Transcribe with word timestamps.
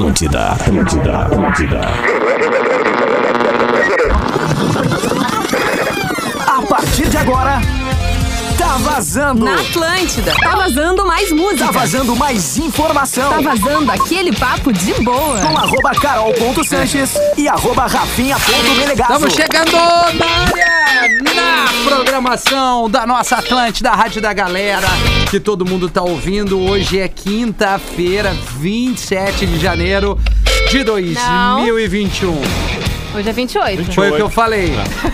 Atlântida, 0.00 0.52
Atlântida, 0.52 1.18
Atlântida. 1.18 1.80
A 6.46 6.62
partir 6.62 7.06
de 7.10 7.18
agora, 7.18 7.60
tá 8.56 8.78
vazando. 8.78 9.44
Na 9.44 9.60
Atlântida. 9.60 10.32
Tá 10.42 10.56
vazando 10.56 11.06
mais 11.06 11.30
música. 11.30 11.66
Tá 11.66 11.70
vazando 11.70 12.16
mais 12.16 12.56
informação. 12.56 13.28
Tá 13.28 13.40
vazando 13.42 13.92
aquele 13.92 14.34
papo 14.34 14.72
de 14.72 14.94
boa. 15.04 15.38
Com 15.38 15.58
arroba 15.58 15.90
carol.sanches 15.90 17.20
e 17.36 17.46
arroba 17.46 17.86
rafinha.melegazo. 17.86 19.12
Estamos 19.26 19.34
chegando 19.34 19.72
na 19.72 20.26
área, 20.48 21.08
na 21.22 21.66
programação 21.84 22.88
da 22.88 23.06
nossa 23.06 23.36
Atlântida, 23.36 23.90
Rádio 23.90 24.22
da 24.22 24.32
Galera, 24.32 24.88
que 25.30 25.38
todo 25.38 25.64
mundo 25.64 25.88
tá 25.88 26.02
ouvindo. 26.02 26.58
Hoje 26.58 26.98
é 26.98 27.06
quinta-feira, 27.06 28.34
27 28.58 29.46
de 29.46 29.60
janeiro 29.60 30.18
de 30.72 30.82
2021. 30.82 32.79
Hoje 33.14 33.28
é 33.28 33.32
28. 33.32 33.92
Foi 33.92 34.10
o 34.10 34.16
que 34.16 34.22
eu 34.22 34.30
falei. 34.30 34.72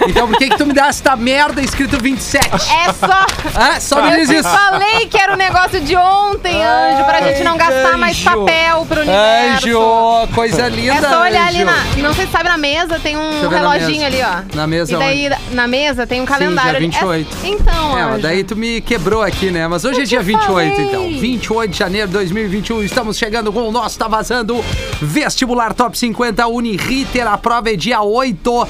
Então 0.09 0.29
por 0.29 0.37
que 0.37 0.49
que 0.51 0.57
tu 0.59 0.67
me 0.67 0.73
dá 0.75 0.89
essa 0.89 1.17
merda 1.17 1.63
escrito 1.63 1.99
27? 2.01 2.47
É 2.73 2.93
só. 2.93 3.27
Ah, 3.55 3.81
só 3.81 4.03
me 4.03 4.17
diz 4.17 4.29
Eu 4.31 4.41
isso. 4.41 4.49
falei 4.49 5.07
que 5.07 5.17
era 5.19 5.33
o 5.33 5.37
negócio 5.37 5.81
de 5.81 5.97
ontem, 5.97 6.63
Anjo, 6.63 7.05
pra 7.05 7.23
gente 7.23 7.43
não 7.43 7.57
gastar 7.57 7.97
mais 7.97 8.17
Anjo. 8.19 8.25
papel 8.45 8.87
pro 8.87 9.01
universo. 9.01 9.67
Anjo, 9.67 10.35
coisa 10.35 10.69
linda, 10.69 10.95
É 10.95 11.01
só 11.01 11.23
olhar 11.23 11.47
ali 11.49 11.63
Anjo. 11.63 11.67
na. 11.97 12.03
Não 12.09 12.15
sei 12.15 12.27
se 12.27 12.33
sabe, 12.33 12.49
na 12.51 12.59
mesa 12.59 12.99
tem 13.01 13.17
um 13.17 13.43
eu 13.43 13.49
reloginho 13.49 14.05
ali, 14.07 14.19
ó. 14.23 14.43
Na 14.55 14.67
mesa 14.67 14.93
E 14.93 14.97
daí 14.97 15.31
na 15.53 15.67
mesa 15.67 16.07
tem 16.07 16.21
um 16.21 16.27
calendário. 16.27 16.73
dia 16.73 16.77
ali. 16.79 17.25
28. 17.25 17.37
É- 17.45 17.49
Então, 17.49 17.99
É, 17.99 18.03
mas 18.05 18.13
Anjo. 18.15 18.23
daí 18.23 18.45
tu 18.45 18.57
me 18.57 18.81
quebrou 18.83 19.23
aqui, 19.23 19.51
né? 19.51 19.67
Mas 19.69 19.85
hoje 19.85 20.01
é 20.01 20.03
Eu 20.03 20.07
dia 20.07 20.19
te 20.21 20.25
28, 20.27 20.53
falei. 20.53 20.87
então. 20.89 21.09
28 21.19 21.71
de 21.73 21.79
janeiro 21.79 22.07
de 22.09 22.13
2021. 22.15 22.83
Estamos 22.83 23.17
chegando 23.17 23.51
com 23.53 23.67
o 23.67 23.73
nosso 23.73 23.99
Tá 23.99 24.07
Vazando 24.07 24.63
Vestibular 25.01 25.73
Top 25.73 25.97
50 25.97 26.47
Uniriter. 26.47 27.27
A 27.27 27.39
prova 27.39 27.71
é 27.71 27.77
dia 27.87 28.03
8 28.03 28.69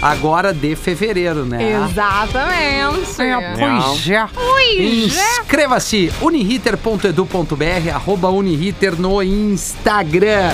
agora 0.00 0.50
de 0.54 0.74
fevereiro, 0.74 1.44
né? 1.44 1.84
Exatamente. 1.84 3.20
É, 3.20 3.54
pois 3.58 4.08
é. 4.08 4.26
Pois 4.32 5.18
é. 5.18 5.40
Inscreva-se 5.42 6.10
uniriter.edu.br, 6.22 7.90
arroba 7.94 8.30
uniriter 8.30 8.98
no 8.98 9.22
Instagram. 9.22 10.48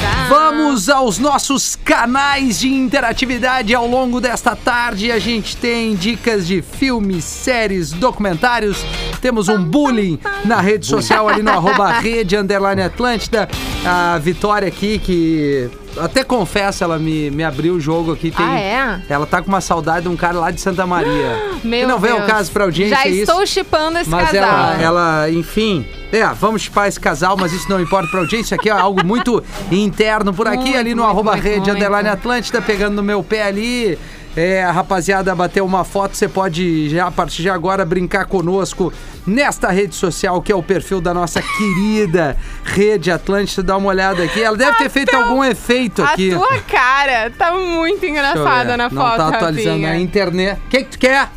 Tá. 0.00 0.26
Vamos 0.28 0.88
aos 0.88 1.18
nossos 1.18 1.74
canais 1.74 2.60
de 2.60 2.68
interatividade 2.68 3.74
ao 3.74 3.88
longo 3.88 4.20
desta 4.20 4.54
tarde. 4.54 5.10
A 5.10 5.18
gente 5.18 5.56
tem 5.56 5.96
dicas 5.96 6.46
de 6.46 6.62
filmes, 6.62 7.24
séries, 7.24 7.90
documentários. 7.90 8.76
Temos 9.20 9.48
um 9.48 9.62
bullying 9.62 10.18
na 10.44 10.60
rede 10.60 10.86
social 10.86 11.28
ali 11.28 11.42
no 11.42 11.50
arroba 11.50 11.90
rede 12.00 12.36
underline 12.36 12.82
Atlântida. 12.82 13.48
A 13.84 14.18
Vitória 14.18 14.68
aqui 14.68 14.98
que 14.98 15.70
até 15.98 16.22
confesso, 16.22 16.84
ela 16.84 16.98
me, 16.98 17.30
me 17.30 17.42
abriu 17.42 17.74
o 17.74 17.80
jogo 17.80 18.12
aqui. 18.12 18.30
Tem, 18.30 18.44
Ah, 18.44 18.60
é? 18.60 19.00
Ela 19.08 19.24
tá 19.26 19.40
com 19.40 19.48
uma 19.48 19.60
saudade 19.62 20.02
de 20.02 20.08
um 20.08 20.16
cara 20.16 20.38
lá 20.38 20.50
de 20.50 20.60
Santa 20.60 20.86
Maria. 20.86 21.42
Meu 21.64 21.80
que 21.80 21.86
não 21.86 21.98
vem 21.98 22.10
ao 22.10 22.18
Deus. 22.18 22.30
caso 22.30 22.52
pra 22.52 22.64
audiência 22.64 22.96
Já 22.96 23.06
isso. 23.08 23.30
estou 23.30 23.46
chipando 23.46 23.98
esse 23.98 24.10
Mas 24.10 24.30
casal. 24.30 24.42
ela, 24.42 24.82
ela, 24.82 25.30
enfim. 25.30 25.86
É, 26.12 26.24
vamos 26.34 26.62
chipar 26.62 26.86
esse 26.86 27.00
casal, 27.00 27.36
mas 27.38 27.52
isso 27.52 27.68
não 27.70 27.80
importa 27.80 28.08
pra 28.10 28.20
audiência. 28.20 28.54
Aqui 28.56 28.68
é 28.68 28.72
algo 28.72 29.04
muito 29.04 29.42
interno 29.72 30.32
por 30.34 30.46
aqui, 30.46 30.58
Muito, 30.64 30.78
ali 30.78 30.90
no 30.94 31.02
muito, 31.02 31.10
arroba 31.10 31.32
muito, 31.32 31.42
rede 31.44 31.58
muito. 31.60 31.72
underline 31.72 32.08
Atlântida, 32.08 32.60
pegando 32.60 32.94
no 32.96 33.02
meu 33.02 33.22
pé 33.22 33.44
ali. 33.44 33.98
É, 34.36 34.62
a 34.62 34.70
rapaziada 34.70 35.34
bateu 35.34 35.64
uma 35.64 35.82
foto, 35.82 36.14
você 36.14 36.28
pode 36.28 36.90
já 36.90 37.06
a 37.06 37.10
partir 37.10 37.40
de 37.40 37.48
agora 37.48 37.86
brincar 37.86 38.26
conosco 38.26 38.92
nesta 39.26 39.70
rede 39.70 39.94
social 39.94 40.42
que 40.42 40.52
é 40.52 40.54
o 40.54 40.62
perfil 40.62 41.00
da 41.00 41.14
nossa 41.14 41.40
querida 41.40 42.36
Rede 42.62 43.10
Atlântida. 43.10 43.62
Dá 43.62 43.76
uma 43.78 43.88
olhada 43.88 44.22
aqui. 44.22 44.42
Ela 44.42 44.56
deve 44.56 44.76
ter 44.76 44.90
feito 44.90 45.14
algum 45.16 45.42
efeito 45.42 46.02
A 46.02 46.10
aqui. 46.10 46.30
tua 46.30 46.58
cara 46.60 47.30
tá 47.30 47.50
muito 47.54 48.04
engraçada 48.04 48.76
na 48.76 48.90
Não 48.90 48.90
foto, 48.90 49.16
tá 49.16 49.28
atualizando 49.28 49.70
Rafinha. 49.80 49.90
a 49.92 49.96
internet. 49.98 50.58
O 50.66 50.68
que, 50.68 50.84
que 50.84 50.90
tu 50.90 50.98
quer? 50.98 51.30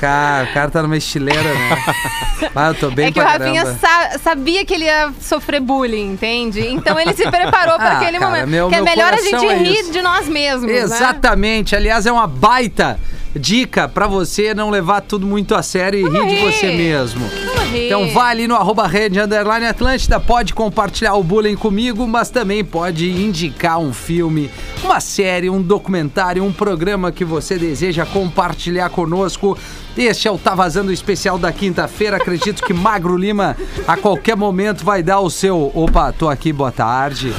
Cara, 0.00 0.44
o 0.44 0.52
cara 0.54 0.70
tá 0.70 0.82
numa 0.82 0.96
estileira, 0.96 1.42
né? 1.42 1.76
Ah, 2.54 2.68
eu 2.68 2.74
tô 2.74 2.90
bem 2.90 3.06
É 3.08 3.12
que 3.12 3.20
o 3.20 3.22
Rafinha 3.22 3.66
sa- 3.76 4.18
sabia 4.22 4.64
que 4.64 4.74
ele 4.74 4.84
ia 4.84 5.10
sofrer 5.20 5.60
bullying, 5.60 6.12
entende? 6.12 6.66
Então 6.68 6.98
ele 6.98 7.12
se 7.14 7.28
preparou 7.30 7.76
para 7.76 7.90
Ah, 7.94 7.98
aquele 8.00 8.18
cara, 8.18 8.30
momento. 8.30 8.48
meu- 8.48 8.68
que 8.68 8.74
é 8.74 8.80
melhor 8.80 9.12
a 9.12 9.16
gente 9.16 9.44
é 9.46 9.56
rir 9.58 9.80
isso. 9.80 9.92
de 9.92 10.02
nós 10.02 10.28
mesmos, 10.28 10.66
né? 10.70 10.78
Exatamente. 10.78 11.74
Aliás, 11.76 12.06
é 12.06 12.12
uma 12.12 12.26
baita 12.26 12.98
dica 13.34 13.88
pra 13.88 14.06
você 14.06 14.52
não 14.54 14.70
levar 14.70 15.00
tudo 15.02 15.26
muito 15.26 15.54
a 15.54 15.62
sério 15.62 16.00
e 16.00 16.02
rir 16.02 16.26
de 16.26 16.34
rir. 16.34 16.52
você 16.52 16.66
mesmo. 16.72 17.26
Vamos 17.28 17.70
rir. 17.70 17.86
Então 17.86 18.08
vai 18.10 18.32
ali 18.32 18.48
no 18.48 18.54
arroba 18.54 18.86
rede 18.86 19.20
underline 19.20 19.66
Atlântida, 19.66 20.18
pode 20.18 20.54
compartilhar 20.54 21.14
o 21.14 21.22
bullying 21.22 21.56
comigo, 21.56 22.06
mas 22.06 22.30
também 22.30 22.64
pode 22.64 23.10
indicar 23.10 23.78
um 23.78 23.92
filme, 23.92 24.50
uma 24.82 25.00
série, 25.00 25.48
um 25.48 25.62
documentário, 25.62 26.44
um 26.44 26.52
programa 26.52 27.12
que 27.12 27.24
você 27.24 27.56
deseja 27.56 28.04
compartilhar 28.04 28.90
conosco. 28.90 29.56
Este 29.96 30.28
é 30.28 30.30
o 30.30 30.38
Tá 30.38 30.54
Vazando 30.54 30.92
especial 30.92 31.38
da 31.38 31.52
quinta-feira. 31.52 32.16
Acredito 32.16 32.62
que 32.64 32.72
Magro 32.72 33.16
Lima 33.16 33.56
a 33.86 33.96
qualquer 33.96 34.36
momento 34.36 34.84
vai 34.84 35.02
dar 35.02 35.20
o 35.20 35.28
seu. 35.28 35.70
Opa, 35.74 36.12
tô 36.12 36.28
aqui, 36.28 36.52
boa 36.52 36.72
tarde. 36.72 37.34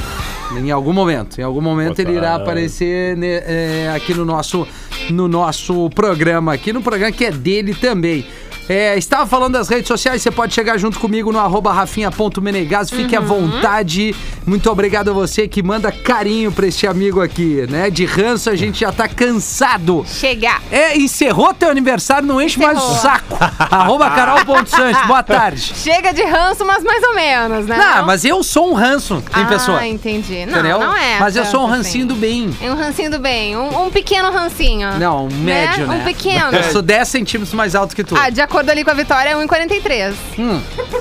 Em 0.58 0.70
algum 0.70 0.92
momento, 0.92 1.40
em 1.40 1.44
algum 1.44 1.60
momento 1.60 1.96
Boa 1.96 2.08
ele 2.08 2.16
irá 2.16 2.30
tarde. 2.30 2.42
aparecer 2.42 3.16
né, 3.16 3.42
é, 3.46 3.92
aqui 3.94 4.14
no 4.14 4.24
nosso, 4.24 4.66
no 5.10 5.28
nosso 5.28 5.90
programa, 5.90 6.52
aqui 6.52 6.72
no 6.72 6.82
programa 6.82 7.12
que 7.12 7.24
é 7.24 7.30
dele 7.30 7.74
também. 7.74 8.26
É, 8.72 8.96
estava 8.96 9.26
falando 9.26 9.52
das 9.52 9.68
redes 9.68 9.86
sociais, 9.86 10.22
você 10.22 10.30
pode 10.30 10.54
chegar 10.54 10.78
junto 10.78 10.98
comigo 10.98 11.30
no 11.30 11.38
arroba 11.38 11.70
rafinha.menegas, 11.74 12.88
fique 12.88 13.14
à 13.14 13.20
vontade. 13.20 14.16
Muito 14.46 14.70
obrigado 14.70 15.10
a 15.10 15.12
você 15.12 15.46
que 15.46 15.62
manda 15.62 15.92
carinho 15.92 16.50
pra 16.50 16.66
este 16.66 16.86
amigo 16.86 17.20
aqui, 17.20 17.66
né? 17.68 17.90
De 17.90 18.06
ranço 18.06 18.48
a 18.48 18.56
gente 18.56 18.80
já 18.80 18.90
tá 18.90 19.06
cansado. 19.06 20.06
Chegar. 20.08 20.62
É, 20.70 20.96
encerrou 20.96 21.52
teu 21.52 21.68
aniversário, 21.68 22.26
não 22.26 22.40
enche 22.40 22.58
mais 22.58 22.78
o 22.78 22.80
Encerrou. 22.80 23.00
saco. 23.00 23.36
arroba 23.70 24.08
carol.santos, 24.08 25.06
boa 25.06 25.20
tarde. 25.22 25.74
Chega 25.76 26.10
de 26.14 26.22
ranço, 26.22 26.64
mas 26.64 26.82
mais 26.82 27.02
ou 27.02 27.14
menos, 27.14 27.66
né? 27.66 27.76
Não, 27.76 28.06
mas 28.06 28.24
eu 28.24 28.42
sou 28.42 28.70
um 28.70 28.72
ranço 28.72 29.22
em 29.36 29.42
ah, 29.42 29.44
pessoa. 29.44 29.86
entendi. 29.86 30.46
Não, 30.46 30.52
entendeu? 30.54 30.80
não 30.80 30.96
é. 30.96 31.18
Mas 31.20 31.36
eu 31.36 31.44
sou 31.44 31.60
um 31.60 31.64
tanto 31.64 31.76
rancinho 31.76 32.06
assim. 32.06 32.14
do 32.14 32.18
bem. 32.18 32.56
É 32.62 32.70
um 32.70 32.74
rancinho 32.74 33.10
do 33.10 33.18
bem. 33.18 33.54
Um, 33.54 33.82
um 33.82 33.90
pequeno 33.90 34.30
rancinho. 34.32 34.98
Não, 34.98 35.26
um 35.26 35.30
médio, 35.30 35.86
né? 35.86 35.96
Um 35.96 36.04
pequeno. 36.04 36.56
Eu 36.56 36.62
sou 36.72 36.80
10 36.80 37.06
centímetros 37.06 37.52
mais 37.52 37.74
alto 37.74 37.94
que 37.94 38.02
tu. 38.02 38.16
Ah, 38.16 38.30
de 38.30 38.40
acordo 38.40 38.61
ali 38.70 38.84
com 38.84 38.90
a 38.90 38.94
Vitória, 38.94 39.30
é 39.30 39.34
1,43. 39.34 40.14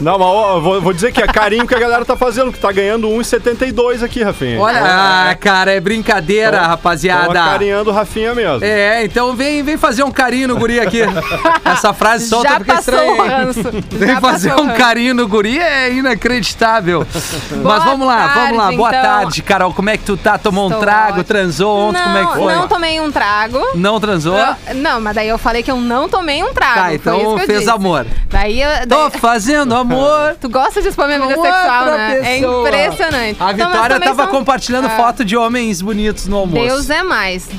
Não, 0.02 0.18
mas 0.18 0.28
ó, 0.28 0.56
eu 0.56 0.62
vou, 0.62 0.82
vou 0.82 0.94
dizer 0.94 1.12
que 1.12 1.22
é 1.22 1.28
carinho 1.28 1.68
que 1.68 1.76
a 1.76 1.80
galera 1.80 2.04
tá 2.06 2.16
fazendo, 2.16 2.52
que 2.52 2.60
tá 2.60 2.72
ganhando 2.72 3.08
1,72 3.10 4.04
aqui, 4.04 4.24
Rafinha. 4.24 4.60
Olha, 4.60 4.82
ah, 4.84 5.36
cara, 5.40 5.72
é 5.72 5.80
brincadeira, 5.80 6.58
Tão 6.60 6.68
rapaziada. 6.68 7.34
carinhando 7.34 7.90
o 7.90 7.94
Rafinha 7.94 8.34
mesmo. 8.34 8.64
É, 8.64 9.04
então 9.06 9.36
vem, 9.36 9.62
vem 9.64 9.78
fazer 9.78 10.04
um 10.04 10.12
carinho 10.12 10.48
no 10.48 10.58
guri 10.58 10.80
aqui. 10.80 11.02
Essa 11.64 11.94
frase 11.94 12.28
solta 12.28 12.50
Já 12.50 12.56
porque 12.58 12.72
é 12.72 12.76
passou 12.76 12.94
estranha. 12.94 13.22
o 13.22 13.28
ranço. 13.46 13.64
Vem 13.92 14.08
Já 14.10 14.22
fazer 14.22 14.54
um 14.54 14.66
ranço. 14.68 14.78
carinho 14.78 15.14
no 15.14 15.28
guri 15.28 15.60
é 15.60 15.92
inacreditável. 15.94 17.06
Mas 17.64 17.84
vamos 17.84 18.08
lá, 18.08 18.28
vamos 18.28 18.58
lá. 18.58 18.64
tarde, 18.64 18.78
Boa 18.78 18.90
então. 18.90 19.02
tarde, 19.02 19.42
Carol. 19.44 19.74
Como 19.74 19.90
é 19.90 19.98
que 19.98 20.04
tu 20.04 20.18
tá? 20.18 20.38
Tomou 20.38 20.66
um 20.66 20.68
Estou 20.68 20.82
trago? 20.82 21.10
ótima. 21.20 21.24
Transou 21.24 21.78
ontem? 21.90 21.98
não, 22.00 22.06
Como 22.06 22.18
é 22.18 22.26
que 22.26 22.38
foi? 22.38 22.56
não 22.56 22.68
tomei 22.68 23.00
um 23.02 23.12
trago. 23.12 23.60
Não 23.76 24.00
transou? 24.00 24.38
Eu- 24.38 24.76
não, 24.76 25.00
mas 25.02 25.16
daí 25.16 25.28
eu 25.28 25.38
falei 25.38 25.64
que 25.64 25.72
eu 25.72 25.78
não 25.78 26.08
tomei 26.10 26.44
um 26.44 26.54
trago. 26.54 26.76
Tá, 26.76 26.86
foi 26.86 26.94
então 26.96 27.18
isso 27.18 27.36
que 27.36 27.41
eu 27.41 27.41
fez 27.46 27.60
disse. 27.60 27.70
amor. 27.72 28.06
Daí, 28.30 28.62
eu- 28.62 28.88
Tô 28.88 29.10
daí- 29.10 29.20
fazendo 29.20 29.76
amor. 29.76 30.36
Tu 30.40 30.50
gosta 30.50 30.82
de 30.82 30.88
expor 30.90 31.06
minha 31.08 31.20
vida 31.20 31.36
sexual, 31.36 31.86
né? 31.86 32.20
É 32.20 32.40
pessoa. 32.40 32.68
impressionante. 32.70 33.38
A 33.44 33.52
Então, 33.52 33.72
Vitória 33.72 34.00
tava 34.00 34.24
são- 34.24 34.32
compartilhando 34.32 34.86
Ah. 34.86 34.90
foto 34.98 35.26
de 35.26 35.36
homens 35.38 35.82
bonitos 35.82 36.28
no 36.28 36.38
almoço. 36.38 36.64
Deus 36.66 36.90
é 36.90 37.04
mais. 37.04 37.50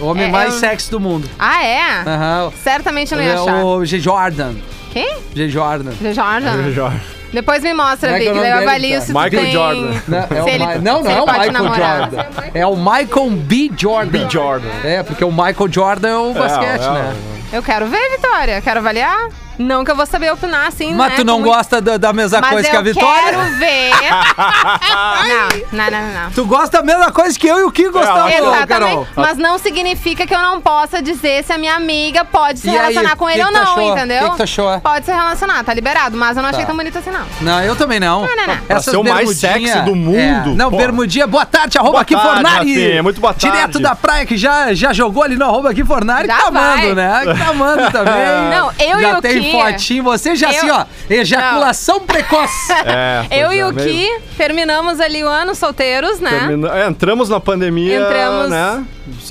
O 0.00 0.06
homem 0.06 0.24
é- 0.24 0.30
mais 0.30 0.54
é 0.54 0.56
um- 0.56 0.60
sexy 0.60 0.90
do 0.90 0.98
mundo. 0.98 1.28
Ah, 1.38 1.64
é? 1.64 1.80
Aham. 2.06 2.52
Certamente 2.62 3.12
eu 3.12 3.18
não 3.18 3.24
ia 3.24 3.32
É 3.32 3.34
achar. 3.34 3.64
o 3.64 3.84
G. 3.84 4.00
Jordan. 4.00 4.54
Quem? 4.92 5.16
G. 5.34 5.48
Jordan. 5.48 5.92
Jordan? 6.12 6.72
Jorge. 6.72 7.00
Depois 7.32 7.62
me 7.62 7.72
mostra, 7.72 8.10
é 8.10 8.20
que 8.20 8.28
é 8.28 8.32
Big. 8.32 8.38
o 8.38 8.42
daí 8.42 8.50
eu 8.52 8.58
avalio 8.58 8.94
tá? 8.94 9.00
se 9.00 9.12
tu 9.12 9.18
Michael 9.18 9.42
tem... 9.42 9.52
Jordan. 9.52 10.00
Não, 10.08 10.18
é 10.18 10.42
o 10.42 10.48
ele- 10.48 10.64
não, 10.66 10.74
se 10.76 10.82
não 10.82 11.10
ele 11.10 11.18
é 11.18 11.22
o 11.22 11.24
pode 11.24 11.38
Michael 11.38 11.52
namorar. 11.52 11.98
Jordan. 12.10 12.24
É 12.54 12.66
o 12.66 12.76
Michael 12.76 13.30
B. 13.30 13.70
Jordan. 13.76 14.10
B. 14.10 14.30
Jordan. 14.30 14.68
É, 14.84 15.02
porque 15.02 15.24
o 15.24 15.30
Michael 15.32 15.68
Jordan 15.72 16.08
é 16.08 16.16
o 16.16 16.34
basquete, 16.34 16.82
é, 16.82 16.90
né? 16.90 17.16
Eu 17.52 17.62
quero 17.62 17.86
ver, 17.86 18.10
Vitória. 18.10 18.60
Quero 18.60 18.80
avaliar. 18.80 19.28
Não 19.58 19.84
que 19.84 19.90
eu 19.90 19.96
vou 19.96 20.06
saber 20.06 20.32
opinar 20.32 20.66
assim, 20.68 20.94
Mas 20.94 21.10
né? 21.10 21.16
tu 21.16 21.24
não 21.24 21.42
gosta 21.42 21.80
da, 21.80 21.96
da 21.96 22.12
mesma 22.12 22.40
Mas 22.40 22.50
coisa 22.50 22.68
eu 22.68 22.70
que 22.72 22.76
a 22.76 22.80
Vitória? 22.82 23.22
quero 23.24 23.42
ver. 23.58 23.90
não, 25.72 25.90
não, 25.90 25.90
não, 25.90 26.22
não. 26.24 26.30
Tu 26.32 26.44
gosta 26.44 26.78
da 26.78 26.82
mesma 26.84 27.12
coisa 27.12 27.38
que 27.38 27.46
eu 27.46 27.60
e 27.60 27.64
o 27.64 27.70
Ki 27.70 27.88
gostamos, 27.88 28.32
Exatamente. 28.32 28.66
Carol. 28.66 29.06
Mas 29.16 29.36
não 29.38 29.58
significa 29.58 30.26
que 30.26 30.34
eu 30.34 30.38
não 30.40 30.60
possa 30.60 31.02
dizer 31.02 31.44
se 31.44 31.52
a 31.52 31.58
minha 31.58 31.74
amiga 31.74 32.24
pode 32.24 32.60
se 32.60 32.66
E 32.66 32.70
aí, 32.70 32.76
relacionar 32.76 33.16
com 33.16 33.26
que 33.26 33.32
ele 33.32 33.40
que 33.42 33.46
ou 33.46 33.52
tu 33.52 33.58
não, 33.64 33.72
achou? 33.72 33.92
entendeu? 33.96 34.24
Que 34.24 34.30
que 34.30 34.36
tu 34.36 34.42
achou? 34.42 34.80
Pode 34.80 35.04
se 35.04 35.12
relacionar, 35.12 35.64
tá 35.64 35.74
liberado. 35.74 36.16
Mas 36.16 36.36
eu 36.36 36.42
não 36.42 36.50
achei 36.50 36.62
Tá. 36.62 36.66
tão 36.66 36.76
bonito 36.76 36.96
assim, 36.98 37.10
não. 37.10 37.26
Não, 37.40 37.60
eu 37.62 37.74
também 37.76 37.98
não. 38.00 38.22
Não, 38.24 38.36
não, 38.36 38.46
não. 38.46 38.56
Pra 38.58 38.80
ser 38.80 38.96
o 38.96 39.02
mais 39.04 39.16
bermudinha- 39.40 39.52
sexy 39.74 39.84
do 39.84 39.94
mundo, 39.96 40.16
É. 40.16 40.44
Não, 40.54 40.70
pô. 40.70 40.76
bermudinha, 40.76 41.26
boa 41.26 41.44
tarde, 41.44 41.76
arroba 41.78 41.92
Boa 41.92 42.02
aqui 42.02 42.14
tarde, 42.14 42.28
Fornari. 42.28 42.56
Rafinha, 42.74 43.02
muito 43.02 43.20
boa 43.20 43.34
tarde. 43.34 43.56
Direto 43.56 43.78
da 43.80 43.94
praia, 43.96 44.24
que 44.26 44.36
já, 44.36 44.72
já 44.74 44.92
jogou 44.92 45.22
ali 45.22 45.36
no 45.36 45.44
arroba 45.44 45.70
aqui 45.70 45.84
Fornari, 45.84 46.26
Já 46.26 46.36
que 46.36 46.44
tá 46.44 46.50
vai. 46.50 46.74
amando, 46.78 46.94
né? 46.94 47.20
Que 47.26 47.38
tá 47.38 47.48
amando 47.50 47.90
também. 47.92 48.50
Não, 48.50 48.72
eu 48.78 49.00
já 49.00 49.10
e 49.10 49.14
o 49.14 49.20
tem 49.20 49.41
Ki- 49.42 49.52
fotinho. 49.52 50.02
Você 50.04 50.34
já 50.36 50.50
Eu- 50.52 50.58
assim, 50.58 50.70
ó, 50.70 50.84
ejaculação 51.10 52.00
precoce. 52.00 52.52
É, 52.84 53.26
Eu 53.30 53.46
pois 53.48 53.56
e 53.58 53.60
é, 53.60 53.66
o 53.66 53.72
meio- 53.72 53.88
Ki 53.88 54.08
terminamos 54.36 55.00
ali 55.00 55.22
o 55.22 55.28
ano 55.28 55.54
solteiros, 55.54 56.18
né? 56.20 56.30
Termina- 56.30 56.78
é, 56.78 56.86
entramos 56.88 57.28
na 57.28 57.38
pandemia, 57.40 57.96
Entramos- 58.00 58.48
né? 58.50 58.84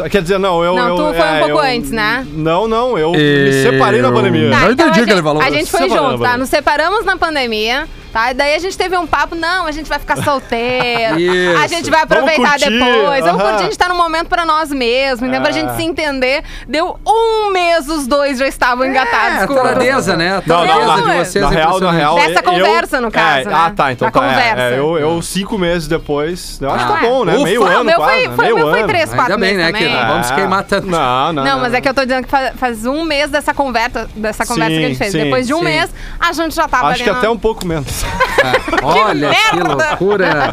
Quer 0.09 0.21
dizer, 0.21 0.37
não, 0.39 0.63
eu... 0.63 0.75
Não, 0.75 0.87
eu, 0.89 0.95
tu 0.95 1.01
foi 1.17 1.27
um 1.27 1.35
é, 1.35 1.39
pouco 1.39 1.51
eu- 1.51 1.59
antes, 1.59 1.91
né? 1.91 2.25
Não, 2.31 2.67
não, 2.67 2.97
eu 2.97 3.11
me 3.11 3.53
separei 3.63 4.01
na 4.01 4.11
pandemia. 4.11 4.51
Tá, 4.51 4.59
Não 4.61 4.71
então 4.71 4.87
entendi 4.87 5.01
o 5.01 5.05
que 5.05 5.11
ele 5.13 5.23
falou. 5.23 5.41
A 5.41 5.49
gente 5.49 5.69
foi 5.69 5.89
junto, 5.89 6.19
tá? 6.19 6.37
Nos 6.37 6.49
separamos 6.49 7.05
na 7.05 7.17
pandemia. 7.17 7.87
Tá? 8.11 8.31
E 8.31 8.33
daí 8.33 8.55
a 8.55 8.59
gente 8.59 8.77
teve 8.77 8.97
um 8.97 9.07
papo, 9.07 9.35
não, 9.35 9.65
a 9.67 9.71
gente 9.71 9.87
vai 9.87 9.97
ficar 9.99 10.17
solteiro. 10.23 11.19
Isso. 11.19 11.57
A 11.61 11.67
gente 11.67 11.89
vai 11.89 12.05
Vamos 12.05 12.23
aproveitar 12.29 12.59
curtir, 12.59 12.69
depois. 12.69 13.23
Vamos 13.25 13.41
curtir, 13.43 13.61
a 13.61 13.63
gente 13.65 13.77
tá 13.77 13.87
no 13.87 13.95
momento 13.95 14.27
pra 14.27 14.45
nós 14.45 14.69
mesmos, 14.71 15.29
então 15.29 15.41
pra 15.41 15.49
É. 15.51 15.53
gente 15.53 15.75
se 15.75 15.83
entender. 15.83 16.43
Deu 16.67 16.97
um 17.05 17.51
mês, 17.51 17.87
os 17.87 18.07
dois 18.07 18.37
já 18.39 18.47
estavam 18.47 18.85
engatados 18.85 19.37
É, 19.39 19.43
a 19.43 19.47
com 19.47 19.55
taradeza, 19.55 20.17
né? 20.17 20.37
A 20.37 20.43
Não, 20.45 20.65
não, 20.65 20.67
taradeza 20.67 20.87
na, 20.87 21.01
de 21.01 21.09
é. 21.11 21.23
vocês. 21.25 21.45
na 21.45 21.51
é 21.51 21.55
real, 21.55 21.79
na 21.79 21.91
real. 21.91 22.15
Dessa 22.15 22.39
eu- 22.39 22.43
conversa, 22.43 23.01
no 23.01 23.11
caso, 23.11 23.41
é, 23.41 23.45
né? 23.45 23.51
Ah, 23.55 23.71
tá, 23.75 23.91
então 23.91 24.05
Na 24.07 24.11
tá. 24.11 24.19
é, 24.25 24.29
conversa. 24.29 24.61
é, 24.61 24.79
eu, 24.79 24.97
eu 24.97 25.21
cinco 25.21 25.57
meses 25.57 25.87
depois. 25.87 26.59
Eu 26.61 26.71
acho 26.71 26.85
que 26.87 26.91
Ah, 26.93 26.95
tá 26.97 27.01
bom, 27.01 27.25
né? 27.25 27.33
Ufa, 27.35 27.43
meio 27.43 27.63
Ah, 27.65 27.69
ano, 27.69 27.81
o 27.81 27.83
meu 27.85 27.95
quase, 27.97 28.13
foi, 28.13 28.27
né? 28.27 28.35
foi, 28.35 28.45
meio 28.45 28.55
o 28.55 28.59
meu 28.59 28.69
foi 28.69 28.79
ano. 28.79 28.87
três, 28.87 29.09
quatro 29.13 29.33
Ainda 29.33 29.37
bem, 29.37 29.55
meses 29.55 29.71
né? 29.73 29.79
Que 29.79 29.85
também. 29.85 30.01
não 30.01 30.07
vamos 30.13 30.31
queimar 30.31 30.63
tanto. 30.63 30.87
Não, 30.87 31.33
não. 31.33 31.43
Não, 31.43 31.59
mas 31.59 31.73
é 31.73 31.81
que 31.81 31.87
eu 31.89 31.93
tô 31.93 32.01
dizendo 32.03 32.23
que 32.23 32.29
fa- 32.29 32.51
faz 32.55 32.85
um 32.85 33.03
mês 33.03 33.29
dessa 33.29 33.53
conversa, 33.53 34.09
dessa 34.15 34.45
conversa 34.45 34.71
Sim, 34.73 34.79
que 34.79 34.85
a 34.85 34.87
gente 34.89 34.97
fez. 34.97 35.13
Depois 35.13 35.47
de 35.47 35.53
um 35.53 35.61
mês, 35.61 35.89
a 36.19 36.31
gente 36.33 36.55
já 36.55 36.67
tava 36.67 36.87
Acho 36.89 37.03
que 37.03 37.09
até 37.09 37.29
um 37.29 37.37
pouco 37.37 37.65
menos. 37.65 38.00
Olha 38.83 39.29
que, 39.29 39.55
merda! 39.55 39.87
loucura. 39.89 40.51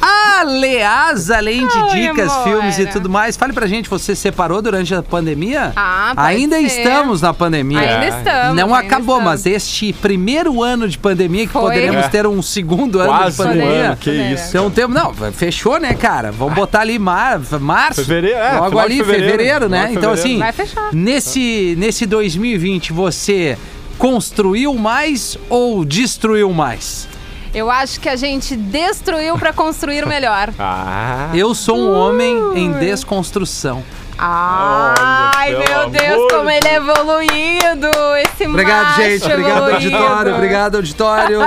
Aliás, 0.00 1.30
além 1.30 1.66
de 1.66 1.78
Ai, 1.78 1.90
dicas, 2.08 2.30
amor. 2.32 2.44
filmes 2.44 2.78
e 2.78 2.86
tudo 2.86 3.08
mais, 3.08 3.36
fale 3.36 3.52
pra 3.52 3.66
gente, 3.66 3.88
você 3.88 4.14
separou 4.14 4.60
durante 4.60 4.94
a 4.94 5.02
pandemia? 5.02 5.72
Ah, 5.76 6.12
Ainda 6.16 6.56
ser. 6.56 6.62
estamos 6.66 7.20
na 7.22 7.32
pandemia. 7.32 7.80
Ainda 7.80 8.04
É. 8.04 8.08
estamos. 8.08 8.56
Não 8.56 8.74
ainda 8.74 8.86
acabou, 8.86 9.16
estamos. 9.18 9.24
mas 9.24 9.46
este 9.46 9.92
primeiro 9.92 10.62
ano 10.62 10.88
de 10.88 10.98
pandemia, 10.98 11.46
que 11.46 11.52
Foi. 11.52 11.62
poderemos 11.62 12.04
É. 12.04 12.08
ter 12.08 12.26
um 12.26 12.42
segundo 12.42 13.00
ano 13.00 13.08
Quase 13.08 13.36
de 13.36 13.42
um 13.42 13.46
pandemia. 13.46 13.86
ano, 13.86 13.96
que 13.96 14.10
isso. 14.10 14.48
Então 14.48 14.70
temos. 14.70 14.94
Não, 14.94 15.12
fechou, 15.32 15.78
né, 15.80 15.94
cara? 15.94 16.30
Vamos 16.32 16.54
botar 16.54 16.80
ali 16.80 16.98
mar, 16.98 17.40
março. 17.60 18.02
Fevereiro, 18.04 18.38
é, 18.38 18.52
Logo 18.58 18.70
de 18.70 18.78
ali, 18.80 18.96
fevereiro. 18.98 19.30
fevereiro, 19.30 19.68
né? 19.68 19.86
De 19.86 19.92
Então, 19.96 20.14
fevereiro. 20.14 20.20
assim, 20.20 20.38
Vai 20.38 20.52
fechar. 20.52 20.88
nesse, 20.92 21.74
nesse 21.78 22.06
2020, 22.06 22.92
você 22.92 23.56
construiu 23.98 24.74
mais 24.74 25.36
ou 25.48 25.84
destruiu 25.84 26.52
mais? 26.52 27.08
Eu 27.54 27.70
acho 27.70 28.00
que 28.00 28.08
a 28.08 28.16
gente 28.16 28.56
destruiu 28.56 29.38
pra 29.38 29.52
construir 29.52 30.04
melhor. 30.06 30.50
Ah. 30.58 31.30
Eu 31.34 31.54
sou 31.54 31.76
um 31.78 31.92
homem 31.92 32.36
em 32.56 32.72
desconstrução. 32.72 33.82
Ai, 34.16 35.54
Olha, 35.54 35.68
meu 35.68 35.90
Deus, 35.90 36.32
como 36.32 36.48
ele 36.48 36.66
é 36.68 36.74
evoluído! 36.76 37.88
Esse 38.24 38.46
Obrigado, 38.46 38.84
macho 38.86 39.02
gente. 39.02 39.24
Obrigado, 39.24 39.56
evoluído. 39.68 39.96
auditório. 39.96 40.34
Obrigado, 40.34 40.74
auditório. 40.76 41.38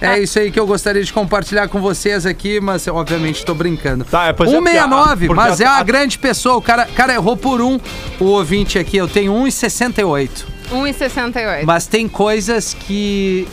É 0.00 0.18
isso 0.18 0.38
aí 0.38 0.50
que 0.50 0.58
eu 0.58 0.66
gostaria 0.66 1.02
de 1.04 1.12
compartilhar 1.12 1.68
com 1.68 1.80
vocês 1.80 2.24
aqui, 2.26 2.60
mas 2.60 2.86
eu, 2.86 2.96
obviamente 2.96 3.44
tô 3.44 3.54
brincando. 3.54 4.04
Tá, 4.04 4.24
é, 4.26 4.32
pois 4.32 4.50
é, 4.50 4.54
porque 4.56 4.70
169, 4.70 5.24
a- 5.24 5.28
porque 5.28 5.34
mas 5.48 5.60
é 5.60 5.66
uma 5.68 5.78
a- 5.78 5.82
grande 5.82 6.18
pessoa. 6.18 6.56
O 6.56 6.62
cara, 6.62 6.86
cara 6.86 7.12
errou 7.12 7.36
por 7.36 7.60
um. 7.60 7.78
O 8.18 8.24
ouvinte 8.24 8.78
aqui, 8.78 8.96
eu 8.96 9.06
tenho 9.08 9.32
1,68. 9.34 10.46
1,68. 10.70 11.64
Mas 11.64 11.86
tem 11.86 12.08
coisas 12.08 12.74
que. 12.74 13.46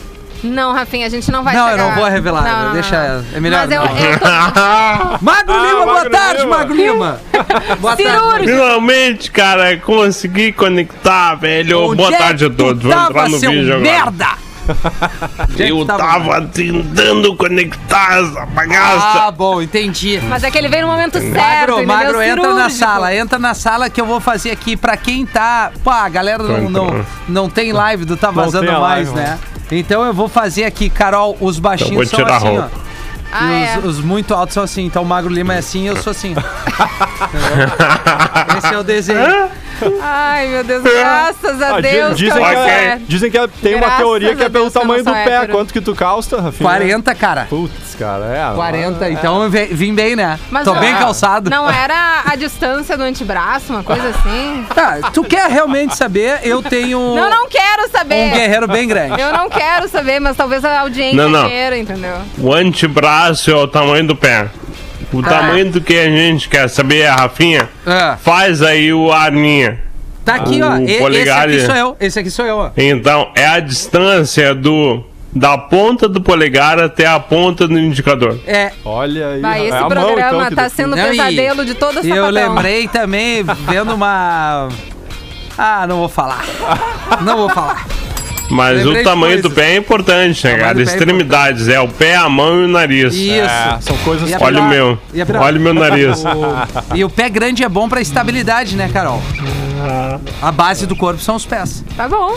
Não, 0.44 0.72
Rafinha, 0.74 1.06
a 1.06 1.08
gente 1.08 1.30
não 1.32 1.42
vai 1.42 1.54
Não, 1.54 1.64
eu 1.66 1.70
chegar. 1.72 1.88
não 1.88 1.94
vou 1.94 2.04
revelar, 2.04 2.42
Não, 2.44 2.64
não, 2.66 2.72
deixa- 2.74 3.08
não. 3.22 3.24
é 3.34 3.40
melhor 3.40 3.66
Mas 3.66 3.70
eu, 3.70 3.84
não. 3.84 3.96
eu 3.98 4.18
tô... 4.18 5.24
Magro 5.24 5.54
Ah, 5.54 5.66
Lima, 5.66 5.84
boa 5.86 6.10
tarde, 6.10 6.42
Lima. 6.42 6.56
Magro 6.58 6.74
Lima. 6.76 7.20
Boa 7.80 7.96
tarde. 7.96 8.46
Finalmente, 8.46 9.30
cara, 9.30 9.76
consegui 9.78 10.52
conectar, 10.52 11.34
velho. 11.36 11.80
Onde 11.86 11.96
Boa 11.96 12.12
tarde 12.12 12.44
a 12.44 12.50
todos. 12.50 12.82
Vamos 12.82 13.08
entrar 13.08 13.28
no 13.30 13.38
seu 13.38 13.50
vídeo 13.50 13.74
agora. 13.76 13.80
merda! 13.80 14.28
Eu 15.58 15.84
tava 15.86 16.42
tentando 16.42 17.34
conectar 17.36 18.18
essa 18.20 18.42
Ah, 18.42 18.46
bagaça. 18.46 19.30
bom, 19.32 19.60
entendi. 19.62 20.20
Mas 20.28 20.44
é 20.44 20.50
que 20.50 20.58
ele 20.58 20.68
veio 20.68 20.86
no 20.86 20.92
momento 20.92 21.18
certo, 21.18 21.34
Magro, 21.36 21.74
entendeu? 21.76 21.96
Magro, 21.96 22.22
entra 22.22 22.42
na 22.48 22.54
Cirúrgico. 22.68 22.78
sala, 22.78 23.14
entra 23.14 23.38
na 23.38 23.54
sala 23.54 23.90
que 23.90 24.00
eu 24.00 24.06
vou 24.06 24.20
fazer 24.20 24.50
aqui 24.50 24.76
pra 24.76 24.96
quem 24.96 25.24
tá. 25.26 25.70
Pô, 25.82 25.90
a 25.90 26.08
galera 26.08 26.42
não, 26.42 26.58
Então, 26.58 26.70
não, 26.70 26.86
então. 26.88 27.06
não 27.28 27.50
tem 27.50 27.72
live 27.72 28.04
do 28.04 28.16
Tá 28.16 28.30
Vazando 28.30 28.70
Mais, 28.72 29.08
live, 29.08 29.12
né? 29.12 29.38
Então 29.70 30.04
eu 30.04 30.12
vou 30.14 30.28
fazer 30.28 30.64
aqui, 30.64 30.88
Carol, 30.88 31.36
os 31.40 31.58
baixinhos 31.58 32.08
vou 32.10 32.16
são 32.18 32.26
assim, 32.34 32.58
ó. 32.58 32.68
Ah, 33.32 33.52
e 33.52 33.64
é. 33.64 33.78
os, 33.78 33.98
os 33.98 34.04
muito 34.04 34.32
altos 34.32 34.54
são 34.54 34.62
assim. 34.62 34.84
Então 34.86 35.02
o 35.02 35.06
Magro 35.06 35.32
Lima 35.32 35.54
é 35.54 35.58
assim 35.58 35.84
e 35.84 35.86
eu 35.88 35.96
sou 35.96 36.12
assim. 36.12 36.34
Esse 38.58 38.74
é 38.74 38.78
o 38.78 38.84
desenho. 38.84 39.48
Ai, 40.00 40.48
meu 40.48 40.64
Deus, 40.64 40.82
graças 40.82 41.62
a 41.62 41.76
Ah, 41.76 41.80
Deus. 41.80 42.16
dizem, 42.16 42.38
eu 42.42 42.48
que 42.48 42.54
não 42.54 42.64
é, 42.64 43.00
dizem 43.06 43.30
que 43.30 43.38
é- 43.38 43.46
tem 43.48 43.74
uma 43.74 43.80
Graças 43.86 43.98
teoria 43.98 44.34
que 44.36 44.42
é 44.44 44.48
pelo 44.48 44.64
Deus 44.64 44.72
tamanho 44.72 45.02
do 45.04 45.10
não 45.10 45.24
pé. 45.24 45.34
hétero. 45.36 45.52
Quanto 45.52 45.72
que 45.72 45.80
tu 45.80 45.94
calça, 45.94 46.40
Rafinha? 46.40 46.68
40, 46.68 47.14
cara. 47.14 47.46
Putz, 47.48 47.94
cara, 47.98 48.24
é. 48.26 48.54
40, 48.54 49.10
então 49.10 49.42
eu 49.42 49.50
vim 49.50 49.94
bem, 49.94 50.16
né? 50.16 50.38
Tô 50.64 50.72
ó, 50.72 50.74
bem 50.78 50.94
calçado. 50.96 51.50
Não 51.50 51.70
era 51.70 52.22
a 52.24 52.36
distância 52.36 52.96
do 52.96 53.02
antebraço, 53.04 53.72
uma 53.72 53.82
coisa 53.82 54.08
assim? 54.08 54.66
Tá, 54.74 55.10
tu 55.12 55.22
quer 55.24 55.48
realmente 55.50 55.96
saber? 55.96 56.40
Eu 56.42 56.62
tenho 56.62 56.98
Não, 57.14 57.28
não 57.30 57.48
quero 57.48 57.84
um 57.86 57.90
saber. 57.90 58.30
guerreiro 58.32 58.66
bem 58.68 58.86
grande. 58.88 59.20
Eu 59.20 59.32
não 59.32 59.48
quero 59.48 59.88
saber, 59.88 60.20
mas 60.20 60.36
talvez 60.36 60.64
a 60.64 60.80
audiência 60.80 61.16
Não, 61.22 61.28
não. 61.30 61.48
queira, 61.48 61.76
entendeu? 61.78 62.16
O 62.38 62.52
antebraço 62.52 63.50
é 63.50 63.54
o 63.54 63.66
tamanho 63.68 64.06
do 64.06 64.16
pé. 64.16 64.48
O 65.12 65.22
tamanho 65.22 65.70
do 65.70 65.80
que 65.80 65.94
a 65.98 66.08
gente 66.10 66.48
quer 66.48 66.68
saber, 66.68 67.06
a 67.06 67.16
Rafinha, 67.16 67.68
Ah, 67.86 68.16
faz 68.22 68.62
aí 68.62 68.92
o 68.92 69.12
arminha. 69.12 69.80
tá 70.24 70.34
aqui, 70.34 70.60
ó. 70.62 70.72
O 70.72 70.80
E- 70.80 71.16
esse 71.16 71.30
aqui 71.30 71.60
sou 71.66 71.74
eu. 71.76 71.96
Esse 72.00 72.18
aqui 72.18 72.30
sou 72.30 72.44
eu, 72.46 72.56
ó. 72.56 72.70
Então, 72.76 73.30
é 73.34 73.46
a 73.46 73.60
distância 73.60 74.54
do 74.54 75.04
da 75.34 75.58
ponta 75.58 76.08
do 76.08 76.18
polegar 76.20 76.80
até 76.80 77.06
a 77.06 77.20
ponta 77.20 77.68
do 77.68 77.78
indicador. 77.78 78.40
É, 78.46 78.72
Olha 78.86 79.28
aí. 79.32 79.40
Vai, 79.42 79.60
é 79.60 79.68
esse 79.68 79.78
mão, 79.78 79.88
programa 79.88 80.16
então, 80.28 80.48
que 80.48 80.54
tá 80.54 80.68
sendo 80.70 80.96
e- 80.98 81.02
pesadelo 81.02 81.64
de 81.66 81.74
toda 81.74 81.98
essa 82.00 82.08
eu 82.08 82.30
lembrei 82.30 82.88
também, 82.88 83.44
vendo 83.68 83.92
uma. 83.94 84.68
Ah, 85.58 85.86
não 85.86 85.98
vou 85.98 86.08
falar. 86.08 86.44
Não 87.22 87.36
vou 87.36 87.48
falar. 87.50 87.86
Mas 88.48 88.84
Lembrei 88.84 89.02
o 89.02 89.04
tamanho 89.04 89.42
do 89.42 89.50
pé 89.50 89.72
é 89.72 89.76
importante, 89.76 90.46
né, 90.46 90.56
cara? 90.58 90.78
é 90.78 90.82
Extremidades, 90.82 91.68
é 91.68 91.80
o 91.80 91.88
pé, 91.88 92.14
a 92.16 92.28
mão 92.28 92.62
e 92.62 92.64
o 92.64 92.68
nariz. 92.68 93.14
Isso. 93.14 93.32
É, 93.40 93.78
são 93.80 93.96
coisas 93.98 94.32
a 94.32 94.38
Olha 94.40 94.60
o 94.62 94.68
meu. 94.68 94.98
Olha 95.40 95.58
o 95.58 95.62
meu 95.62 95.74
nariz. 95.74 96.22
O- 96.26 96.96
E 96.96 97.04
o 97.04 97.10
pé 97.10 97.28
grande 97.28 97.64
é 97.64 97.68
bom 97.68 97.88
pra 97.88 98.00
estabilidade, 98.00 98.76
né, 98.76 98.88
Carol? 98.92 99.22
A 100.40 100.52
base 100.52 100.86
do 100.86 100.94
corpo 100.96 101.20
são 101.20 101.34
os 101.36 101.44
pés. 101.44 101.84
Tá 101.96 102.08
bom. 102.08 102.36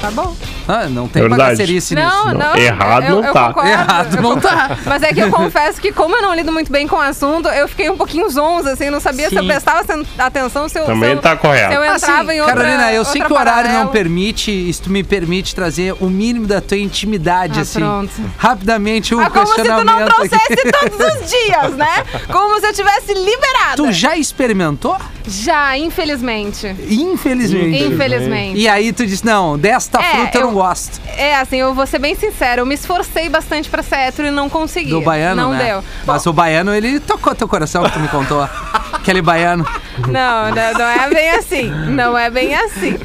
Tá 0.00 0.10
bom. 0.10 0.34
Ah, 0.70 0.88
não 0.88 1.08
tem 1.08 1.22
Verdade. 1.22 1.42
bagacerice 1.42 1.94
Não, 1.94 2.26
nisso. 2.26 2.38
não. 2.38 2.56
Errado 2.56 3.04
eu, 3.04 3.16
não 3.20 3.24
eu 3.24 3.32
tá. 3.32 3.46
concordo, 3.48 3.68
Errado 3.70 4.16
eu 4.16 4.22
não 4.22 4.40
tá. 4.40 4.78
Mas 4.86 5.02
é 5.02 5.12
que 5.12 5.20
eu 5.20 5.30
confesso 5.30 5.80
que, 5.80 5.92
como 5.92 6.16
eu 6.16 6.22
não 6.22 6.34
lido 6.34 6.52
muito 6.52 6.70
bem 6.70 6.86
com 6.86 6.96
o 6.96 7.00
assunto, 7.00 7.48
eu 7.48 7.66
fiquei 7.68 7.90
um 7.90 7.96
pouquinho 7.96 8.28
zonza, 8.30 8.72
assim, 8.72 8.88
não 8.90 9.00
sabia 9.00 9.28
se 9.28 9.34
eu 9.36 9.42
Sim. 9.42 9.48
prestava 9.48 9.84
atenção, 10.18 10.68
se 10.68 10.78
eu. 10.78 10.84
Também 10.86 11.10
se 11.10 11.16
eu, 11.16 11.20
tá 11.22 11.36
correto. 11.36 11.72
Eu 11.74 11.84
entrava 11.84 12.22
Assim, 12.22 12.32
em 12.32 12.40
outra. 12.40 12.56
Carolina, 12.56 12.92
eu 12.92 13.04
sei 13.04 13.20
que 13.22 13.32
o 13.32 13.36
horário 13.36 13.64
não 13.70 13.86
paralela. 13.86 13.92
permite, 13.92 14.50
isso 14.68 14.82
tu 14.82 14.90
me 14.90 15.02
permite 15.02 15.54
trazer 15.54 15.94
o 16.00 16.08
mínimo 16.08 16.46
da 16.46 16.60
tua 16.60 16.76
intimidade, 16.78 17.58
Ah, 17.58 17.62
assim. 17.62 17.80
pronto. 17.80 18.12
Rapidamente, 18.38 19.14
um 19.14 19.20
Ah, 19.20 19.30
como 19.30 19.46
se 19.46 19.54
tu 19.62 19.64
não 19.84 20.04
trouxesse 20.06 20.52
aqui. 20.52 20.72
todos 20.72 20.98
os 21.22 21.30
dias, 21.30 21.74
né? 21.76 22.04
Como 22.30 22.60
se 22.60 22.66
eu 22.66 22.72
tivesse 22.72 23.12
liberada. 23.14 23.76
Tu 23.76 23.92
já 23.92 24.16
experimentou? 24.16 24.96
Já, 25.26 25.76
infelizmente. 25.78 26.66
Infelizmente. 26.88 27.84
Infelizmente. 27.84 28.58
E 28.58 28.68
aí 28.68 28.92
tu 28.92 29.06
disse, 29.06 29.24
não, 29.24 29.58
desta 29.58 30.00
É, 30.00 30.14
fruta 30.14 30.38
eu 30.38 30.40
eu- 30.42 30.46
não 30.48 30.54
gosto. 30.60 31.00
É, 31.16 31.36
assim, 31.36 31.56
eu 31.56 31.72
vou 31.74 31.86
ser 31.86 31.98
bem 31.98 32.14
sincera, 32.14 32.60
eu 32.60 32.66
me 32.66 32.74
esforcei 32.74 33.30
bastante 33.30 33.70
pra 33.70 33.82
ser 33.82 33.96
hétero 33.96 34.28
e 34.28 34.30
não 34.30 34.48
consegui. 34.50 34.90
Do 34.90 35.00
baiano, 35.00 35.40
Não 35.42 35.52
né? 35.52 35.64
deu. 35.64 35.84
Mas 36.06 36.26
o 36.26 36.32
baiano, 36.34 36.74
ele 36.74 37.00
tocou 37.00 37.34
teu 37.34 37.48
coração 37.48 37.82
que 37.84 37.92
tu 37.92 37.98
me 38.00 38.08
contou. 38.08 38.42
Aquele 38.92 39.22
baiano. 39.22 39.66
Não, 40.08 40.50
não, 40.50 40.72
não 40.78 40.86
é 40.88 41.08
bem 41.10 41.30
assim. 41.30 41.70
Não 41.88 42.18
é 42.18 42.30
bem 42.30 42.54
assim. 42.54 42.98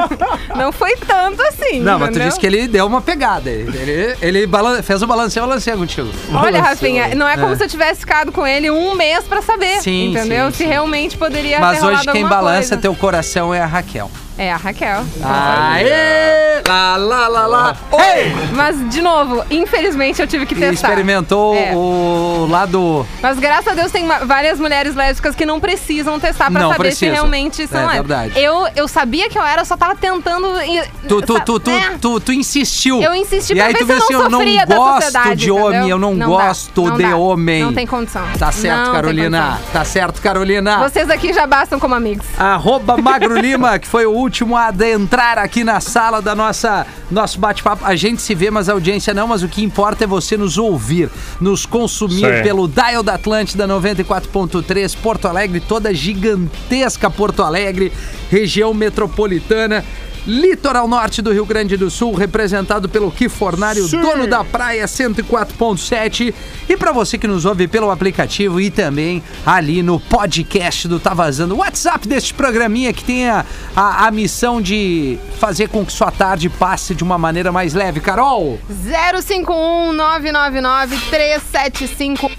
Não 0.56 0.72
foi 0.72 0.94
tanto 0.96 1.40
assim. 1.42 1.80
Não, 1.80 1.98
mas 1.98 2.08
tu 2.08 2.10
entendeu? 2.12 2.28
disse 2.28 2.40
que 2.40 2.46
ele 2.46 2.66
deu 2.68 2.86
uma 2.86 3.00
pegada. 3.00 3.48
Ele, 3.50 4.16
ele 4.20 4.46
balan- 4.46 4.82
fez 4.82 5.02
o 5.02 5.06
balanceio, 5.06 5.46
balanceio 5.46 5.76
contigo. 5.78 6.08
Olha, 6.32 6.60
Rafinha, 6.62 7.14
não 7.14 7.26
é 7.28 7.36
como 7.36 7.52
É. 7.52 7.56
se 7.56 7.64
eu 7.64 7.68
tivesse 7.68 8.00
ficado 8.00 8.30
com 8.32 8.46
ele 8.46 8.70
um 8.70 8.94
mês 8.94 9.24
pra 9.24 9.40
saber. 9.42 9.80
Sim, 9.80 10.10
entendeu? 10.10 10.46
sim, 10.46 10.52
se 10.52 10.58
sim. 10.64 10.66
realmente 10.68 11.16
poderia 11.16 11.60
Mas 11.60 11.82
hoje 11.82 12.04
quem 12.12 12.26
balança 12.26 12.70
coisa. 12.70 12.76
teu 12.78 12.94
coração 12.94 13.54
é 13.54 13.60
a 13.60 13.66
Raquel. 13.66 14.10
É 14.38 14.50
a 14.52 14.56
Raquel. 14.56 15.04
Aê! 15.22 16.62
Lá, 16.66 16.96
lá, 16.96 17.28
lá, 17.28 17.46
lá. 17.46 17.76
Ei! 17.92 18.32
Mas, 18.54 18.88
de 18.88 19.02
novo, 19.02 19.44
infelizmente 19.50 20.20
eu 20.22 20.26
tive 20.26 20.46
que 20.46 20.54
testar. 20.54 20.88
experimentou 20.88 21.54
É. 21.54 21.72
o 21.74 22.46
lado. 22.48 23.06
Mas 23.20 23.38
graças 23.38 23.68
a 23.68 23.74
Deus 23.74 23.92
tem 23.92 24.06
várias 24.24 24.58
mulheres 24.58 24.94
lésbicas 24.94 25.34
que 25.34 25.44
não 25.44 25.60
precisam 25.60 26.18
testar 26.18 26.39
pra 26.48 26.60
Não 26.60 26.68
saber 26.70 26.78
precisa. 26.84 26.98
se 26.98 27.10
realmente 27.10 27.66
são 27.66 27.80
É 27.80 27.86
lésbicas. 27.86 28.06
verdade. 28.06 28.40
Eu, 28.40 28.68
eu 28.76 28.86
sabia 28.88 29.28
que 29.28 29.36
eu 29.38 29.42
era, 29.42 29.62
eu 29.62 29.66
só 29.66 29.76
tava 29.76 29.96
tentando. 29.96 30.46
e- 30.62 30.82
Tu, 31.08 31.20
tu, 31.22 31.40
tu, 31.40 31.58
tu, 31.60 31.70
é. 31.70 31.98
tu, 32.00 32.20
tu 32.20 32.32
insistiu. 32.32 33.02
Eu 33.02 33.14
insisti 33.14 33.52
e 33.52 33.56
pra 33.56 33.66
aí 33.66 33.72
ver 33.72 33.78
tu 33.80 33.86
se 33.86 33.92
eu 33.92 33.96
viu 34.08 34.20
assim, 34.22 34.30
não 34.30 34.42
eu 34.42 34.66
não 34.66 34.76
gosto 34.76 35.36
de 35.36 35.50
homem, 35.50 35.66
entendeu? 35.78 35.88
eu 35.88 35.98
não, 35.98 36.16
dá, 36.16 36.26
gosto 36.26 36.82
não 36.84 36.96
de 36.96 37.02
dá. 37.02 37.16
homem. 37.16 37.64
Não 37.64 37.72
tem 37.74 37.86
condição. 37.86 38.22
Tá 38.38 38.52
certo, 38.52 38.86
Não 38.86 38.92
Carolina. 38.92 39.60
Tá 39.72 39.84
certo, 39.84 40.20
Carolina. 40.22 40.78
Vocês 40.88 41.10
aqui 41.10 41.32
já 41.32 41.46
bastam 41.46 41.80
como 41.80 41.94
amigos. 41.94 42.26
Arroba 42.38 42.96
Magro 42.96 43.36
Lima, 43.38 43.78
que 43.78 43.86
foi 43.88 44.06
o 44.06 44.12
último. 44.12 44.56
a 44.56 44.66
adentrar 44.66 45.38
aqui 45.38 45.64
na 45.64 45.80
sala 45.80 46.20
da 46.22 46.34
nossa 46.34 46.86
nosso 47.10 47.38
bate-papo. 47.40 47.84
A 47.84 47.96
gente 47.96 48.22
se 48.22 48.34
vê, 48.34 48.50
mas 48.50 48.68
a 48.68 48.72
audiência 48.72 49.12
não, 49.12 49.26
mas 49.26 49.42
o 49.42 49.48
que 49.48 49.62
importa 49.64 50.04
é 50.04 50.06
você 50.06 50.36
nos 50.36 50.58
ouvir, 50.58 51.10
nos 51.40 51.66
consumir 51.66 52.36
Sim. 52.38 52.42
pelo 52.42 52.68
dial 52.68 53.02
da 53.02 53.14
Atlântida 53.14 53.66
94.3, 53.66 54.96
Porto 55.02 55.26
Alegre, 55.26 55.60
toda 55.60 55.92
gigantesca 56.30 57.10
Porto 57.10 57.42
Alegre, 57.42 57.92
região 58.30 58.72
metropolitana. 58.74 59.84
Litoral 60.26 60.86
Norte 60.86 61.22
do 61.22 61.32
Rio 61.32 61.46
Grande 61.46 61.78
do 61.78 61.90
Sul, 61.90 62.12
representado 62.12 62.90
pelo 62.90 63.10
Kifornário, 63.10 63.88
dono 63.88 64.26
da 64.26 64.44
praia 64.44 64.84
104.7. 64.84 66.34
E 66.68 66.76
para 66.76 66.92
você 66.92 67.16
que 67.16 67.26
nos 67.26 67.46
ouve 67.46 67.66
pelo 67.66 67.90
aplicativo 67.90 68.60
e 68.60 68.70
também 68.70 69.22
ali 69.46 69.82
no 69.82 69.98
podcast 69.98 70.86
do 70.86 71.00
Tá 71.00 71.14
Vazando, 71.14 71.54
o 71.54 71.58
WhatsApp 71.60 72.06
deste 72.06 72.34
programinha 72.34 72.92
que 72.92 73.02
tem 73.02 73.30
a, 73.30 73.46
a, 73.74 74.08
a 74.08 74.10
missão 74.10 74.60
de 74.60 75.18
fazer 75.38 75.70
com 75.70 75.86
que 75.86 75.92
sua 75.92 76.10
tarde 76.10 76.50
passe 76.50 76.94
de 76.94 77.02
uma 77.02 77.16
maneira 77.16 77.50
mais 77.50 77.72
leve. 77.72 77.98
Carol! 77.98 78.58
051 78.68 79.94
999 79.94 80.98
375 81.08 82.30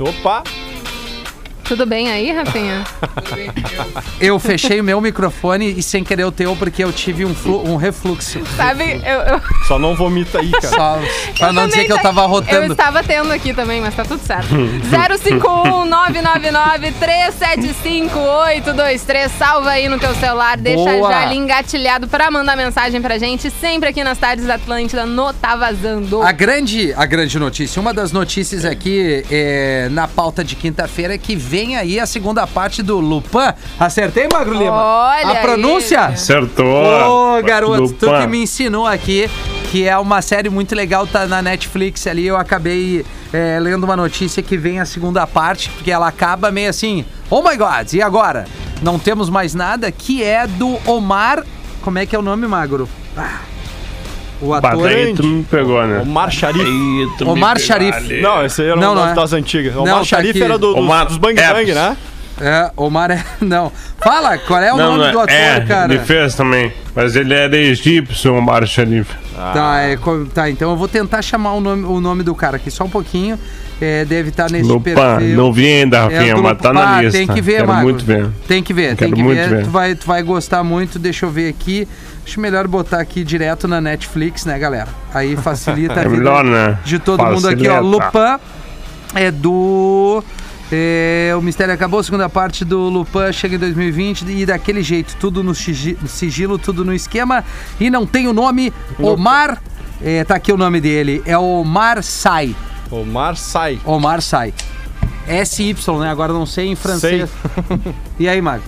Opa! 0.00 0.42
Tudo 1.70 1.86
bem 1.86 2.10
aí, 2.10 2.32
Rafinha? 2.32 2.82
Eu 4.20 4.40
fechei 4.40 4.80
o 4.80 4.84
meu 4.84 5.00
microfone 5.00 5.70
e 5.78 5.82
sem 5.84 6.02
querer 6.02 6.24
o 6.24 6.32
teu, 6.32 6.56
porque 6.56 6.82
eu 6.82 6.92
tive 6.92 7.24
um, 7.24 7.32
flu- 7.32 7.64
um 7.64 7.76
refluxo. 7.76 8.40
Sabe, 8.56 9.00
eu, 9.06 9.20
eu, 9.20 9.40
Só 9.68 9.78
não 9.78 9.94
vomita 9.94 10.40
aí, 10.40 10.50
cara. 10.50 10.68
Só 10.76 11.00
pra 11.38 11.52
não 11.52 11.68
dizer 11.68 11.84
que 11.84 11.92
eu 11.92 11.98
tava 11.98 12.22
Eu 12.22 12.28
rotando. 12.28 12.72
estava 12.72 13.04
tendo 13.04 13.30
aqui 13.32 13.54
também, 13.54 13.80
mas 13.80 13.94
tá 13.94 14.04
tudo 14.04 14.20
certo. 14.20 14.48
051 14.48 15.84
999 15.86 16.90
375 16.98 18.18
823. 18.18 19.30
Salva 19.30 19.70
aí 19.70 19.88
no 19.88 19.96
teu 19.98 20.12
celular, 20.16 20.56
deixa 20.56 20.82
Boa. 20.82 21.08
já 21.12 21.20
ali 21.22 21.36
engatilhado 21.36 22.08
pra 22.08 22.32
mandar 22.32 22.56
mensagem 22.56 23.00
pra 23.00 23.16
gente, 23.16 23.48
sempre 23.48 23.90
aqui 23.90 24.02
nas 24.02 24.18
tardes 24.18 24.44
da 24.44 24.54
Atlântida, 24.56 25.06
no 25.06 25.32
Tá 25.32 25.54
Vazando. 25.54 26.20
A 26.20 26.32
grande, 26.32 26.92
a 26.94 27.06
grande 27.06 27.38
notícia, 27.38 27.80
uma 27.80 27.94
das 27.94 28.10
notícias 28.10 28.64
aqui 28.64 29.24
é, 29.30 29.88
na 29.92 30.08
pauta 30.08 30.42
de 30.42 30.56
quinta-feira 30.56 31.14
é 31.14 31.18
que 31.18 31.36
vem 31.36 31.59
aí 31.76 32.00
a 32.00 32.06
segunda 32.06 32.46
parte 32.46 32.82
do 32.82 32.98
Lupin. 33.00 33.52
Acertei, 33.78 34.28
Magro 34.32 34.54
Lima? 34.54 34.72
Olha 34.72 35.30
A 35.30 35.34
pronúncia? 35.36 36.06
aí. 36.06 36.14
Acertou. 36.14 37.38
Ô, 37.38 37.42
garoto, 37.42 37.92
tu 37.94 38.06
que 38.06 38.26
me 38.26 38.42
ensinou 38.42 38.86
aqui, 38.86 39.28
que 39.70 39.86
é 39.86 39.96
uma 39.98 40.20
série 40.22 40.48
muito 40.48 40.74
legal, 40.74 41.06
tá 41.06 41.26
na 41.26 41.40
Netflix 41.42 42.06
ali. 42.06 42.26
Eu 42.26 42.36
acabei 42.36 43.04
é, 43.32 43.58
lendo 43.60 43.84
uma 43.84 43.96
notícia 43.96 44.42
que 44.42 44.56
vem 44.56 44.80
a 44.80 44.84
segunda 44.84 45.26
parte, 45.26 45.70
porque 45.70 45.90
ela 45.90 46.08
acaba 46.08 46.50
meio 46.50 46.70
assim, 46.70 47.04
oh 47.28 47.42
my 47.42 47.56
god, 47.56 47.92
e 47.92 48.02
agora? 48.02 48.46
Não 48.82 48.98
temos 48.98 49.28
mais 49.28 49.54
nada, 49.54 49.90
que 49.92 50.22
é 50.22 50.46
do 50.46 50.78
Omar. 50.90 51.44
Como 51.82 51.98
é 51.98 52.06
que 52.06 52.14
é 52.16 52.18
o 52.18 52.22
nome, 52.22 52.46
Magro? 52.46 52.88
Ah, 53.16 53.40
o 54.40 54.54
ator. 54.54 54.88
Aí, 54.88 55.14
tu 55.14 55.24
me 55.24 55.42
pegou, 55.44 55.84
né? 55.86 56.00
O 56.02 56.06
Mar 56.06 56.30
Sharif. 56.30 56.64
Omar 57.24 57.58
Sharif. 57.58 58.20
Não, 58.20 58.44
esse 58.44 58.62
aí 58.62 58.68
era 58.68 58.76
Não, 58.80 58.92
um 58.92 58.94
não 58.94 59.08
é. 59.08 59.14
das 59.14 59.32
antigas. 59.32 59.74
O 59.74 59.78
Não, 59.78 59.84
Mar 59.86 59.98
tá 59.98 60.04
Sharif 60.04 60.30
aqui. 60.30 60.42
era 60.42 60.58
do, 60.58 60.74
dos, 60.74 60.76
Omar 60.82 61.06
dos 61.06 61.16
Bang. 61.18 61.34
Bang, 61.40 61.72
né? 61.72 61.96
É, 62.40 62.70
Omar 62.76 63.10
é. 63.10 63.22
Não. 63.40 63.70
Fala, 64.02 64.38
qual 64.38 64.62
é 64.62 64.72
o 64.72 64.76
Não, 64.76 64.92
nome 64.92 65.04
não, 65.04 65.12
do 65.12 65.20
ator, 65.20 65.34
é, 65.34 65.60
cara? 65.60 65.92
ele 65.92 66.02
fez 66.02 66.34
também. 66.34 66.72
Mas 66.94 67.14
ele 67.14 67.34
era 67.34 67.54
egípcio, 67.56 68.34
o 68.34 68.40
Mar 68.40 68.66
Sharif. 68.66 69.10
Tá, 69.36 69.80
é, 69.82 69.98
tá, 70.34 70.48
então 70.50 70.70
eu 70.70 70.76
vou 70.76 70.88
tentar 70.88 71.22
chamar 71.22 71.52
o 71.54 71.60
nome, 71.60 71.84
o 71.84 72.00
nome 72.00 72.22
do 72.22 72.34
cara 72.34 72.56
aqui 72.56 72.70
só 72.70 72.84
um 72.84 72.90
pouquinho. 72.90 73.38
É, 73.80 74.04
deve 74.04 74.28
estar 74.28 74.50
nesse 74.50 74.68
Lupin, 74.68 74.94
perfil. 74.94 75.36
não 75.36 75.50
vi 75.50 75.66
ainda, 75.66 75.96
É, 75.96 76.00
Rafinha, 76.00 76.34
do 76.34 76.42
mas 76.42 76.58
tá 76.58 76.70
na 76.72 76.96
Ah, 76.96 77.02
lista. 77.02 77.18
Tem 77.18 77.26
que 77.26 77.40
ver, 77.40 77.52
Quero 77.56 77.68
Magro. 77.68 77.82
muito 77.84 78.04
ver. 78.04 78.28
Tem 78.46 78.62
que 78.62 78.74
ver, 78.74 78.88
tem 78.88 78.96
Quero 78.96 79.12
que 79.16 79.22
muito 79.22 79.38
ver. 79.38 79.48
ver. 79.48 79.64
Tu, 79.64 79.70
vai, 79.70 79.94
tu 79.94 80.06
vai 80.06 80.22
gostar 80.22 80.62
muito. 80.62 80.98
Deixa 80.98 81.24
eu 81.24 81.30
ver 81.30 81.48
aqui. 81.48 81.88
Acho 82.24 82.40
melhor 82.40 82.66
botar 82.68 83.00
aqui 83.00 83.24
direto 83.24 83.66
na 83.66 83.80
Netflix, 83.80 84.44
né, 84.44 84.58
galera? 84.58 84.88
Aí 85.12 85.36
facilita 85.36 85.94
a 86.00 86.02
É 86.04 86.08
vida 86.08 86.16
melhor, 86.16 86.44
né? 86.44 86.78
de 86.84 86.98
todo 86.98 87.24
mundo 87.24 87.48
aqui, 87.48 87.68
ó. 87.68 87.74
Facilita. 87.76 87.80
Lupin 87.80 88.42
é 89.14 89.30
do. 89.30 90.22
é, 90.70 91.32
o 91.36 91.42
Mistério 91.42 91.74
Acabou, 91.74 92.00
segunda 92.02 92.28
parte 92.28 92.64
do 92.64 92.88
Lupin 92.88 93.32
chega 93.32 93.56
em 93.56 93.58
2020 93.58 94.22
e 94.28 94.46
daquele 94.46 94.82
jeito, 94.82 95.16
tudo 95.18 95.42
no 95.42 95.54
sigi- 95.54 95.98
sigilo, 96.06 96.56
tudo 96.58 96.84
no 96.84 96.94
esquema. 96.94 97.44
E 97.80 97.90
não 97.90 98.06
tem 98.06 98.28
o 98.28 98.32
nome 98.32 98.72
Omar. 98.98 99.60
é, 100.00 100.22
tá 100.22 100.36
aqui 100.36 100.52
o 100.52 100.56
nome 100.56 100.80
dele, 100.80 101.22
é 101.26 101.36
Omar 101.36 102.02
Sai. 102.02 102.54
O 102.90 103.04
Mar 103.04 103.36
Sai. 103.36 103.80
Omar 103.84 104.20
Sai. 104.22 104.52
SY, 105.46 105.74
né? 106.00 106.10
Agora 106.10 106.32
não 106.32 106.44
sei 106.46 106.66
em 106.68 106.76
francês. 106.76 107.28
E 108.18 108.28
aí, 108.28 108.40
Mago? 108.42 108.62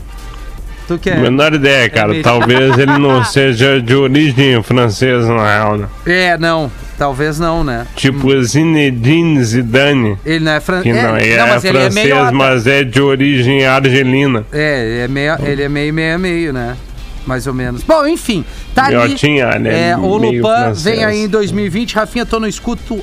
Tu 0.87 0.99
que 0.99 1.11
é. 1.11 1.17
Menor 1.17 1.55
ideia, 1.55 1.89
cara. 1.89 2.09
mesmo. 2.09 2.23
Talvez 2.23 2.79
ele 2.79 2.99
não 2.99 3.25
seja 3.25 3.81
de 3.81 3.95
origem 3.95 4.63
francesa, 4.63 5.33
na 5.33 5.45
real, 5.45 5.77
né? 5.77 5.87
É, 6.07 6.39
não. 6.39 6.71
Talvez 6.99 7.39
não, 7.39 7.65
né? 7.65 7.87
Tipo 7.97 8.41
Zinedine 8.43 9.43
Zidane. 9.43 10.17
Ele 10.25 10.45
não 10.45 10.53
é 10.53 10.61
francês. 10.61 10.95
Que 10.95 11.03
não, 11.03 11.17
é, 11.17 11.47
mas 11.47 11.65
ele 11.65 11.79
é 11.79 11.81
francês, 11.81 11.95
meio. 11.95 12.33
mas 12.33 12.67
é 12.67 12.85
de 12.85 13.01
origem 13.01 13.67
argelina. 13.67 14.45
É, 14.53 14.85
ele 14.85 14.99
é 15.01 15.09
meio, 15.09 15.35
ele 15.43 15.63
é 15.63 15.69
meio, 15.69 15.93
meio, 15.93 16.19
meio, 16.19 16.53
né? 16.53 16.77
Mais 17.27 17.47
ou 17.47 17.55
menos. 17.55 17.83
Bom, 17.83 18.07
enfim, 18.07 18.45
tá 18.75 18.87
ali. 18.87 18.97
Miotinha, 18.97 19.59
né? 19.59 19.91
É, 19.91 19.97
o 19.97 20.19
Meio 20.19 20.43
francês. 20.43 20.83
vem 20.83 21.05
aí 21.05 21.25
em 21.25 21.29
2020. 21.29 21.95
Rafinha, 21.95 22.27
tô 22.27 22.41
no 22.41 22.49
escuto, 22.49 23.01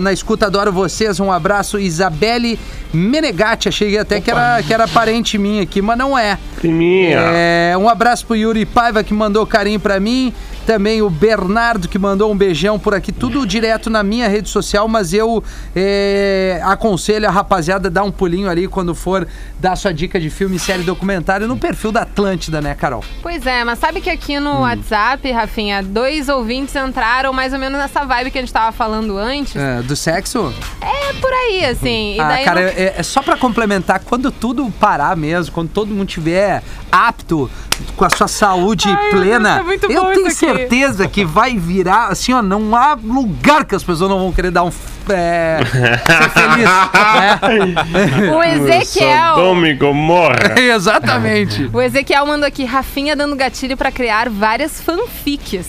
na 0.00 0.12
escuta, 0.12 0.46
adoro 0.46 0.72
vocês. 0.72 1.18
Um 1.18 1.32
abraço, 1.32 1.78
Isabelle 1.78 2.58
Menegatti. 2.92 3.68
Achei 3.68 3.98
até 3.98 4.20
que 4.20 4.30
era, 4.30 4.62
que 4.62 4.72
era 4.72 4.86
parente 4.86 5.36
minha 5.38 5.62
aqui, 5.62 5.82
mas 5.82 5.98
não 5.98 6.16
é. 6.16 6.38
Priminha. 6.56 7.18
É, 7.34 7.74
um 7.76 7.88
abraço 7.88 8.26
pro 8.26 8.36
Yuri 8.36 8.64
Paiva 8.64 9.02
que 9.02 9.12
mandou 9.12 9.44
carinho 9.46 9.80
pra 9.80 9.98
mim. 9.98 10.32
Também 10.68 11.00
o 11.00 11.08
Bernardo 11.08 11.88
que 11.88 11.98
mandou 11.98 12.30
um 12.30 12.36
beijão 12.36 12.78
por 12.78 12.92
aqui. 12.92 13.10
Tudo 13.10 13.46
direto 13.46 13.88
na 13.88 14.02
minha 14.02 14.28
rede 14.28 14.50
social, 14.50 14.86
mas 14.86 15.14
eu 15.14 15.42
é, 15.74 16.60
aconselho 16.62 17.26
a 17.26 17.30
rapaziada 17.30 17.88
a 17.88 17.90
dar 17.90 18.02
um 18.02 18.10
pulinho 18.12 18.50
ali 18.50 18.68
quando 18.68 18.94
for 18.94 19.26
dar 19.58 19.76
sua 19.76 19.94
dica 19.94 20.20
de 20.20 20.28
filme, 20.28 20.58
série, 20.58 20.82
documentário 20.82 21.48
no 21.48 21.56
perfil 21.56 21.90
da 21.90 22.02
Atlântida, 22.02 22.60
né, 22.60 22.74
Carol? 22.74 23.02
Pois 23.22 23.46
é, 23.46 23.64
mas 23.64 23.78
sabe 23.78 24.02
que 24.02 24.10
aqui 24.10 24.38
no 24.38 24.60
WhatsApp, 24.60 25.32
Rafinha, 25.32 25.82
dois 25.82 26.28
ouvintes 26.28 26.76
entraram 26.76 27.32
mais 27.32 27.54
ou 27.54 27.58
menos 27.58 27.78
nessa 27.80 28.04
vibe 28.04 28.30
que 28.30 28.36
a 28.36 28.42
gente 28.42 28.52
tava 28.52 28.70
falando 28.70 29.16
antes. 29.16 29.56
É, 29.56 29.80
do 29.80 29.96
sexo? 29.96 30.52
É 30.82 31.14
por 31.14 31.32
aí, 31.32 31.64
assim. 31.64 32.16
E 32.16 32.20
ah, 32.20 32.28
daí 32.28 32.44
cara, 32.44 32.60
não- 32.60 32.68
é, 32.68 32.94
é 32.98 33.02
só 33.02 33.22
pra 33.22 33.38
complementar, 33.38 34.00
quando 34.00 34.30
tudo 34.30 34.70
parar 34.78 35.16
mesmo, 35.16 35.50
quando 35.50 35.70
todo 35.70 35.88
mundo 35.88 36.08
tiver 36.08 36.62
apto, 36.92 37.50
com 37.96 38.04
a 38.04 38.10
sua 38.10 38.28
saúde 38.28 38.88
Ai, 38.88 39.10
plena, 39.10 39.54
Deus, 39.54 39.60
é 39.60 39.62
muito 39.64 39.90
eu 39.90 40.02
bom 40.02 40.12
tenho 40.12 40.26
isso 40.28 40.44
aqui. 40.46 40.56
certeza 40.58 41.08
que 41.08 41.24
vai 41.24 41.56
virar, 41.56 42.08
assim, 42.08 42.32
ó, 42.32 42.42
não 42.42 42.74
há 42.76 42.94
lugar 42.94 43.64
que 43.64 43.74
as 43.74 43.82
pessoas 43.82 44.10
não 44.10 44.18
vão 44.18 44.32
querer 44.32 44.50
dar 44.50 44.64
um... 44.64 44.70
É, 45.10 45.60
ser 45.64 46.30
feliz, 46.30 46.68
né? 46.68 48.28
O 48.36 48.42
Ezequiel. 48.42 49.34
Sodoma 49.36 49.68
e 49.68 49.74
Gomorra. 49.74 50.54
Exatamente. 50.60 51.70
O 51.72 51.80
Ezequiel 51.80 52.26
mandou 52.26 52.46
aqui, 52.46 52.64
Rafinha 52.64 53.16
dando 53.16 53.34
gatilho 53.34 53.76
pra 53.76 53.90
criar 53.90 54.28
várias 54.28 54.80
fanfics. 54.80 55.66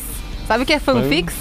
Sabe 0.47 0.63
o 0.63 0.65
que 0.65 0.73
é 0.73 0.79
fanfics? 0.79 1.33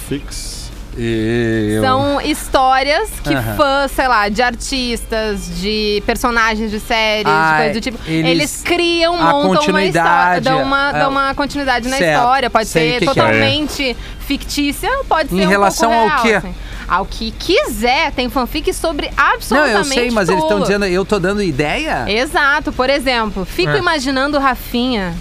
Fix. 0.95 1.81
São 1.81 2.21
histórias 2.21 3.09
que 3.23 3.33
Aham. 3.33 3.55
fãs, 3.55 3.91
sei 3.91 4.07
lá, 4.07 4.29
de 4.29 4.41
artistas, 4.41 5.59
de 5.59 6.03
personagens 6.05 6.71
de 6.71 6.79
séries, 6.79 7.25
Ah, 7.31 7.51
de 7.51 7.57
coisa 7.63 7.73
do 7.73 7.81
tipo, 7.81 7.97
eles- 8.07 8.31
eles, 8.31 8.61
criam, 8.63 9.15
montam 9.17 9.67
uma 9.69 9.83
história, 9.83 10.41
dão 10.41 10.63
uma, 10.63 10.89
é. 10.89 10.99
dão 10.99 11.09
uma 11.09 11.33
continuidade 11.35 11.87
na 11.87 11.97
Certo, 11.97 12.17
história. 12.17 12.49
Pode 12.49 12.67
ser 12.67 12.93
que 12.93 12.97
que 12.99 13.03
é. 13.05 13.07
totalmente 13.07 13.97
fictícia, 14.19 14.89
pode 15.07 15.29
ser 15.29 15.35
Em 15.35 15.45
um 15.45 15.49
relação 15.49 15.89
pouco 15.89 16.03
ao 16.03 16.09
real, 16.09 16.21
quê? 16.23 16.33
assim. 16.35 16.55
Ao 16.87 17.05
que 17.05 17.29
quiser, 17.31 18.11
tem 18.13 18.29
fanfic 18.29 18.73
sobre 18.73 19.11
Não, 19.15 19.23
absolutamente 19.35 19.77
eu 19.77 19.83
sei, 19.85 20.11
mas 20.11 20.27
eles 20.27 20.41
estão 20.41 20.57
tudo. 20.57 20.67
dizendo, 20.67 20.85
eu 20.85 21.05
tô 21.05 21.19
dando 21.19 21.43
ideia? 21.43 22.05
Exato, 22.07 22.71
por 22.71 22.89
exemplo, 22.89 23.45
fico 23.45 23.69
É. 23.73 23.77
imaginando 23.77 24.37
o 24.37 24.39
Rafinha 24.39 25.13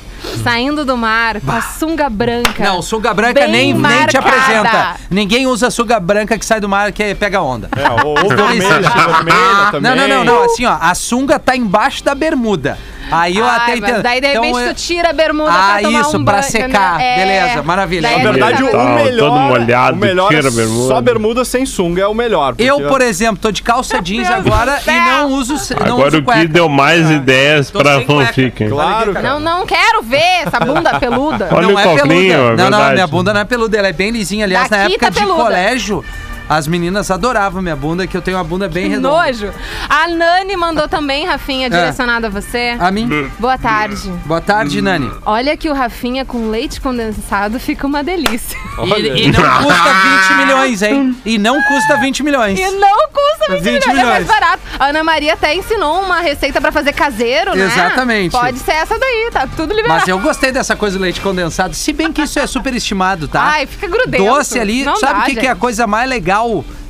saindo 0.42 0.84
do 0.84 0.96
mar 0.96 1.40
com 1.40 1.50
a 1.52 1.60
sunga 1.60 2.08
branca. 2.08 2.62
Não, 2.64 2.82
sunga 2.82 3.12
branca 3.14 3.40
bem 3.40 3.50
nem, 3.50 3.72
nem 3.72 3.74
te 3.74 3.80
marcada. 3.80 4.18
apresenta. 4.18 4.96
Ninguém 5.10 5.46
usa 5.46 5.70
sunga 5.70 5.98
branca 6.00 6.38
que 6.38 6.44
sai 6.44 6.60
do 6.60 6.68
mar 6.68 6.92
que 6.92 7.14
pega 7.14 7.40
onda. 7.40 7.68
É, 7.76 7.88
ou, 8.04 8.10
ou 8.10 8.18
Então, 8.32 8.46
vermelha, 8.48 8.80
isso- 8.80 8.90
vermelha 8.90 9.70
também. 9.70 9.80
Não, 9.82 9.96
não, 9.96 10.08
não, 10.08 10.24
não. 10.24 10.44
Assim, 10.44 10.64
ó, 10.64 10.76
a 10.80 10.94
sunga 10.94 11.38
tá 11.38 11.56
embaixo 11.56 12.02
da 12.04 12.14
bermuda. 12.14 12.78
Aí 13.10 13.36
eu 13.36 13.44
Ai, 13.44 13.56
até 13.56 13.76
entendo. 13.76 14.02
Daí, 14.02 14.20
de 14.20 14.26
Então, 14.28 14.42
repente, 14.42 14.60
eu- 14.66 14.74
tu 14.74 14.80
tira 14.80 15.10
a 15.10 15.12
bermuda 15.12 15.50
Ah, 15.52 15.72
pra 15.72 15.82
tomar 15.82 16.00
isso, 16.00 16.16
um 16.18 16.24
pra 16.24 16.32
banho, 16.40 16.44
secar. 16.44 16.94
entendeu? 16.96 17.16
Beleza, 17.26 17.62
maravilha. 17.62 18.02
Na 18.02 18.14
é 18.14 18.18
Na 18.22 18.30
verdade, 18.30 18.62
exatamente- 18.62 18.76
o 18.76 18.78
Tá, 18.98 19.04
melhor. 19.04 19.28
todo 19.30 19.40
molhado, 19.40 19.96
o 19.96 20.00
melhor 20.00 20.28
tira 20.28 20.48
é 20.48 20.50
a 20.50 20.52
bermuda. 20.54 20.88
Só 20.94 21.00
bermuda 21.00 21.44
sem 21.44 21.66
sunga 21.66 22.02
é 22.02 22.06
o 22.06 22.14
melhor. 22.14 22.54
Eu, 22.58 22.76
porque- 22.76 22.88
por 22.90 23.00
exemplo, 23.00 23.38
tô 23.40 23.50
de 23.50 23.62
calça 23.62 24.00
jeans 24.02 24.28
agora 24.30 24.78
e 24.86 24.90
não 24.90 25.32
uso, 25.32 25.54
não 25.86 25.94
Agora 25.96 26.08
uso 26.08 26.18
o 26.18 26.32
que 26.32 26.46
deu 26.48 26.68
mais 26.68 27.10
É. 27.10 27.14
ideias 27.14 27.70
Tô 27.70 27.78
pra 27.78 28.00
fanfic. 28.02 28.62
hein? 28.64 28.70
Claro, 28.70 29.12
cara. 29.12 29.28
Não, 29.28 29.40
não 29.40 29.66
quero 29.66 30.02
ver 30.02 30.42
essa 30.46 30.60
bunda 30.60 30.98
peluda. 31.00 31.48
Olha 31.50 31.66
não 31.68 31.74
o 31.74 31.78
é 31.78 31.82
cofrinho, 31.82 32.32
peluda. 32.34 32.62
é 32.62 32.70
não, 32.70 32.78
não, 32.78 32.92
minha 32.92 33.06
bunda 33.06 33.32
não 33.32 33.40
é 33.40 33.44
peluda, 33.44 33.78
ela 33.78 33.88
é 33.88 33.92
bem 33.92 34.10
lisinha. 34.10 34.44
Aliás, 34.44 34.68
na 34.70 34.76
Daqui 34.78 34.92
época 34.94 35.10
tá 35.12 35.20
de 35.20 35.26
colégio, 35.26 36.04
As 36.48 36.66
meninas 36.66 37.10
adoravam 37.10 37.60
minha 37.60 37.76
bunda, 37.76 38.06
que 38.06 38.16
eu 38.16 38.22
tenho 38.22 38.36
uma 38.36 38.44
bunda 38.44 38.68
bem 38.68 38.84
Que 38.84 38.88
redonda. 38.96 39.08
nojo. 39.26 39.52
A 39.88 40.08
Nani 40.08 40.56
mandou 40.56 40.88
também, 40.88 41.26
Rafinha, 41.26 41.68
direcionado 41.68 42.26
a 42.26 42.30
você. 42.30 42.76
A 42.78 42.90
mim? 42.90 43.08
Boa 43.38 43.58
tarde. 43.58 44.10
Boa 44.24 44.40
tarde, 44.40 44.80
Nani. 44.80 45.10
Olha 45.26 45.56
que 45.56 45.68
o 45.68 45.74
Rafinha 45.74 46.24
com 46.24 46.48
leite 46.48 46.80
condensado 46.80 47.58
fica 47.60 47.86
uma 47.86 48.02
delícia. 48.02 48.58
E, 48.78 49.24
e 49.24 49.32
não 49.32 49.42
custa 49.62 49.92
20 50.28 50.36
milhões, 50.44 50.82
hein? 50.82 51.16
E 51.24 51.38
não 51.38 51.62
custa 51.62 51.96
20 51.98 52.22
milhões. 52.22 52.58
E 52.58 52.70
não 52.72 53.08
custa 53.08 53.52
20, 53.54 53.60
20 53.62 53.62
milhões, 53.62 53.86
é 53.86 54.04
mais 54.04 54.22
milhões. 54.22 54.26
barato. 54.26 54.62
A 54.78 54.86
Ana 54.86 55.04
Maria 55.04 55.34
até 55.34 55.54
ensinou 55.54 56.00
uma 56.02 56.20
receita 56.20 56.60
pra 56.60 56.72
fazer 56.72 56.92
caseiro, 56.92 57.54
né? 57.54 57.64
Exatamente. 57.66 58.32
Pode 58.32 58.58
ser 58.58 58.72
essa 58.72 58.98
daí, 58.98 59.30
tá 59.32 59.46
tudo 59.56 59.74
liberado. 59.74 60.00
Mas 60.00 60.08
eu 60.08 60.18
gostei 60.18 60.52
dessa 60.52 60.74
coisa 60.76 60.96
do 60.98 61.02
leite 61.02 61.20
condensado, 61.20 61.74
se 61.74 61.92
bem 61.92 62.12
que 62.12 62.22
isso 62.22 62.38
é 62.38 62.46
super 62.46 62.72
estimado, 62.74 63.26
tá? 63.28 63.42
Ai, 63.42 63.66
fica 63.66 63.86
grudento. 63.88 64.24
Doce 64.24 64.58
ali, 64.58 64.84
Não 64.84 64.96
sabe 64.96 65.20
o 65.20 65.24
que, 65.24 65.36
que 65.36 65.46
é 65.46 65.50
a 65.50 65.56
coisa 65.56 65.86
mais 65.86 66.08
legal 66.08 66.37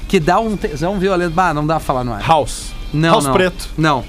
que 0.09 0.19
dá 0.21 0.39
um 0.41 0.57
tesão 0.57 0.99
violento? 0.99 1.33
Bah, 1.33 1.53
não 1.55 1.67
dá 1.67 1.75
pra 1.77 1.81
falar 1.85 2.05
no 2.05 2.13
ar. 2.13 2.23
House. 2.27 2.73
Não, 2.93 3.11
House 3.13 3.25
não. 3.27 3.33
preto. 3.33 3.69
Não. 3.77 4.05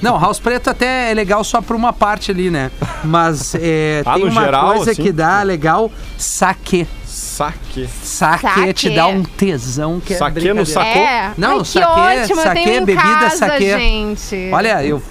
Não, 0.00 0.16
House 0.20 0.38
Preto 0.38 0.70
até 0.70 1.10
é 1.10 1.14
legal 1.14 1.42
só 1.42 1.60
por 1.60 1.74
uma 1.74 1.92
parte 1.92 2.30
ali, 2.30 2.48
né? 2.48 2.70
Mas 3.02 3.56
é, 3.56 4.02
Ah, 4.06 4.14
tem 4.14 4.22
uma 4.28 4.44
geral, 4.44 4.72
coisa 4.74 4.92
assim? 4.92 5.02
que 5.02 5.10
dá 5.10 5.42
legal, 5.42 5.90
saque. 6.16 6.86
Saque. 7.04 7.88
Saque, 8.00 8.42
Saque. 8.42 8.72
te 8.72 8.90
dá 8.90 9.08
um 9.08 9.24
tesão 9.24 9.98
que 9.98 10.14
é 10.14 10.16
Saque 10.16 10.52
no 10.54 10.64
saco. 10.64 10.86
É. 10.86 11.32
Não, 11.36 11.54
Ai, 11.56 11.58
que 11.62 11.68
saquê- 11.68 11.86
ótimo, 12.20 12.40
eu 12.40 12.44
saquê, 12.44 12.62
tenho 12.62 12.82
em 12.82 12.84
bebida, 12.84 13.02
casa, 13.02 13.36
saquê. 13.36 13.76
gente. 13.78 14.50
Olha, 14.52 14.84
eu... 14.84 15.02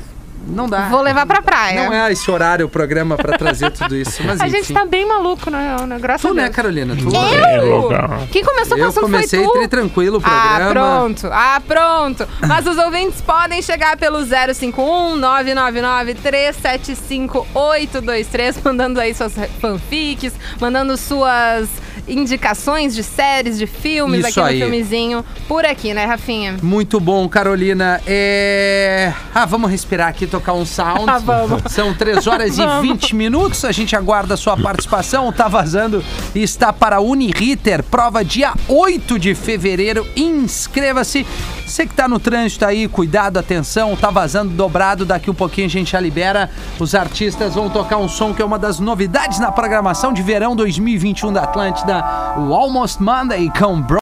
Não 0.48 0.68
dá. 0.68 0.88
Vou 0.90 1.02
levar 1.02 1.26
pra 1.26 1.42
praia. 1.42 1.84
Não 1.86 1.94
é 1.94 2.12
esse 2.12 2.30
horário 2.32 2.66
o 2.66 2.70
programa 2.70 3.16
pra 3.18 3.38
trazer 3.38 3.72
tudo 3.72 3.96
isso, 3.96 4.24
mas 4.24 4.40
A 4.42 4.48
enfim. 4.48 4.58
gente 4.58 4.74
tá 4.74 4.86
bem 4.86 5.08
maluco, 5.08 5.50
né? 5.50 5.76
né? 5.88 5.98
Graças 6.00 6.22
Tu, 6.22 6.28
a 6.28 6.34
Deus. 6.34 6.44
né, 6.46 6.50
Carolina? 6.52 6.96
Tu... 6.96 7.08
É, 7.16 7.58
Eu? 7.68 7.90
Quem 8.32 8.44
começou 8.44 8.76
com 8.78 8.84
o 8.84 8.86
Eu 8.86 8.90
assunto 8.90 9.02
comecei 9.04 9.44
foi 9.44 9.62
tu. 9.64 9.68
tranquilo 9.68 10.18
o 10.18 10.22
Ah, 10.24 10.56
programa. 10.58 10.72
pronto. 10.72 11.28
Ah, 11.32 11.62
pronto. 11.68 12.28
Mas 12.48 12.66
os 12.66 12.78
ouvintes 12.78 13.22
podem 13.22 13.62
chegar 13.62 13.96
pelo 13.98 14.20
051 14.24 15.16
999 15.18 16.14
375 16.16 17.48
823, 17.54 18.62
mandando 18.64 19.00
aí 19.00 19.14
suas 19.14 19.34
fanfics, 19.62 20.34
mandando 20.60 20.96
suas 20.98 21.70
indicações 22.08 22.96
de 22.96 23.04
séries, 23.04 23.58
de 23.60 23.68
filmes 23.68 24.26
Isso 24.28 24.40
aqui 24.40 24.50
aí. 24.50 24.60
no 24.60 24.66
filmezinho. 24.66 25.26
Por 25.48 25.64
aqui, 25.64 25.94
né, 25.94 26.06
Rafinha? 26.06 26.58
Muito 26.62 27.00
bom, 27.00 27.30
Carolina. 27.30 28.02
É... 28.08 29.14
Ah, 29.34 29.46
vamos 29.46 29.70
respirar 29.70 30.08
aqui, 30.08 30.26
tocar 30.30 30.54
um 30.54 30.66
sound. 30.66 31.06
Ah, 31.08 31.20
vamos. 31.20 31.64
São 31.72 31.94
3 31.94 32.28
horas 32.28 32.58
e 32.58 32.66
20 32.82 33.16
minutos. 33.16 33.66
A 33.66 33.72
gente 33.72 33.96
aguarda 33.96 34.34
a 34.34 34.38
sua 34.38 34.56
participação. 34.56 35.32
Tá 35.32 35.48
vazando 35.48 36.04
e 36.34 36.42
está 36.42 36.72
para 36.72 36.98
a 36.98 37.00
Uniriter. 37.02 37.84
Prova 37.84 38.24
dia 38.24 38.54
8 38.68 39.20
de 39.20 39.36
fevereiro. 39.36 40.06
Inscreva-se. 40.16 41.26
Você 41.66 41.86
que 41.86 41.94
tá 41.94 42.08
no 42.08 42.20
trânsito 42.20 42.66
aí, 42.66 42.88
cuidado, 42.88 43.38
atenção. 43.38 43.96
Tá 43.96 44.10
vazando 44.10 44.54
dobrado. 44.54 45.06
Daqui 45.06 45.30
um 45.30 45.36
pouquinho 45.36 45.68
a 45.68 45.70
gente 45.70 45.92
já 45.92 46.00
libera. 46.00 46.50
Os 46.80 46.96
artistas 46.96 47.56
vão 47.56 47.70
tocar 47.70 47.98
um 47.98 48.08
som 48.08 48.34
que 48.34 48.42
é 48.42 48.46
uma 48.46 48.60
das 48.60 48.80
novidades 48.80 49.40
na 49.40 49.52
programação 49.52 50.14
de 50.14 50.22
verão 50.22 50.56
2021 50.56 51.34
da 51.34 51.44
Atlântida. 51.44 52.04
O 52.38 52.54
Almost 52.54 53.02
Monday 53.02 53.52
com 53.58 53.82
Bro. 53.82 53.99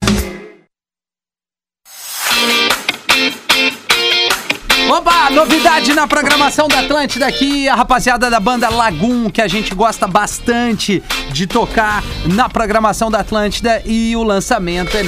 Novidade 5.58 5.94
na 5.96 6.08
programação 6.08 6.68
da 6.68 6.82
Atlântida 6.82 7.26
aqui, 7.26 7.68
a 7.68 7.74
rapaziada 7.74 8.30
da 8.30 8.40
banda 8.40 8.70
Lagoon, 8.70 9.28
que 9.28 9.42
a 9.42 9.48
gente 9.48 9.74
gosta 9.74 10.06
bastante 10.06 11.02
de 11.32 11.48
tocar 11.48 12.04
na 12.28 12.48
programação 12.48 13.10
da 13.10 13.22
Atlântida 13.22 13.82
e 13.84 14.16
o 14.16 14.22
lançamento 14.22 14.96
é 14.96 15.02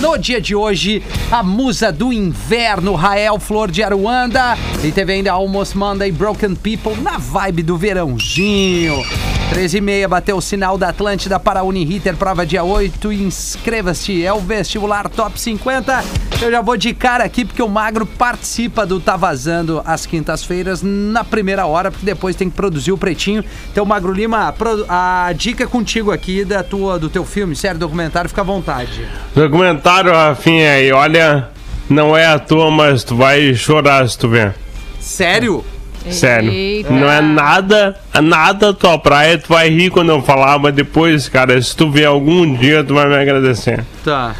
no 0.00 0.18
dia 0.18 0.40
de 0.40 0.56
hoje, 0.56 1.04
a 1.30 1.40
musa 1.44 1.92
do 1.92 2.12
inverno, 2.12 2.96
Rael 2.96 3.38
Flor 3.38 3.70
de 3.70 3.80
Aruanda, 3.80 4.58
e 4.82 4.90
teve 4.90 5.12
ainda 5.12 5.30
Almost 5.30 5.76
Monday 5.76 6.10
Broken 6.10 6.56
People 6.56 7.00
na 7.00 7.18
vibe 7.18 7.62
do 7.62 7.76
verãozinho. 7.76 9.04
13 9.52 9.76
e 9.76 9.80
meia, 9.82 10.08
bateu 10.08 10.38
o 10.38 10.40
sinal 10.40 10.78
da 10.78 10.88
Atlântida 10.88 11.38
para 11.38 11.60
a 11.60 11.62
Uniriter, 11.62 12.16
prova 12.16 12.46
dia 12.46 12.64
8. 12.64 13.12
Inscreva-se, 13.12 14.24
é 14.24 14.32
o 14.32 14.40
vestibular 14.40 15.10
Top 15.10 15.38
50. 15.38 16.02
Eu 16.40 16.50
já 16.50 16.62
vou 16.62 16.74
de 16.74 16.94
cara 16.94 17.22
aqui 17.22 17.44
porque 17.44 17.62
o 17.62 17.68
Magro 17.68 18.06
participa 18.06 18.86
do 18.86 18.98
Tá 18.98 19.14
Vazando 19.14 19.82
às 19.84 20.06
quintas-feiras 20.06 20.80
na 20.82 21.22
primeira 21.22 21.66
hora, 21.66 21.90
porque 21.90 22.06
depois 22.06 22.34
tem 22.34 22.48
que 22.48 22.56
produzir 22.56 22.92
o 22.92 22.98
pretinho. 22.98 23.44
Então, 23.70 23.84
Magro 23.84 24.10
Lima, 24.10 24.54
a 24.88 25.30
dica 25.36 25.64
é 25.64 25.66
contigo 25.66 26.10
aqui 26.10 26.46
da 26.46 26.62
tua, 26.62 26.98
do 26.98 27.10
teu 27.10 27.26
filme, 27.26 27.54
sério, 27.54 27.78
documentário, 27.78 28.30
fica 28.30 28.40
à 28.40 28.44
vontade. 28.44 29.06
Documentário, 29.34 30.12
Rafinha, 30.12 30.72
aí, 30.72 30.90
olha, 30.92 31.50
não 31.90 32.16
é 32.16 32.24
à 32.24 32.38
toa, 32.38 32.70
mas 32.70 33.04
tu 33.04 33.16
vai 33.16 33.54
chorar 33.54 34.08
se 34.08 34.16
tu 34.16 34.30
ver. 34.30 34.54
Sério? 34.98 35.62
Sério. 36.10 36.50
Eita. 36.50 36.90
Não 36.90 37.10
é 37.10 37.20
nada, 37.20 37.96
nada 38.22 38.72
tua 38.72 38.98
praia, 38.98 39.38
tu 39.38 39.48
vai 39.48 39.68
rir 39.68 39.90
quando 39.90 40.10
eu 40.10 40.22
falar, 40.22 40.58
mas 40.58 40.74
depois, 40.74 41.28
cara, 41.28 41.60
se 41.60 41.76
tu 41.76 41.90
ver 41.90 42.06
algum 42.06 42.54
dia, 42.54 42.82
tu 42.82 42.94
vai 42.94 43.06
me 43.06 43.14
agradecer. 43.14 43.84
Tá. 44.04 44.34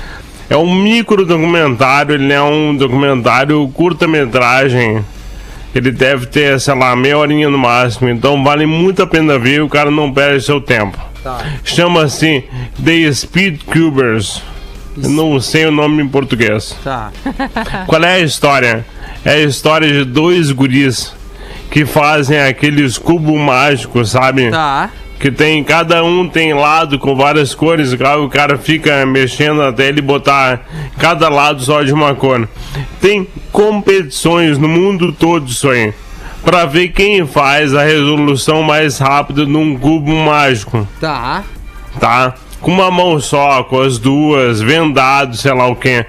É 0.51 0.57
um 0.57 0.75
micro 0.75 1.25
documentário, 1.25 2.15
ele 2.15 2.33
é 2.33 2.43
um 2.43 2.77
documentário 2.77 3.67
curta-metragem. 3.69 5.05
Ele 5.75 5.91
deve 5.91 6.27
ter, 6.27 6.61
sei 6.61 6.75
lá, 6.75 6.95
meia 6.95 7.17
horinha 7.17 7.49
no 7.49 7.57
máximo, 7.57 8.11
então 8.11 8.43
vale 8.45 8.67
muito 8.67 9.03
a 9.03 9.07
pena 9.07 9.39
ver, 9.39 9.63
o 9.63 9.69
cara 9.69 9.91
não 9.91 10.13
perde 10.13 10.45
seu 10.45 10.61
tempo. 10.61 10.99
Tá. 11.23 11.39
Chama-se 11.65 12.45
The 12.85 13.11
Speed 13.13 13.63
Cubers. 13.65 14.43
Eu 15.03 15.09
não 15.09 15.41
sei 15.41 15.65
o 15.65 15.71
nome 15.71 16.03
em 16.03 16.09
português. 16.09 16.77
Tá. 16.85 17.11
Qual 17.87 18.03
é 18.03 18.17
a 18.17 18.21
história? 18.21 18.85
É 19.25 19.33
a 19.33 19.41
história 19.41 19.91
de 19.91 20.05
dois 20.05 20.51
guris 20.51 21.15
que 21.73 21.87
fazem 21.87 22.39
aqueles 22.39 22.99
cubos 22.99 23.41
mágicos, 23.41 24.11
sabe? 24.11 24.51
Tá. 24.51 24.91
Que 25.19 25.31
tem, 25.31 25.65
cada 25.65 26.05
um 26.05 26.29
tem 26.29 26.53
lado 26.53 26.99
com 26.99 27.17
várias 27.17 27.55
cores, 27.55 27.95
o 27.95 28.29
cara 28.29 28.59
fica 28.59 29.07
mexendo 29.07 29.63
até 29.63 29.89
ele 29.89 30.03
botar 30.03 30.61
cada 30.99 31.31
lado 31.31 31.63
só 31.63 31.83
de 31.83 31.93
uma 31.93 32.15
cor. 32.15 32.47
Tem 33.01 33.27
competições 33.51 34.59
no 34.59 34.69
mundo 34.69 35.13
todo 35.13 35.49
isso 35.49 35.71
aí. 35.71 35.95
Pra 36.45 36.67
ver 36.67 36.89
quem 36.89 37.25
faz 37.27 37.75
a 37.75 37.85
resolução 37.85 38.63
mais 38.63 38.99
rápida 38.99 39.47
num 39.47 39.79
cubo 39.79 40.13
mágico 40.13 40.87
Tá. 41.01 41.45
tá? 41.99 42.35
Com 42.61 42.73
uma 42.73 42.91
mão 42.91 43.19
só, 43.19 43.63
com 43.63 43.81
as 43.81 43.97
duas, 43.97 44.61
vendado, 44.61 45.37
sei 45.37 45.53
lá 45.55 45.69
o 45.69 45.77
que. 45.77 46.05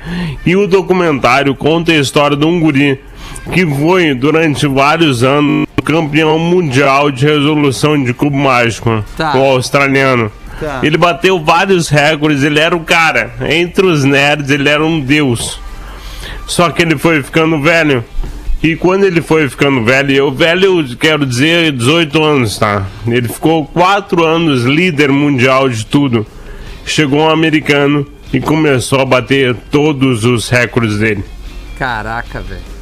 E 0.45 0.55
o 0.55 0.67
documentário 0.67 1.55
conta 1.55 1.91
a 1.91 1.95
história 1.95 2.35
de 2.35 2.45
um 2.45 2.59
guri 2.59 2.99
que 3.51 3.65
foi, 3.65 4.13
durante 4.13 4.65
vários 4.67 5.23
anos, 5.23 5.67
campeão 5.83 6.39
mundial 6.39 7.11
de 7.11 7.25
resolução 7.25 8.01
de 8.01 8.13
cubo 8.13 8.37
mágico. 8.37 9.03
Tá. 9.17 9.35
O 9.35 9.43
australiano. 9.43 10.31
Tá. 10.59 10.79
Ele 10.81 10.97
bateu 10.97 11.43
vários 11.43 11.89
recordes, 11.89 12.43
ele 12.43 12.59
era 12.59 12.75
o 12.75 12.81
cara. 12.81 13.33
Entre 13.49 13.85
os 13.85 14.03
nerds, 14.03 14.49
ele 14.49 14.69
era 14.69 14.83
um 14.83 14.99
deus. 14.99 15.59
Só 16.47 16.69
que 16.69 16.81
ele 16.81 16.97
foi 16.97 17.21
ficando 17.21 17.59
velho. 17.61 18.03
E 18.61 18.77
quando 18.77 19.03
ele 19.03 19.21
foi 19.21 19.49
ficando 19.49 19.83
velho, 19.83 20.11
eu 20.13 20.31
velho 20.31 20.79
eu 20.79 20.97
quero 20.97 21.25
dizer 21.25 21.73
18 21.73 22.23
anos, 22.23 22.57
tá? 22.57 22.85
Ele 23.05 23.27
ficou 23.27 23.65
4 23.65 24.23
anos 24.23 24.63
líder 24.63 25.11
mundial 25.11 25.67
de 25.67 25.85
tudo. 25.85 26.25
Chegou 26.85 27.19
um 27.19 27.29
americano 27.29 28.07
e 28.31 28.39
começou 28.39 29.01
a 29.01 29.05
bater 29.05 29.53
todos 29.69 30.23
os 30.23 30.47
recordes 30.49 30.97
dele. 30.97 31.25
Caraca, 31.77 32.39
velho. 32.39 32.72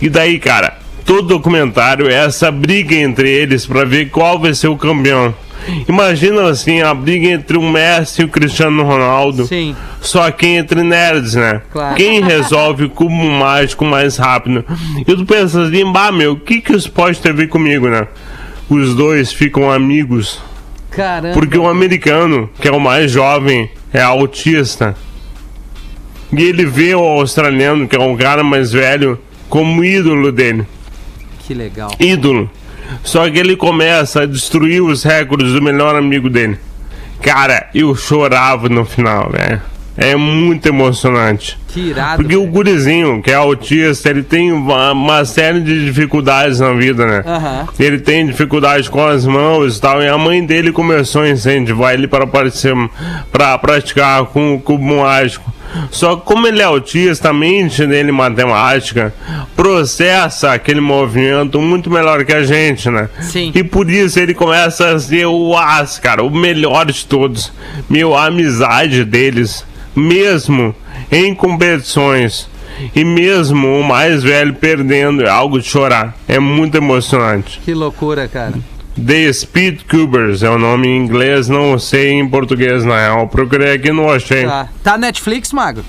E 0.00 0.08
daí, 0.08 0.38
cara, 0.38 0.78
todo 1.04 1.28
documentário 1.28 2.08
é 2.08 2.14
essa 2.26 2.50
briga 2.50 2.94
entre 2.94 3.28
eles 3.30 3.66
pra 3.66 3.84
ver 3.84 4.10
qual 4.10 4.38
vai 4.38 4.54
ser 4.54 4.68
o 4.68 4.76
campeão. 4.76 5.34
Imagina 5.88 6.48
assim, 6.48 6.80
a 6.80 6.94
briga 6.94 7.28
entre 7.28 7.58
o 7.58 7.62
Messi 7.62 8.22
e 8.22 8.24
o 8.24 8.28
Cristiano 8.28 8.82
Ronaldo. 8.84 9.46
Sim. 9.46 9.74
Só 10.00 10.30
que 10.30 10.46
entre 10.46 10.82
nerds, 10.82 11.34
né? 11.34 11.60
Claro. 11.70 11.96
Quem 11.96 12.22
resolve 12.22 12.84
o 12.84 12.90
cubo 12.90 13.14
mágico 13.14 13.84
mais 13.84 14.16
rápido? 14.16 14.64
E 15.00 15.04
tu 15.04 15.26
pensa 15.26 15.62
assim, 15.62 15.92
bah, 15.92 16.12
meu, 16.12 16.32
o 16.32 16.40
que 16.40 16.60
que 16.60 16.74
isso 16.74 16.90
pode 16.90 17.18
ter 17.20 17.30
a 17.30 17.34
ver 17.34 17.48
comigo, 17.48 17.88
né? 17.88 18.06
Os 18.68 18.94
dois 18.94 19.32
ficam 19.32 19.70
amigos. 19.70 20.40
Caramba. 20.90 21.34
Porque 21.34 21.58
o 21.58 21.68
americano, 21.68 22.48
que 22.60 22.68
é 22.68 22.72
o 22.72 22.80
mais 22.80 23.10
jovem, 23.10 23.70
é 23.92 24.00
autista. 24.00 24.94
E 26.32 26.42
ele 26.42 26.64
vê 26.64 26.94
o 26.94 27.00
australiano, 27.00 27.88
que 27.88 27.96
é 27.96 27.98
o 27.98 28.16
cara 28.16 28.44
mais 28.44 28.72
velho, 28.72 29.18
como 29.48 29.84
ídolo 29.84 30.30
dele. 30.32 30.66
Que 31.40 31.54
legal. 31.54 31.90
Ídolo. 31.98 32.50
Só 33.02 33.28
que 33.30 33.38
ele 33.38 33.56
começa 33.56 34.22
a 34.22 34.26
destruir 34.26 34.82
os 34.82 35.02
recordes 35.02 35.52
do 35.52 35.62
melhor 35.62 35.94
amigo 35.94 36.28
dele. 36.28 36.58
Cara, 37.20 37.68
eu 37.74 37.94
chorava 37.94 38.68
no 38.68 38.84
final, 38.84 39.30
velho. 39.30 39.60
É 39.96 40.14
muito 40.14 40.64
emocionante. 40.66 41.58
Que 41.66 41.88
irado. 41.88 42.22
Porque 42.22 42.36
o 42.36 42.42
velho. 42.42 42.52
gurizinho, 42.52 43.20
que 43.20 43.32
é 43.32 43.34
autista, 43.34 44.08
ele 44.08 44.22
tem 44.22 44.52
uma, 44.52 44.92
uma 44.92 45.24
série 45.24 45.60
de 45.60 45.86
dificuldades 45.86 46.60
na 46.60 46.72
vida, 46.72 47.04
né? 47.04 47.24
Aham. 47.26 47.66
Ele 47.80 47.98
tem 47.98 48.24
dificuldade 48.24 48.88
com 48.88 49.04
as 49.04 49.26
mãos 49.26 49.76
e 49.76 49.80
tal, 49.80 50.00
e 50.00 50.06
a 50.06 50.16
mãe 50.16 50.46
dele 50.46 50.70
começou 50.70 51.22
a 51.22 51.28
incentivar 51.28 51.94
ele 51.94 52.06
para 52.06 52.24
para 52.26 53.58
praticar 53.58 54.24
com 54.26 54.54
o 54.54 54.60
cubo 54.60 54.84
mágico. 54.84 55.52
Só 55.90 56.16
que 56.16 56.22
como 56.22 56.46
ele 56.46 56.60
é 56.60 56.64
autista, 56.64 57.30
a 57.30 57.32
mente 57.32 57.86
dele 57.86 58.12
matemática 58.12 59.12
processa 59.56 60.52
aquele 60.52 60.80
movimento 60.80 61.60
muito 61.60 61.90
melhor 61.90 62.24
que 62.24 62.32
a 62.32 62.42
gente, 62.42 62.90
né? 62.90 63.08
Sim. 63.20 63.52
E 63.54 63.62
por 63.62 63.90
isso 63.90 64.18
ele 64.18 64.34
começa 64.34 64.90
a 64.90 64.98
ser 64.98 65.26
o 65.26 65.56
as, 65.56 65.98
cara, 65.98 66.22
o 66.22 66.30
melhor 66.30 66.86
de 66.86 67.04
todos. 67.04 67.52
Meu, 67.88 68.14
a 68.14 68.26
amizade 68.26 69.04
deles, 69.04 69.64
mesmo 69.94 70.74
em 71.10 71.34
competições. 71.34 72.48
E 72.94 73.04
mesmo 73.04 73.80
o 73.80 73.82
mais 73.82 74.22
velho 74.22 74.54
perdendo, 74.54 75.24
é 75.24 75.28
algo 75.28 75.60
de 75.60 75.66
chorar. 75.66 76.16
É 76.28 76.38
muito 76.38 76.76
emocionante. 76.76 77.60
Que 77.64 77.74
loucura, 77.74 78.28
cara. 78.28 78.54
The 79.06 79.32
Speed 79.32 79.82
Cubers 79.88 80.42
é 80.42 80.50
o 80.50 80.58
nome 80.58 80.88
em 80.88 80.96
inglês, 80.98 81.48
não 81.48 81.78
sei 81.78 82.10
em 82.12 82.28
português 82.28 82.84
na 82.84 82.98
real. 82.98 83.28
Procurei 83.28 83.72
aqui 83.72 83.92
não 83.92 84.10
achei. 84.10 84.44
Tá. 84.44 84.68
Tá 84.82 84.98
Netflix, 84.98 85.52
Mago? 85.52 85.84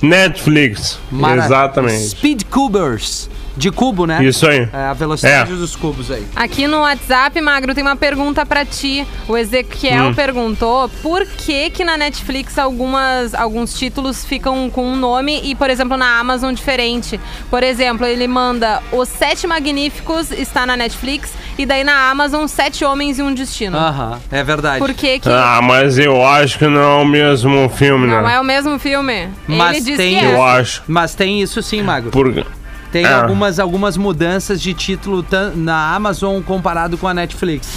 Netflix. 0.00 0.98
Mara- 1.10 1.44
Exatamente. 1.44 2.08
Speed 2.10 2.42
Cubers. 2.50 3.28
De 3.56 3.70
cubo, 3.70 4.06
né? 4.06 4.22
Isso 4.22 4.46
aí. 4.46 4.68
É 4.72 4.84
a 4.88 4.92
velocidade 4.92 5.52
É. 5.52 5.56
dos 5.56 5.74
cubos 5.74 6.10
aí. 6.10 6.26
Aqui 6.36 6.66
no 6.66 6.80
WhatsApp, 6.80 7.40
Magro, 7.40 7.74
tem 7.74 7.82
uma 7.82 7.96
pergunta 7.96 8.44
pra 8.44 8.64
ti. 8.64 9.06
O 9.28 9.36
Ezequiel 9.36 10.06
Hum. 10.08 10.14
perguntou 10.14 10.88
por 11.02 11.24
que 11.26 11.70
que 11.70 11.82
na 11.84 11.96
Netflix 11.96 12.58
algumas, 12.58 13.34
alguns 13.34 13.72
títulos 13.78 14.24
ficam 14.24 14.68
com 14.68 14.84
um 14.86 14.96
nome 14.96 15.40
e, 15.42 15.54
por 15.54 15.70
exemplo, 15.70 15.96
na 15.96 16.18
Amazon 16.18 16.52
diferente. 16.52 17.18
Por 17.50 17.62
exemplo, 17.62 18.04
ele 18.06 18.28
manda 18.28 18.82
Os 18.92 19.08
Sete 19.08 19.46
Magníficos 19.46 20.30
está 20.30 20.66
na 20.66 20.76
Netflix 20.76 21.32
e 21.58 21.64
daí 21.64 21.82
na 21.82 22.10
Amazon 22.10 22.46
Sete 22.46 22.84
Homens 22.84 23.18
e 23.18 23.22
um 23.22 23.32
Destino. 23.32 23.76
Aham, 23.78 24.20
é 24.30 24.44
verdade. 24.44 24.78
Por 24.78 24.92
que 24.92 25.18
que 25.18 25.28
Ah, 25.30 25.60
mas 25.62 25.98
eu 25.98 26.24
acho 26.26 26.58
que 26.58 26.66
não 26.66 26.80
é 26.80 27.02
o 27.02 27.04
mesmo 27.06 27.68
filme, 27.70 28.06
não 28.06 28.22
né? 28.22 28.34
é 28.34 28.40
o 28.40 28.44
mesmo 28.44 28.78
filme? 28.78 29.28
Mas 29.48 29.76
ele 29.78 29.84
diz 29.86 29.96
tem- 29.96 30.18
que 30.18 30.24
é. 30.24 30.34
Eu 30.34 30.42
acho. 30.42 30.82
Mas 30.86 31.14
tem 31.14 31.40
isso 31.40 31.62
sim, 31.62 31.82
Mago. 31.82 32.10
Por... 32.10 32.44
Tem 32.96 33.04
É. 33.04 33.12
algumas, 33.12 33.58
algumas 33.58 33.94
mudanças 33.98 34.58
de 34.58 34.72
título 34.72 35.22
na 35.54 35.94
Amazon 35.94 36.40
comparado 36.40 36.96
com 36.96 37.06
a 37.06 37.12
Netflix. 37.12 37.68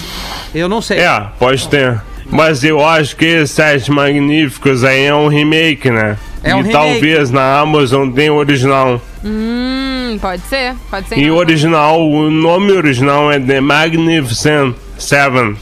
Eu 0.55 0.69
não 0.69 0.81
sei. 0.81 0.99
É, 0.99 1.25
pode 1.37 1.67
ter. 1.67 2.01
Mas 2.31 2.63
eu 2.63 2.85
acho 2.85 3.17
que 3.17 3.45
Sete 3.45 3.91
Magníficos 3.91 4.81
aí 4.85 5.03
é 5.03 5.13
um 5.13 5.27
remake, 5.27 5.89
né? 5.91 6.17
É 6.41 6.51
e 6.51 6.53
um 6.53 6.57
remake. 6.61 6.71
talvez 6.71 7.31
na 7.31 7.59
Amazon 7.59 8.09
tenha 8.11 8.31
o 8.31 8.37
original. 8.37 9.01
Hum, 9.25 10.17
pode 10.21 10.41
ser, 10.43 10.73
pode 10.89 11.09
ser. 11.09 11.17
E 11.17 11.23
então. 11.23 11.35
o 11.35 11.37
original, 11.37 11.99
o 12.09 12.31
nome 12.31 12.71
original 12.71 13.29
é 13.29 13.39
The 13.41 13.59
Magnificent 13.59 14.73
Seven. 14.97 15.57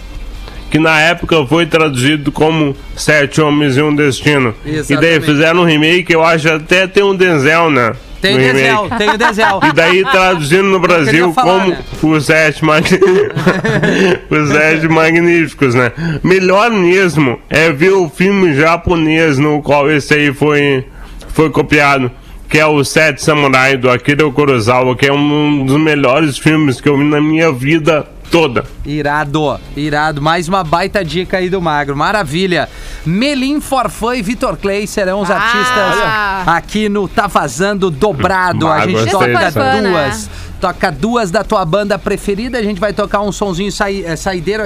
Que 0.70 0.78
na 0.78 1.00
época 1.00 1.44
foi 1.48 1.66
traduzido 1.66 2.32
como 2.32 2.76
Sete 2.96 3.42
Homens 3.42 3.76
e 3.76 3.82
um 3.82 3.96
Destino. 3.96 4.54
E 4.64 4.70
daí 4.72 4.80
Exatamente. 4.82 5.26
fizeram 5.26 5.62
um 5.62 5.66
remake, 5.66 6.14
eu 6.14 6.24
acho 6.24 6.48
até 6.48 6.86
tem 6.86 7.02
um 7.04 7.16
Denzel, 7.16 7.72
né? 7.72 7.94
Tem 8.22 8.34
no 8.34 8.40
Denzel, 8.40 8.90
tem 8.98 9.10
o 9.10 9.18
Denzel. 9.18 9.60
E 9.64 9.72
daí 9.74 10.04
traduzindo 10.04 10.64
no 10.64 10.80
Brasil 10.80 11.34
falar, 11.34 11.60
como 11.60 11.72
né? 11.72 11.84
os 12.04 12.26
sete, 12.26 12.66
mag... 12.66 12.84
os 14.30 14.50
sete 14.50 14.88
magníficos, 14.88 15.76
né? 15.76 15.92
Melhor 16.24 16.72
mesmo 16.72 17.40
é 17.50 17.72
ver 17.72 17.92
o 17.92 18.10
filme 18.10 18.56
japonês 18.56 19.38
no 19.38 19.62
qual 19.62 19.90
esse 19.92 20.14
aí 20.14 20.34
foi, 20.34 20.86
foi 21.30 21.50
copiado. 21.50 22.12
Que 22.50 22.60
é 22.60 22.66
o 22.66 22.82
Sete 22.82 23.22
Samurai 23.22 23.76
do 23.76 23.90
Akira 23.90 24.24
Kurosawa, 24.32 24.96
que 24.96 25.06
é 25.06 25.12
um 25.12 25.66
dos 25.66 25.78
melhores 25.78 26.38
filmes 26.38 26.80
que 26.80 26.88
eu 26.88 26.98
vi 26.98 27.04
na 27.04 27.20
minha 27.20 27.52
vida 27.52 28.08
toda. 28.32 28.64
Irado, 28.86 29.60
irado. 29.76 30.22
Mais 30.22 30.48
uma 30.48 30.64
baita 30.64 31.04
dica 31.04 31.38
aí 31.38 31.50
do 31.50 31.62
Magro. 31.62 31.96
Maravilha. 31.96 32.70
Melim 33.06 33.60
Forfã 33.62 34.16
e 34.16 34.22
Vitor 34.22 34.58
Clay 34.58 34.86
serão 34.88 35.22
os 35.22 35.30
Ah. 35.32 35.36
artistas 35.36 36.48
aqui 36.48 36.90
no 36.90 37.08
Tá 37.08 37.28
Vazando 37.28 37.90
Dobrado. 37.90 38.68
a 38.68 38.86
gente 38.88 39.10
toca 39.12 39.52
duas. 39.82 40.30
Toca 40.60 40.92
duas 40.92 41.30
da 41.32 41.44
tua 41.44 41.64
banda 41.64 42.00
preferida. 42.00 42.58
A 42.58 42.64
gente 42.64 42.80
vai 42.80 42.92
tocar 42.94 43.22
um 43.22 43.32
sonzinho 43.32 43.72
sai, 43.72 44.04
é, 44.06 44.16
saideiro. 44.16 44.64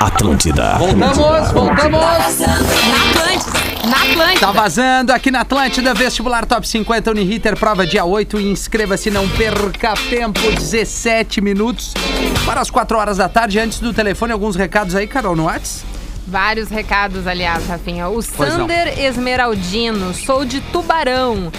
Atlântida. 0.00 0.76
Voltamos, 0.78 1.52
voltamos. 1.52 3.11
Na 3.88 3.96
Atlântida. 3.96 4.40
Tá 4.40 4.52
vazando 4.52 5.12
aqui 5.12 5.30
na 5.30 5.40
Atlântida, 5.40 5.92
vestibular 5.92 6.46
Top 6.46 6.66
50 6.66 7.10
Uniriter, 7.10 7.56
prova 7.58 7.84
dia 7.86 8.04
8. 8.04 8.38
Inscreva-se, 8.40 9.10
não 9.10 9.28
perca 9.28 9.94
tempo, 10.08 10.40
17 10.40 11.40
minutos 11.40 11.92
para 12.46 12.60
as 12.60 12.70
4 12.70 12.96
horas 12.96 13.16
da 13.16 13.28
tarde. 13.28 13.58
Antes 13.58 13.80
do 13.80 13.92
telefone, 13.92 14.32
alguns 14.32 14.54
recados 14.54 14.94
aí, 14.94 15.06
Carol, 15.06 15.34
no 15.34 15.46
Whats? 15.46 15.84
Vários 16.26 16.68
recados, 16.68 17.26
aliás, 17.26 17.66
Rafinha. 17.66 18.08
O 18.08 18.22
Pois 18.36 18.52
não. 18.52 18.60
Sander 18.60 18.98
Esmeraldino, 19.00 20.14
sou 20.14 20.44
de 20.44 20.60
Tubarão. 20.60 21.50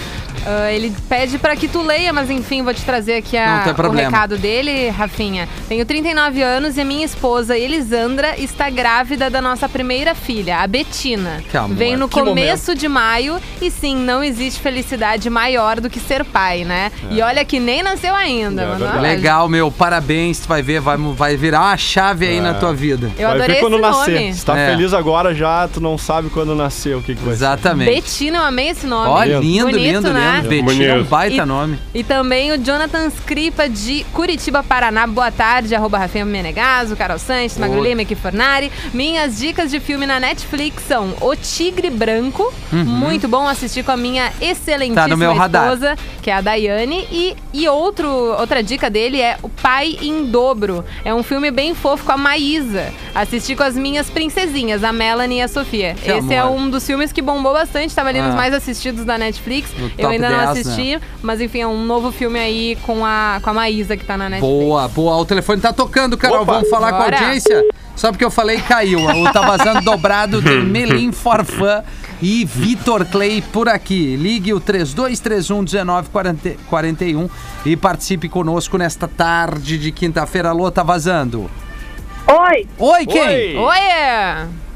Ah, 0.46 0.70
ele 0.72 0.92
pede 1.08 1.38
pra 1.38 1.56
que 1.56 1.68
tu 1.68 1.82
leia, 1.82 2.12
mas 2.12 2.30
enfim, 2.30 2.62
vou 2.62 2.74
te 2.74 2.82
trazer 2.82 3.14
aqui 3.14 3.36
a- 3.36 3.64
o 3.88 3.90
recado 3.92 4.36
dele, 4.36 4.88
Rafinha. 4.90 5.48
Tenho 5.68 5.84
39 5.84 6.42
anos 6.42 6.76
e 6.76 6.80
a 6.80 6.84
minha 6.84 7.04
esposa, 7.04 7.56
Elisandra, 7.56 8.34
está 8.38 8.68
grávida 8.70 9.30
da 9.30 9.40
nossa 9.40 9.68
primeira 9.68 10.14
filha, 10.14 10.58
a 10.58 10.66
Betina. 10.66 11.42
Que 11.50 11.56
amor. 11.56 11.76
Vem 11.76 11.96
no 11.96 12.08
Que 12.08 12.20
começo 12.20 12.74
de 12.74 12.88
maio 12.88 13.38
e 13.60 13.70
sim, 13.70 13.96
não 13.96 14.22
existe 14.22 14.60
felicidade 14.60 15.28
maior 15.30 15.80
do 15.80 15.88
que 15.90 15.98
ser 16.00 16.24
pai, 16.24 16.64
né? 16.64 16.90
E 17.10 17.20
olha 17.22 17.44
que 17.44 17.58
nem 17.60 17.82
nasceu 17.82 18.14
ainda, 18.14 18.62
É. 18.62 18.66
Olha, 18.96 19.00
Legal, 19.00 19.48
meu, 19.48 19.70
parabéns, 19.70 20.40
tu 20.40 20.48
vai 20.48 20.62
ver, 20.62 20.80
vai, 20.80 20.96
vai 20.96 21.36
virar 21.36 21.60
uma 21.62 21.76
chave 21.76 22.26
aí 22.26 22.40
na 22.40 22.54
tua 22.54 22.72
vida. 22.74 23.10
Eu 23.18 23.28
Vai 23.28 23.36
adorei 23.36 23.56
ver 23.56 23.60
quando 23.60 23.74
esse 23.74 23.82
nascer. 23.82 24.14
nome. 24.20 24.34
Se 24.34 24.44
tá 24.44 24.58
É. 24.58 24.70
feliz 24.70 24.92
agora 24.92 25.34
já, 25.34 25.68
tu 25.68 25.80
não 25.80 25.96
sabe 25.96 26.28
quando 26.30 26.54
nascer 26.54 26.96
o 26.96 27.02
que, 27.02 27.14
que 27.14 27.20
vai 27.22 27.34
ser. 27.34 27.44
Exatamente. 27.44 27.94
Betina, 27.94 28.38
eu 28.38 28.42
amei 28.44 28.68
esse 28.70 28.86
nome. 28.86 29.08
Ó, 29.08 29.22
lindo, 29.24 29.66
Bonito, 29.66 29.78
lindo, 29.78 30.12
né? 30.12 30.23
Betina 30.42 30.84
é 30.84 30.94
um 30.94 31.04
baita 31.04 31.42
E- 31.42 31.46
nome. 31.46 31.78
E 31.94 32.02
também 32.02 32.52
o 32.52 32.58
Jonathan 32.58 33.08
Scripa 33.10 33.68
de 33.68 34.04
Curitiba, 34.12 34.62
Paraná. 34.62 35.06
Boa 35.06 35.30
tarde, 35.30 35.74
arroba 35.74 35.98
Rafinha 35.98 36.24
Menegaso, 36.24 36.96
Carol 36.96 37.18
Sanches, 37.18 37.58
Magro. 37.58 37.82
Lima, 37.82 38.02
Fornari. 38.16 38.70
Minhas 38.92 39.38
dicas 39.38 39.70
de 39.70 39.80
filme 39.80 40.06
na 40.06 40.18
Netflix 40.20 40.82
são 40.86 41.14
O 41.20 41.34
Tigre 41.36 41.90
Branco, 41.90 42.52
muito 42.72 43.26
bom 43.28 43.46
assistir 43.46 43.82
com 43.84 43.92
a 43.92 43.96
minha 43.96 44.32
excelentíssima 44.40 44.84
Uhum. 44.84 44.94
Tá 44.94 45.08
no 45.08 45.16
meu 45.16 45.32
radar. 45.34 45.64
esposa, 45.64 45.96
que 46.22 46.30
é 46.30 46.34
a 46.34 46.40
Daiane. 46.40 47.06
E, 47.10 47.34
e 47.52 47.68
outro, 47.68 48.08
outra 48.08 48.62
dica 48.62 48.88
dele 48.90 49.20
é 49.20 49.36
O 49.42 49.48
Pai 49.48 49.96
em 50.00 50.24
Dobro. 50.26 50.84
É 51.04 51.12
um 51.14 51.22
filme 51.22 51.50
bem 51.50 51.74
fofo 51.74 52.04
com 52.04 52.12
a 52.12 52.16
Maísa. 52.16 52.92
Assisti 53.14 53.54
com 53.56 53.62
as 53.62 53.76
minhas 53.76 54.08
princesinhas, 54.10 54.82
a 54.84 54.92
Melanie 54.92 55.38
e 55.38 55.42
a 55.42 55.48
Sofia. 55.48 55.94
Que 55.94 56.10
Esse 56.10 56.32
é 56.34 56.38
amor. 56.38 56.58
um 56.60 56.70
dos 56.70 56.86
filmes 56.86 57.12
que 57.12 57.22
bombou 57.22 57.52
bastante, 57.52 57.94
tava 57.94 58.08
ali 58.10 58.20
nos 58.20 58.32
Ah. 58.34 58.36
mais 58.36 58.52
assistidos 58.54 59.04
da 59.04 59.16
Netflix. 59.18 59.70
No 59.78 59.90
Eu 59.98 60.08
ainda 60.14 60.30
não 60.30 60.52
10, 60.52 60.66
assisti, 60.66 61.00
mas 61.22 61.40
enfim, 61.40 61.60
é 61.60 61.66
um 61.66 61.84
novo 61.84 62.10
filme 62.10 62.38
aí 62.38 62.76
com 62.82 63.04
a, 63.04 63.38
com 63.42 63.50
a 63.50 63.54
Maísa 63.54 63.96
que 63.96 64.04
tá 64.04 64.16
na 64.16 64.28
Netflix. 64.28 64.54
Boa, 64.54 64.88
boa. 64.88 65.16
O 65.16 65.24
telefone 65.24 65.60
tá 65.60 65.72
tocando, 65.72 66.16
Carol. 66.16 66.42
Opa. 66.42 66.54
Vamos 66.54 66.70
falar 66.70 66.92
com 66.92 66.98
Bora. 66.98 67.16
a 67.16 67.20
audiência? 67.20 67.64
Só 67.96 68.10
porque 68.10 68.24
eu 68.24 68.30
falei 68.30 68.60
caiu. 68.60 69.00
O 69.00 69.32
Tá 69.32 69.40
Vazando 69.42 69.82
dobrado 69.82 70.42
tem 70.42 70.62
Melim 70.64 71.12
Forfã 71.12 71.82
e 72.20 72.44
Vitor 72.44 73.04
Clay 73.06 73.42
por 73.52 73.68
aqui. 73.68 74.16
Ligue 74.16 74.52
o 74.52 74.60
3231-1941 74.60 77.30
e 77.64 77.76
participe 77.76 78.28
conosco 78.28 78.76
nesta 78.78 79.06
tarde 79.06 79.78
de 79.78 79.92
quinta-feira. 79.92 80.48
Alô, 80.50 80.70
Tá 80.70 80.82
Vazando. 80.82 81.48
Oi, 82.26 82.66
Oi, 82.78 83.06
quem? 83.06 83.20
Oi! 83.22 83.56
Oi! 83.56 83.78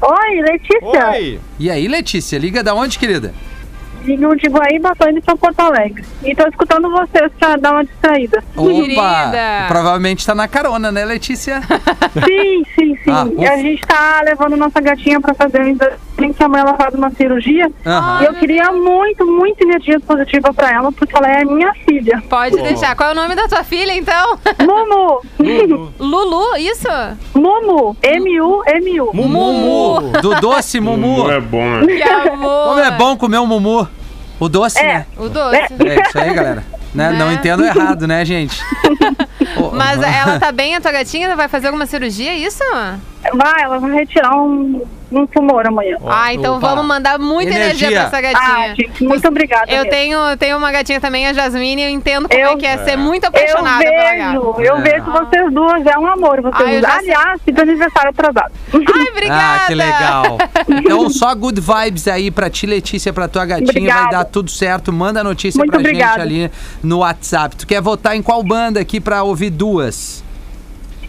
oi, 0.01 0.41
Letícia. 0.41 1.07
Oi! 1.09 1.39
E 1.57 1.69
aí, 1.69 1.87
Letícia? 1.87 2.37
Liga 2.37 2.63
da 2.63 2.73
onde, 2.75 2.99
querida? 2.99 3.33
Ligo 4.03 4.35
de 4.35 4.47
Guaíba, 4.47 4.95
tô 4.97 5.09
indo 5.09 5.21
pra 5.21 5.35
Porto 5.35 5.59
Alegre. 5.59 6.03
E 6.23 6.35
tô 6.35 6.47
escutando 6.47 6.89
vocês 6.89 7.31
pra 7.39 7.55
dar 7.57 7.73
uma 7.73 7.83
distraída. 7.83 8.43
Querida. 8.55 9.65
Provavelmente 9.67 10.25
tá 10.25 10.33
na 10.33 10.47
carona, 10.47 10.91
né, 10.91 11.05
Letícia? 11.05 11.61
sim, 12.25 12.63
sim, 12.75 12.95
sim. 13.03 13.11
Ah, 13.11 13.27
e 13.37 13.45
a 13.45 13.57
gente 13.57 13.81
tá 13.85 14.21
levando 14.23 14.55
nossa 14.55 14.79
gatinha 14.79 15.19
pra 15.19 15.33
fazer 15.33 15.61
um 15.61 15.69
exame 16.19 16.33
que 16.33 16.43
a 16.43 16.47
mãe 16.49 16.61
ela 16.61 16.75
faz 16.75 16.93
uma 16.93 17.09
cirurgia. 17.11 17.71
Aham. 17.85 18.21
E 18.21 18.25
eu 18.25 18.33
queria 18.35 18.71
muito, 18.71 19.25
muito 19.25 19.61
energia 19.63 19.99
positiva 19.99 20.53
pra 20.53 20.71
ela, 20.71 20.91
porque 20.91 21.15
ela 21.15 21.27
é 21.31 21.45
minha 21.45 21.73
filha. 21.87 22.21
Pode 22.29 22.55
deixar. 22.61 22.95
Qual 22.95 23.09
é 23.09 23.11
o 23.13 23.15
nome 23.15 23.35
da 23.35 23.47
tua 23.47 23.63
filha, 23.63 23.93
então? 23.93 24.37
Mumu! 24.59 25.21
Lulu, 25.99 26.57
isso? 26.57 26.87
Mumu! 27.33 27.95
M-U-M-U. 28.01 29.11
Mumu. 29.13 30.11
Do 30.21 30.35
doce, 30.41 30.79
Mumu. 30.79 31.23
Não 31.23 31.31
é 31.31 31.39
bom, 31.39 31.65
né? 31.81 31.87
Que 31.95 32.03
amor! 32.03 32.67
Como 32.69 32.79
é 32.79 32.91
bom 32.91 33.17
comer 33.17 33.39
um 33.39 33.47
Mumu. 33.47 33.87
O 34.39 34.47
doce, 34.47 34.79
É. 34.79 34.83
né? 34.83 35.05
O 35.17 35.27
doce. 35.27 35.57
É 35.57 36.01
isso 36.07 36.17
aí, 36.19 36.33
galera. 36.33 36.63
Né? 36.93 37.11
Não 37.11 37.27
Né? 37.27 37.33
entendo 37.33 37.63
errado, 37.63 38.07
né, 38.07 38.23
gente? 38.25 38.59
Mas 39.73 40.01
ela 40.01 40.39
tá 40.39 40.51
bem, 40.51 40.75
a 40.75 40.81
tua 40.81 40.91
gatinha? 40.91 41.35
Vai 41.35 41.47
fazer 41.47 41.67
alguma 41.67 41.85
cirurgia, 41.85 42.31
é 42.31 42.37
isso? 42.37 42.63
Vai, 43.33 43.61
ela 43.63 43.77
vai 43.79 43.91
retirar 43.91 44.35
um, 44.37 44.81
num 45.11 45.25
tumor 45.27 45.65
amanhã. 45.67 45.97
Ah, 46.07 46.33
então 46.33 46.57
Opa. 46.57 46.67
vamos 46.69 46.85
mandar 46.85 47.17
muita 47.19 47.51
energia, 47.51 47.87
Energia. 47.87 48.09
pra 48.09 48.19
essa 48.19 48.37
Ah, 48.37 48.49
gatinha. 48.51 48.75
gente, 48.75 49.03
muito 49.03 49.27
obrigada. 49.27 49.71
Eu 49.71 49.77
mesmo. 49.79 49.89
tenho, 49.91 50.37
tenho 50.37 50.57
uma 50.57 50.71
gatinha 50.71 50.99
também, 51.01 51.27
a 51.27 51.33
Jasmine, 51.33 51.81
e 51.81 51.85
eu 51.85 51.89
entendo 51.89 52.27
como 52.29 52.39
Eu- 52.39 52.51
é 52.51 52.55
que 52.57 52.65
é 52.65 52.77
ser 52.79 52.95
muito 52.97 53.23
Eu 53.23 53.29
apaixonada 53.29 53.83
pela 53.83 54.15
gata. 54.15 54.31
vejo, 54.31 54.55
eu 54.59 54.77
É. 54.77 54.81
vejo 54.81 55.05
vocês 55.11 55.53
duas, 55.53 55.85
é 55.85 55.97
um 55.97 56.07
amor. 56.07 56.41
Vocês 56.41 56.83
Ah, 56.83 56.91
eu 56.91 56.97
Aliás, 56.99 57.41
fiz 57.43 57.57
aniversário 57.57 58.09
atrasado. 58.11 58.51
Ai, 58.73 59.07
obrigada! 59.11 59.63
Ah, 59.63 59.67
que 59.67 59.75
legal. 59.75 60.37
Então, 60.69 61.09
só 61.09 61.33
good 61.35 61.59
vibes 61.59 62.07
aí 62.07 62.29
pra 62.31 62.49
ti, 62.49 62.65
Letícia, 62.65 63.11
pra 63.11 63.27
tua 63.27 63.45
gatinha. 63.45 63.65
Vai 63.65 63.81
Obrigada. 63.81 64.09
dar 64.17 64.25
tudo 64.25 64.49
certo. 64.51 64.91
Manda 64.93 65.21
a 65.21 65.23
notícia 65.23 65.57
Muito 65.57 65.71
pra 65.71 65.79
obrigada. 65.79 66.23
gente 66.23 66.43
ali 66.45 66.51
no 66.83 66.99
WhatsApp. 66.99 67.55
Tu 67.55 67.67
quer 67.67 67.81
votar 67.81 68.15
em 68.15 68.21
qual 68.21 68.41
banda 68.43 68.79
aqui 68.79 68.99
pra 68.99 69.23
ouvir 69.23 69.49
duas? 69.49 70.23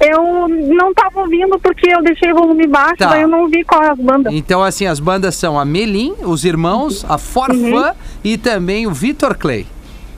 Eu 0.00 0.48
não 0.48 0.94
tava 0.94 1.20
ouvindo 1.20 1.58
porque 1.58 1.90
eu 1.94 2.02
deixei 2.02 2.32
o 2.32 2.34
volume 2.36 2.66
baixo, 2.66 2.96
Tá. 2.96 3.08
daí 3.10 3.22
eu 3.22 3.28
não 3.28 3.48
vi 3.48 3.62
qual 3.64 3.82
é 3.82 3.90
as 3.90 3.98
bandas. 3.98 4.32
Então, 4.32 4.62
assim, 4.62 4.86
as 4.86 4.98
bandas 4.98 5.34
são 5.34 5.58
a 5.58 5.64
Melim, 5.64 6.14
os 6.22 6.44
irmãos, 6.44 7.04
a 7.08 7.18
Forfã 7.18 7.54
Uhum. 7.88 7.92
e 8.24 8.38
também 8.38 8.86
o 8.86 8.92
Vitor 8.92 9.36
Clay. 9.36 9.66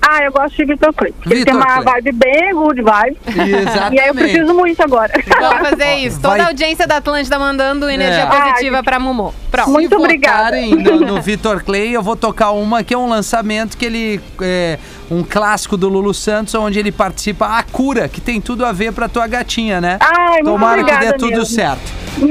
Ah, 0.05 0.25
eu 0.25 0.33
gosto 0.33 0.57
de 0.57 0.65
Vitor 0.65 0.93
Clay. 0.93 1.15
Ele 1.27 1.35
Vitor 1.37 1.45
tem 1.45 1.55
uma 1.55 1.83
Clay. 1.83 2.03
vibe 2.03 2.13
bem 2.13 2.53
good 2.55 2.83
vibe. 2.83 3.17
Exatamente. 3.27 3.95
E 3.97 4.01
aí 4.01 4.09
eu 4.09 4.15
preciso 4.15 4.53
muito 4.55 4.83
agora. 4.83 5.13
Vamos 5.41 5.69
fazer 5.71 5.95
isso. 5.97 6.17
Toda 6.21 6.35
Vai- 6.35 6.41
a 6.41 6.47
audiência 6.49 6.87
da 6.87 6.97
Atlântida 6.97 7.39
mandando 7.39 7.89
energia 7.89 8.23
É. 8.25 8.27
positiva 8.27 8.77
Ai, 8.79 8.83
pra 8.83 8.99
Mumu. 8.99 9.33
Pronto. 9.51 9.71
Muito 9.71 9.91
Se 9.91 9.95
obrigada. 9.95 10.39
votarem 10.45 10.71
No, 10.75 11.01
no 11.01 11.23
Vitor 11.23 11.63
Clay, 11.63 11.95
eu 11.95 12.03
vou 12.03 12.17
tocar 12.17 12.51
uma 12.51 12.83
que 12.83 12.93
é 12.93 12.99
um 12.99 13.09
lançamento 13.09 13.77
que 13.77 13.85
ele. 13.87 14.21
É, 14.41 14.79
um 15.11 15.23
clássico 15.23 15.77
do 15.77 15.89
Lulu 15.89 16.13
Santos, 16.15 16.55
onde 16.55 16.79
ele 16.79 16.91
participa 16.91 17.59
a 17.59 17.63
cura, 17.63 18.09
que 18.09 18.21
tem 18.21 18.41
tudo 18.41 18.65
a 18.67 18.73
ver 18.73 18.93
pra 18.93 19.09
tua 19.09 19.27
gatinha, 19.27 19.81
né? 19.81 19.99
Ai, 20.01 20.33
muito 20.43 20.45
Tomara 20.47 20.77
que 20.77 20.91
obrigada 20.91 21.13
dê 21.13 21.19
tudo 21.19 21.31
mesmo. 21.39 21.45
certo. 21.47 21.83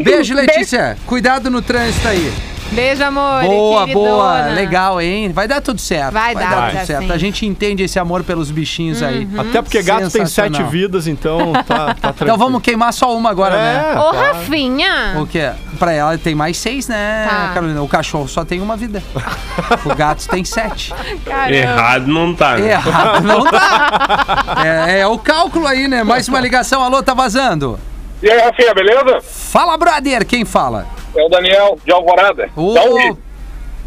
Beijo, 0.04 0.34
Letícia. 0.34 0.98
Cuidado 1.06 1.50
no 1.50 1.62
trânsito 1.62 2.08
aí. 2.08 2.34
Beijo, 2.72 3.04
amor. 3.04 3.44
Boa, 3.44 3.82
queridona. 3.86 4.10
boa. 4.10 4.46
Legal, 4.54 5.02
hein? 5.02 5.32
Vai 5.34 5.48
dar 5.48 5.60
tudo 5.62 5.80
certo. 5.82 6.14
Vai 6.14 6.34
dar, 6.34 6.40
dar 6.42 6.50
vai 6.50 6.70
tudo 6.70 6.80
dar 6.80 6.86
certo. 6.86 7.04
sim. 7.06 7.12
A 7.12 7.18
gente 7.18 7.46
entende 7.46 7.84
esse 7.84 8.00
amor 8.00 8.24
pelos 8.24 8.50
bichinhos 8.50 9.04
aí. 9.04 9.28
Até 9.38 9.62
porque 9.62 9.82
gato 9.84 10.10
tem 10.10 10.26
sete 10.26 10.64
vidas, 10.64 11.06
então 11.06 11.52
tá, 11.68 11.88
tá 11.88 11.94
tranquilo. 11.96 12.14
Então 12.22 12.38
vamos 12.38 12.62
queimar 12.62 12.94
só 12.94 13.16
uma 13.16 13.30
agora, 13.30 13.58
né? 13.58 13.94
É, 13.94 14.00
Ô, 14.00 14.10
claro. 14.12 14.18
Rafinha. 14.38 15.16
O 15.18 15.28
quê? 15.28 15.52
Pra 15.78 15.92
ela 15.92 16.18
tem 16.18 16.34
mais 16.36 16.58
seis, 16.58 16.88
né, 16.88 17.28
Tá. 17.30 17.52
Carolina? 17.54 17.82
O 17.82 17.88
cachorro 17.88 18.28
só 18.28 18.46
tem 18.46 18.62
uma 18.62 18.78
vida. 18.78 19.04
o 19.84 19.96
gato 19.96 20.28
tem 20.30 20.46
sete. 20.46 20.94
Caramba. 21.26 21.52
Errado 21.56 22.08
não 22.08 22.34
tá. 22.34 22.56
né? 22.58 22.72
Errado 22.72 23.24
não 23.24 23.44
tá. 23.46 24.62
É, 24.88 25.00
é 25.00 25.08
o 25.08 25.18
cálculo 25.18 25.68
aí, 25.68 25.88
né? 25.88 26.04
Mais 26.04 26.28
uma 26.28 26.40
ligação. 26.40 26.82
Alô, 26.84 27.02
tá 27.04 27.14
vazando? 27.14 27.78
E 28.22 28.30
aí, 28.30 28.40
Rafinha, 28.40 28.74
beleza? 28.74 29.20
Fala, 29.22 29.78
brother. 29.78 30.26
Quem 30.26 30.46
fala? 30.46 30.86
É 31.16 31.24
o 31.24 31.30
Daniel 31.30 31.78
de 31.84 31.92
Alvorada. 31.92 32.50
O... 32.56 32.74
Não 32.74 32.96
ri. 32.98 33.18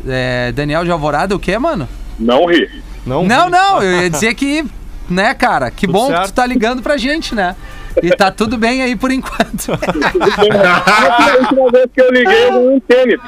É, 0.09 0.53
Daniel 0.53 0.85
de 0.85 0.91
Alvorada, 0.91 1.35
o 1.35 1.39
quê, 1.39 1.57
mano? 1.59 1.89
Não 2.19 2.45
ri. 2.47 2.69
Não, 3.07 3.25
Não, 3.25 3.49
não. 3.49 3.83
Eu 3.83 4.03
ia 4.03 4.11
dizer 4.11 4.35
que, 4.35 4.65
né, 5.09 5.33
cara? 5.35 5.71
Que 5.71 5.87
Tudo 5.87 5.93
bom 5.93 6.07
que 6.07 6.13
certo. 6.17 6.27
tu 6.27 6.35
tá 6.35 6.47
ligando 6.47 6.83
pra 6.83 6.97
gente, 6.97 7.35
né? 7.35 7.55
E 8.03 8.11
tá 8.11 8.29
tudo 8.31 8.59
bem 8.59 8.83
aí 8.83 8.97
por 8.97 9.13
enquanto. 9.13 9.71
A 9.71 11.37
última 11.39 11.71
vez 11.71 11.87
que 11.95 12.01
eu 12.03 12.11
liguei, 12.11 12.45
eu 12.47 12.51
ganhei 12.53 12.69
um 12.77 12.81
tênis. 12.81 13.21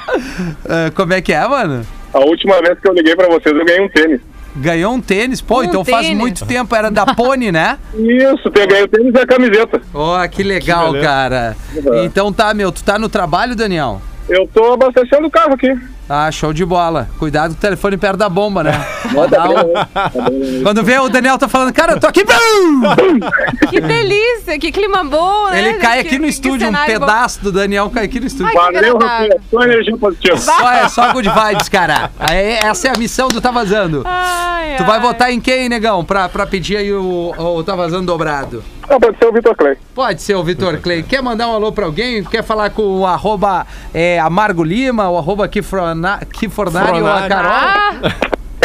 Ah, 0.68 0.90
como 0.94 1.12
é 1.14 1.20
que 1.20 1.32
é, 1.32 1.46
mano? 1.46 1.86
A 2.12 2.18
última 2.18 2.60
vez 2.60 2.78
que 2.80 2.88
eu 2.88 2.92
liguei 2.92 3.14
pra 3.14 3.28
vocês, 3.28 3.54
eu 3.56 3.64
ganhei 3.64 3.80
um 3.80 3.88
tênis. 3.88 4.20
Ganhou 4.56 4.94
um 4.94 5.00
tênis? 5.00 5.40
Pô, 5.40 5.60
Um 5.60 5.64
então 5.64 5.84
faz 5.84 6.06
tênis. 6.06 6.18
muito 6.18 6.46
tempo. 6.46 6.74
Era 6.74 6.90
da 6.90 7.06
Pony, 7.14 7.52
né? 7.52 7.78
Isso, 7.94 8.50
peguei 8.50 8.82
o 8.82 8.88
tênis 8.88 9.14
e 9.14 9.18
a 9.18 9.26
camiseta. 9.26 9.80
Ó, 9.92 10.26
que 10.28 10.42
legal, 10.42 10.92
beleza. 10.92 11.06
cara. 11.06 11.56
Uhum. 11.74 12.04
Então 12.04 12.32
tá, 12.32 12.52
meu, 12.54 12.72
tu 12.72 12.82
tá 12.82 12.98
no 12.98 13.08
trabalho, 13.08 13.54
Daniel? 13.54 14.00
Eu 14.28 14.48
tô 14.52 14.72
abastecendo 14.72 15.26
o 15.26 15.30
carro 15.30 15.54
aqui. 15.54 15.72
Ah, 16.08 16.30
show 16.30 16.52
de 16.52 16.64
bola. 16.64 17.08
Cuidado 17.18 17.50
com 17.52 17.58
o 17.58 17.60
telefone 17.60 17.96
perto 17.96 18.16
da 18.16 18.28
bomba, 18.28 18.62
né? 18.62 18.72
Dá 19.28 19.44
um- 19.50 20.62
Quando 20.62 20.84
vê 20.84 20.98
o 21.00 21.08
Daniel 21.08 21.36
tá 21.36 21.48
falando, 21.48 21.72
cara, 21.72 21.94
eu 21.94 22.00
tô 22.00 22.06
aqui. 22.06 22.24
Que 23.68 23.80
delícia, 23.80 24.58
que 24.58 24.70
clima 24.70 25.02
bom, 25.02 25.48
né? 25.50 25.58
Ele 25.58 25.74
cai 25.78 26.02
Que- 26.02 26.06
aqui 26.08 26.18
no 26.18 26.24
que 26.24 26.30
estúdio, 26.30 26.68
um 26.68 26.70
cenário 26.70 27.00
bom. 27.00 27.06
pedaço 27.06 27.42
do 27.42 27.50
Daniel 27.50 27.90
cai 27.90 28.04
aqui 28.04 28.20
no 28.20 28.26
estúdio. 28.26 28.46
Ai, 28.58 28.72
Valeu. 28.72 28.98
Só 29.50 29.62
energia 29.64 29.96
positiva. 29.96 30.36
Só 30.38 30.70
é 30.72 30.88
só 30.88 31.12
good 31.12 31.28
vibes, 31.28 31.68
cara. 31.68 32.10
Aí, 32.18 32.52
essa 32.62 32.88
é 32.88 32.90
a 32.94 32.98
missão 32.98 33.26
do 33.28 33.40
Tá 33.40 33.50
Vazando. 33.50 34.02
Ai, 34.04 34.76
Tu 34.76 34.84
vai 34.84 34.96
ai. 34.96 35.02
votar 35.02 35.32
em 35.32 35.40
quem, 35.40 35.68
negão? 35.68 36.04
Pra, 36.04 36.28
pra 36.28 36.46
pedir 36.46 36.76
aí 36.76 36.92
o, 36.92 37.34
o 37.36 37.64
Tá 37.64 37.74
Vazando 37.74 38.06
dobrado. 38.06 38.62
Ah, 38.88 39.00
pode 39.00 39.18
ser 39.18 39.26
o 39.26 39.32
Vitor 39.32 39.56
Clay. 39.56 39.76
Pode 39.94 40.22
ser 40.22 40.34
o 40.36 40.44
Vitor 40.44 40.78
Clay. 40.78 41.02
Quer 41.02 41.20
mandar 41.22 41.48
um 41.48 41.54
alô 41.54 41.72
pra 41.72 41.86
alguém? 41.86 42.22
Quer 42.22 42.42
falar 42.42 42.70
com 42.70 43.00
o 43.00 43.06
arroba 43.06 43.66
é, 43.92 44.18
Amargo 44.20 44.62
Lima, 44.62 45.10
o 45.10 45.18
arroba 45.18 45.48
Kifornari 45.48 47.02
ou 47.02 47.06
a. 47.06 47.28
Carol? 47.28 47.52
Ah, 47.52 47.92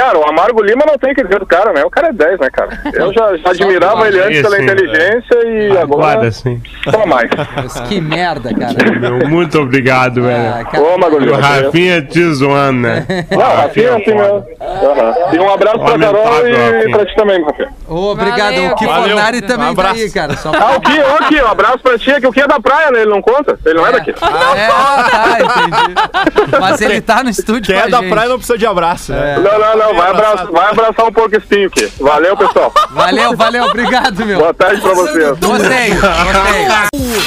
Cara, 0.02 0.18
o 0.18 0.28
Amargo 0.28 0.64
Lima 0.64 0.84
não 0.88 0.98
tem 0.98 1.14
que 1.14 1.24
dizer 1.24 1.38
do 1.38 1.46
cara, 1.46 1.72
né? 1.74 1.84
O 1.86 1.90
cara 1.92 2.08
é 2.08 2.12
10, 2.14 2.40
né, 2.40 2.50
cara? 2.52 2.70
Eu 2.92 3.14
já, 3.14 3.38
já 3.38 3.52
admirava 3.52 4.08
ele 4.08 4.20
antes 4.20 4.42
pela 4.42 4.56
sim. 4.58 4.64
inteligência 4.64 5.48
e 5.48 5.78
agora 5.78 6.12
Agora 6.14 6.32
sim. 6.32 6.60
só 6.90 7.06
mais. 7.06 7.30
Mas 7.56 7.80
que 7.82 8.02
merda, 8.02 8.50
cara. 8.52 8.74
Meu, 9.00 9.30
muito 9.30 9.60
obrigado, 9.60 10.22
Ah, 10.22 10.64
velho. 10.72 10.84
Ô, 10.86 10.96
Amargo 10.96 11.18
O 11.18 11.20
Lima. 11.20 11.38
Rafinha 11.38 12.02
te 12.02 12.24
zoando, 12.34 12.80
né? 12.82 13.06
Não, 13.30 13.40
Rafinha 13.58 13.88
é 13.90 13.96
assim 13.98 14.14
mesmo. 14.16 14.46
Aham. 14.60 15.14
E 15.34 15.40
um 15.40 15.54
abraço 15.54 15.80
pra 15.80 16.00
Carol 16.00 16.48
e 16.48 16.52
Rafinha. 16.56 16.98
pra 16.98 17.06
ti 17.06 17.16
também, 17.16 17.44
Rafinha. 17.46 17.70
Ô, 17.88 18.12
obrigado. 18.12 18.56
Valeu, 18.56 18.72
o 18.72 18.76
Kifornari 18.76 19.16
Valeu. 19.42 19.42
também 19.48 19.70
Um 19.70 19.76
tá 19.76 19.82
abraço. 19.82 20.02
aí, 20.02 20.12
cara. 20.12 20.38
Só 20.38 20.52
Ah, 20.54 20.76
o 20.78 20.82
Ki, 20.82 21.00
ô 21.00 21.28
Ki, 21.28 21.42
um 21.44 21.48
abraço 21.48 21.80
pra 21.80 21.98
ti, 22.00 22.20
que 22.20 22.26
o 22.28 22.32
Ki 22.32 22.42
é 22.42 22.48
da 22.48 22.60
praia, 22.60 22.90
né? 22.90 23.02
Ele 23.02 23.12
não 23.12 23.22
conta? 23.22 23.60
Ele 23.64 23.76
não 23.76 23.86
é, 23.86 23.92
daqui. 23.92 24.10
É, 24.10 24.14
tá, 24.14 25.38
entendi. 25.42 26.60
Mas 26.60 26.82
ele 26.82 27.02
tá 27.02 27.24
no 27.24 27.30
estúdio 27.30 27.74
Quem 27.74 27.76
é 27.84 27.88
da 27.88 28.00
gente. 28.00 28.10
praia 28.10 28.30
não 28.30 28.38
precisa 28.38 28.58
de 28.58 28.66
abraço, 28.66 29.12
né? 29.12 29.36
Não, 29.38 29.60
não, 29.60 29.78
não, 29.78 29.91
vai 29.94 30.10
abraçar, 30.10 30.52
vai 30.52 30.70
abraçar 30.70 31.06
um 31.06 31.12
pouco 31.12 31.36
aqui. 31.36 31.92
Valeu, 32.00 32.38
pessoal. 32.38 32.74
Valeu, 32.92 33.36
valeu, 33.36 33.66
obrigado, 33.66 34.26
meu. 34.26 34.40
Boa 34.40 34.54
tarde 34.54 34.82
pra 34.82 34.94
vocês. 34.94 35.40
Gostei, 35.40 35.90
gostei. 35.94 37.22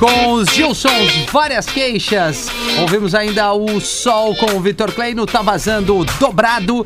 Com 0.00 0.32
os 0.32 0.48
Gilsons, 0.48 1.26
várias 1.30 1.66
queixas. 1.66 2.48
Ouvimos 2.78 3.14
ainda 3.14 3.52
o 3.52 3.78
Sol 3.82 4.34
com 4.34 4.56
o 4.56 4.60
Vitor 4.60 4.90
Clay 4.92 5.14
no 5.14 5.26
Tá 5.26 5.42
Vazando 5.42 6.06
Dobrado. 6.18 6.82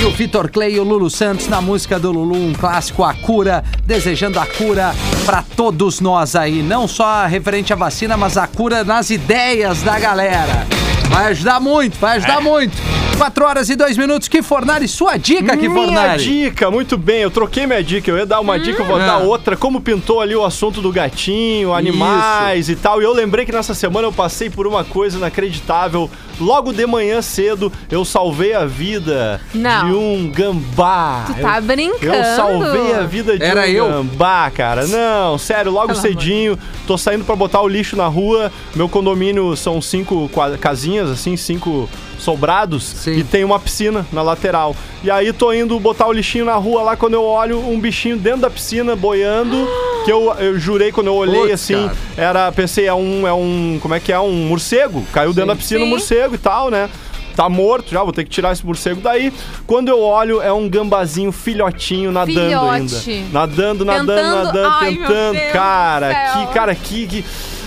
E 0.00 0.04
o 0.04 0.10
Vitor 0.10 0.50
Clay 0.50 0.74
e 0.74 0.80
o 0.80 0.82
Lulu 0.82 1.08
Santos 1.08 1.46
na 1.46 1.60
música 1.60 1.96
do 1.96 2.10
Lulu, 2.10 2.34
um 2.34 2.52
clássico, 2.52 3.04
A 3.04 3.14
Cura. 3.14 3.62
Desejando 3.84 4.40
a 4.40 4.46
cura 4.46 4.92
pra 5.24 5.44
todos 5.54 6.00
nós 6.00 6.34
aí. 6.34 6.60
Não 6.60 6.88
só 6.88 7.24
referente 7.26 7.72
à 7.72 7.76
vacina, 7.76 8.16
mas 8.16 8.36
a 8.36 8.48
cura 8.48 8.82
nas 8.82 9.10
ideias 9.10 9.82
da 9.82 9.96
galera. 10.00 10.66
Vai 11.08 11.26
ajudar 11.26 11.60
muito, 11.60 11.96
vai 12.00 12.16
ajudar 12.16 12.40
muito. 12.40 12.76
4 13.16 13.44
horas 13.44 13.70
e 13.70 13.74
2 13.76 13.96
minutos. 13.96 14.28
Que 14.28 14.42
Fornari, 14.42 14.86
sua 14.86 15.16
dica, 15.16 15.56
que 15.56 15.68
Minha 15.68 15.86
Fornari. 15.86 16.22
dica, 16.22 16.70
muito 16.70 16.96
bem. 16.98 17.20
Eu 17.22 17.30
troquei 17.30 17.66
minha 17.66 17.82
dica. 17.82 18.10
Eu 18.10 18.18
ia 18.18 18.26
dar 18.26 18.40
uma 18.40 18.58
dica, 18.58 18.82
eu 18.82 18.86
vou 18.86 18.96
Ah. 18.96 19.06
dar 19.06 19.18
outra. 19.18 19.56
Como 19.56 19.80
pintou 19.80 20.20
ali 20.20 20.34
o 20.36 20.44
assunto 20.44 20.80
do 20.82 20.92
gatinho, 20.92 21.72
animais 21.72 22.68
e 22.68 22.76
tal. 22.76 23.00
E 23.00 23.04
eu 23.04 23.12
lembrei 23.12 23.44
que 23.46 23.52
nessa 23.52 23.74
semana 23.74 24.06
eu 24.06 24.12
passei 24.12 24.50
por 24.50 24.66
uma 24.66 24.84
coisa 24.84 25.18
inacreditável. 25.18 26.10
Logo 26.38 26.70
de 26.72 26.84
manhã 26.86 27.22
cedo, 27.22 27.72
eu 27.90 28.04
salvei 28.04 28.52
a 28.52 28.66
vida 28.66 29.40
Não. 29.54 29.86
de 29.86 29.92
um 29.94 30.30
gambá. 30.30 31.24
tu 31.26 31.40
tá 31.40 31.58
brincando. 31.62 32.14
Eu 32.14 32.36
salvei 32.36 32.92
a 32.94 33.00
vida 33.02 33.38
de 33.38 33.44
Era 33.44 33.62
um 33.62 33.64
eu? 33.64 33.88
gambá, 33.88 34.50
cara. 34.50 34.86
Não, 34.86 35.38
sério, 35.38 35.72
logo 35.72 35.88
Pelo 35.88 35.98
cedinho, 36.00 36.58
tô 36.86 36.98
saindo 36.98 37.24
pra 37.24 37.34
botar 37.34 37.62
o 37.62 37.68
lixo 37.68 37.96
na 37.96 38.06
rua. 38.06 38.52
Meu 38.74 38.86
condomínio 38.88 39.56
são 39.56 39.80
cinco 39.80 40.30
casinhas, 40.60 41.10
assim, 41.10 41.36
cinco 41.38 41.88
sobrados. 42.18 42.84
Sim. 42.84 43.12
E 43.18 43.24
tem 43.24 43.44
uma 43.44 43.58
piscina 43.58 44.06
na 44.12 44.22
lateral. 44.22 44.74
E 45.02 45.10
aí 45.10 45.32
tô 45.32 45.52
indo 45.52 45.78
botar 45.78 46.06
o 46.06 46.12
lixinho 46.12 46.44
na 46.44 46.54
rua 46.54 46.82
lá 46.82 46.96
quando 46.96 47.14
eu 47.14 47.22
olho 47.22 47.58
um 47.60 47.78
bichinho 47.78 48.16
dentro 48.16 48.40
da 48.42 48.50
piscina 48.50 48.94
boiando. 48.96 49.66
Que 50.04 50.12
eu, 50.12 50.32
eu 50.38 50.58
jurei 50.58 50.92
quando 50.92 51.08
eu 51.08 51.14
olhei 51.14 51.40
Putz, 51.40 51.52
assim, 51.54 51.74
cara. 51.88 51.96
era, 52.16 52.52
pensei, 52.52 52.86
é 52.86 52.94
um, 52.94 53.26
é 53.26 53.32
um, 53.32 53.78
como 53.82 53.94
é 53.94 54.00
que 54.00 54.12
é? 54.12 54.18
Um 54.20 54.46
morcego. 54.46 55.04
Caiu 55.12 55.32
dentro 55.32 55.48
da 55.48 55.56
piscina 55.56 55.80
um 55.80 55.84
Sim. 55.84 55.90
morcego 55.90 56.34
e 56.34 56.38
tal, 56.38 56.70
né? 56.70 56.88
Tá 57.34 57.50
morto 57.50 57.90
já, 57.90 58.02
vou 58.02 58.14
ter 58.14 58.24
que 58.24 58.30
tirar 58.30 58.52
esse 58.52 58.64
morcego 58.64 58.98
daí. 59.02 59.30
Quando 59.66 59.88
eu 59.88 60.00
olho, 60.00 60.40
é 60.40 60.50
um 60.50 60.66
gambazinho 60.70 61.30
filhotinho 61.30 62.10
nadando 62.10 62.40
Filhote. 62.48 63.10
ainda. 63.10 63.28
Nadando, 63.30 63.84
nadando, 63.84 64.06
Tentando- 64.14 64.44
nadando, 64.46 64.68
Ai, 64.80 64.94
tentando. 64.94 65.52
Cara, 65.52 66.14
que, 66.14 66.54
cara, 66.54 66.74
que. 66.74 67.06
que... 67.06 67.24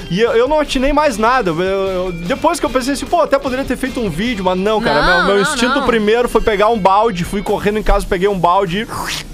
E 0.09 0.19
eu, 0.19 0.31
eu 0.31 0.47
não 0.47 0.59
atinei 0.59 0.91
mais 0.91 1.17
nada. 1.17 1.51
Eu- 1.51 1.59
eu- 1.59 2.11
depois 2.11 2.59
que 2.59 2.65
eu 2.65 2.69
pensei 2.69 2.93
assim, 2.93 3.05
pô, 3.05 3.21
até 3.21 3.37
poderia 3.37 3.63
ter 3.63 3.77
feito 3.77 3.99
um 3.99 4.09
vídeo, 4.09 4.43
mas 4.43 4.57
não, 4.57 4.81
cara. 4.81 5.01
Não, 5.01 5.17
meu 5.17 5.25
meu 5.27 5.35
não, 5.35 5.41
instinto 5.41 5.75
não. 5.79 5.85
primeiro 5.85 6.27
foi 6.27 6.41
pegar 6.41 6.69
um 6.69 6.79
balde, 6.79 7.23
fui 7.23 7.41
correndo 7.43 7.77
em 7.77 7.83
casa, 7.83 8.05
peguei 8.09 8.27
um 8.27 8.37
balde 8.39 8.79
e 8.79 8.85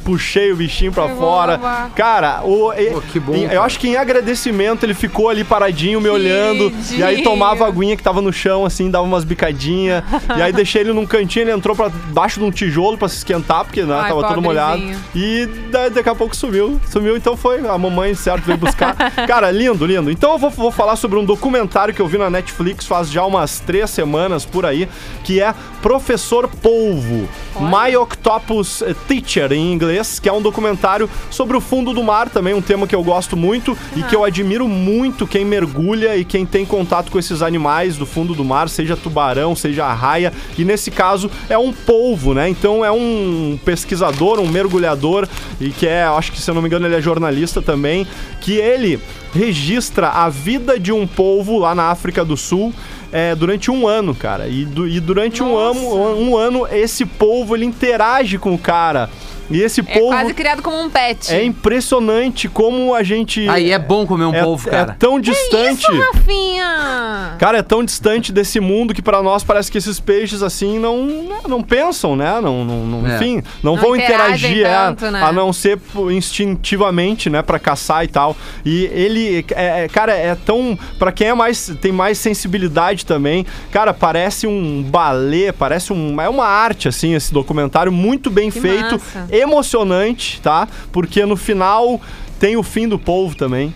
puxei 0.05 0.51
o 0.51 0.55
bichinho 0.55 0.91
pra 0.93 1.07
Eu 1.07 1.17
fora. 1.17 1.57
Cara, 1.95 2.41
o, 2.43 2.71
Pô, 2.93 3.01
que 3.01 3.19
bom, 3.19 3.33
em- 3.35 3.45
eu 3.51 3.61
acho 3.63 3.79
que 3.79 3.87
em 3.89 3.95
agradecimento 3.97 4.83
ele 4.85 4.93
ficou 4.93 5.27
ali 5.29 5.43
paradinho, 5.43 5.99
me 5.99 6.07
olhando. 6.07 6.71
E 6.91 7.03
aí 7.03 7.23
tomava 7.23 7.65
a 7.65 7.67
aguinha 7.67 7.97
que 7.97 8.03
tava 8.03 8.21
no 8.21 8.31
chão, 8.31 8.63
assim, 8.65 8.89
dava 8.91 9.03
umas 9.05 9.23
bicadinhas. 9.23 10.03
e 10.37 10.41
aí 10.41 10.53
deixei 10.53 10.81
ele 10.81 10.93
num 10.93 11.05
cantinho, 11.05 11.43
ele 11.43 11.51
entrou 11.51 11.75
pra 11.75 11.89
baixo 11.89 12.39
de 12.39 12.45
um 12.45 12.51
tijolo 12.51 12.97
pra 12.97 13.09
se 13.09 13.17
esquentar, 13.17 13.65
porque 13.65 13.83
né, 13.83 13.95
Ai, 13.95 14.09
tava 14.09 14.21
todo 14.27 14.41
molhado. 14.41 14.83
E 15.15 15.45
da- 15.71 15.89
daqui 15.89 16.07
a 16.09 16.15
pouco 16.15 16.35
sumiu. 16.35 16.79
Sumiu, 16.89 17.17
então 17.17 17.35
foi 17.35 17.67
a 17.67 17.77
mamãe, 17.77 18.13
certo, 18.13 18.43
veio 18.45 18.57
buscar. 18.59 18.95
Cara, 19.27 19.49
lindo, 19.49 19.85
lindo. 19.85 20.11
Então 20.11 20.33
eu 20.33 20.37
vou, 20.37 20.49
vou 20.51 20.71
falar 20.71 20.95
sobre 20.95 21.17
um 21.17 21.25
documentário 21.25 21.93
que 21.93 22.01
eu 22.01 22.07
vi 22.07 22.17
na 22.19 22.29
Netflix 22.29 22.85
faz 22.85 23.09
já 23.11 23.25
umas 23.25 23.59
três 23.59 23.89
semanas 23.89 24.45
por 24.45 24.65
aí, 24.67 24.87
que 25.23 25.41
é 25.41 25.53
Professor 25.81 26.47
Polvo. 26.47 27.27
My 27.59 27.95
Octopus 27.95 28.83
Teacher, 29.07 29.51
em 29.53 29.71
inglês, 29.71 29.94
que 30.19 30.29
é 30.29 30.33
um 30.33 30.41
documentário 30.41 31.09
sobre 31.29 31.55
o 31.55 31.61
fundo 31.61 31.93
do 31.93 32.03
mar 32.03 32.29
também, 32.29 32.53
um 32.53 32.61
tema 32.61 32.87
que 32.87 32.95
eu 32.95 33.03
gosto 33.03 33.37
muito 33.37 33.77
e 33.95 34.03
que 34.03 34.15
eu 34.15 34.23
admiro 34.23 34.67
muito 34.67 35.27
quem 35.27 35.45
mergulha 35.45 36.15
e 36.17 36.25
quem 36.25 36.45
tem 36.45 36.65
contato 36.65 37.11
com 37.11 37.19
esses 37.19 37.41
animais 37.41 37.97
do 37.97 38.05
fundo 38.05 38.33
do 38.33 38.43
mar, 38.43 38.69
seja 38.69 38.95
tubarão, 38.95 39.55
seja 39.55 39.85
arraia, 39.85 40.33
e 40.57 40.65
nesse 40.65 40.91
caso 40.91 41.29
é 41.49 41.57
um 41.57 41.71
polvo, 41.71 42.33
né? 42.33 42.49
Então 42.49 42.83
é 42.83 42.91
um 42.91 43.57
pesquisador, 43.63 44.39
um 44.39 44.47
mergulhador, 44.47 45.27
e 45.59 45.69
que 45.69 45.87
é, 45.87 46.03
acho 46.03 46.31
que 46.31 46.41
se 46.41 46.49
eu 46.49 46.55
não 46.55 46.61
me 46.61 46.67
engano, 46.67 46.85
ele 46.85 46.95
é 46.95 47.01
jornalista 47.01 47.61
também, 47.61 48.07
que 48.41 48.53
ele 48.53 48.99
registra 49.33 50.09
a 50.09 50.29
vida 50.29 50.79
de 50.79 50.91
um 50.91 51.05
polvo 51.05 51.57
lá 51.59 51.75
na 51.75 51.89
África 51.91 52.23
do 52.23 52.37
Sul. 52.37 52.73
é, 53.15 53.33
durante 53.33 53.71
um 53.71 53.87
ano, 53.87 54.13
cara. 54.13 54.45
E, 54.47 54.67
e 54.89 54.99
durante 54.99 55.41
um 55.41 55.57
ano, 55.57 55.79
um 56.17 56.37
ano, 56.37 56.67
esse 56.69 57.05
polvo 57.05 57.55
ele 57.55 57.63
interage 57.63 58.37
com 58.37 58.53
o 58.53 58.57
cara. 58.57 59.09
E 59.49 59.61
esse 59.61 59.81
É 59.81 59.83
polvo 59.83 60.09
quase 60.09 60.33
criado 60.33 60.61
como 60.61 60.79
um 60.79 60.89
pet. 60.89 61.33
é 61.33 61.43
impressionante 61.43 62.47
como 62.49 62.93
a 62.95 63.03
gente. 63.03 63.47
Aí 63.49 63.71
é 63.71 63.79
bom 63.79 64.05
comer 64.07 64.25
um 64.25 64.33
é, 64.33 64.43
polvo, 64.43 64.67
é 64.69 64.71
cara. 64.71 64.95
tão 64.97 65.19
distante. 65.19 65.81
Isso, 65.83 66.11
Rafinha! 66.13 67.35
Cara, 67.37 67.57
é 67.59 67.61
tão 67.61 67.83
distante 67.83 68.31
desse 68.31 68.59
mundo 68.59 68.93
que 68.93 69.01
pra 69.01 69.21
nós 69.21 69.43
parece 69.43 69.71
que 69.71 69.77
esses 69.77 69.99
peixes 69.99 70.41
assim 70.41 70.79
não, 70.79 71.05
não 71.47 71.61
pensam, 71.61 72.15
né? 72.15 72.39
Não, 72.41 72.63
não, 72.65 72.85
não- 72.85 73.07
É. 73.07 73.15
enfim, 73.15 73.43
não, 73.61 73.75
Não 73.75 73.81
vão 73.81 73.95
interagir, 73.95 74.65
é, 74.65 74.73
tanto, 74.73 75.11
né? 75.11 75.21
a 75.21 75.31
não 75.31 75.51
ser 75.53 75.79
instintivamente, 76.11 77.29
né, 77.29 77.41
Pra 77.41 77.59
caçar 77.59 78.03
e 78.03 78.07
tal. 78.07 78.35
E 78.65 78.85
ele, 78.93 79.45
é, 79.51 79.83
é, 79.83 79.87
cara, 79.87 80.13
é 80.13 80.35
tão 80.35 80.77
Pra 80.97 81.11
quem 81.11 81.27
é 81.27 81.33
mais 81.33 81.71
tem 81.81 81.91
mais 81.91 82.17
sensibilidade 82.17 83.05
também, 83.05 83.45
cara, 83.71 83.93
parece 83.93 84.47
um 84.47 84.81
balé, 84.83 85.51
parece 85.51 85.93
um 85.93 86.19
é 86.19 86.27
uma 86.29 86.45
arte 86.47 86.87
assim 86.87 87.13
esse 87.13 87.33
documentário 87.33 87.91
muito 87.91 88.29
bem 88.29 88.49
Que 88.49 88.59
feito, 88.61 88.93
massa. 88.93 89.27
Emocionante, 89.39 90.39
tá? 90.41 90.67
Porque 90.91 91.25
no 91.25 91.35
final 91.35 91.99
tem 92.39 92.55
o 92.57 92.63
fim 92.63 92.87
do 92.87 92.97
polvo 92.99 93.35
também. 93.35 93.73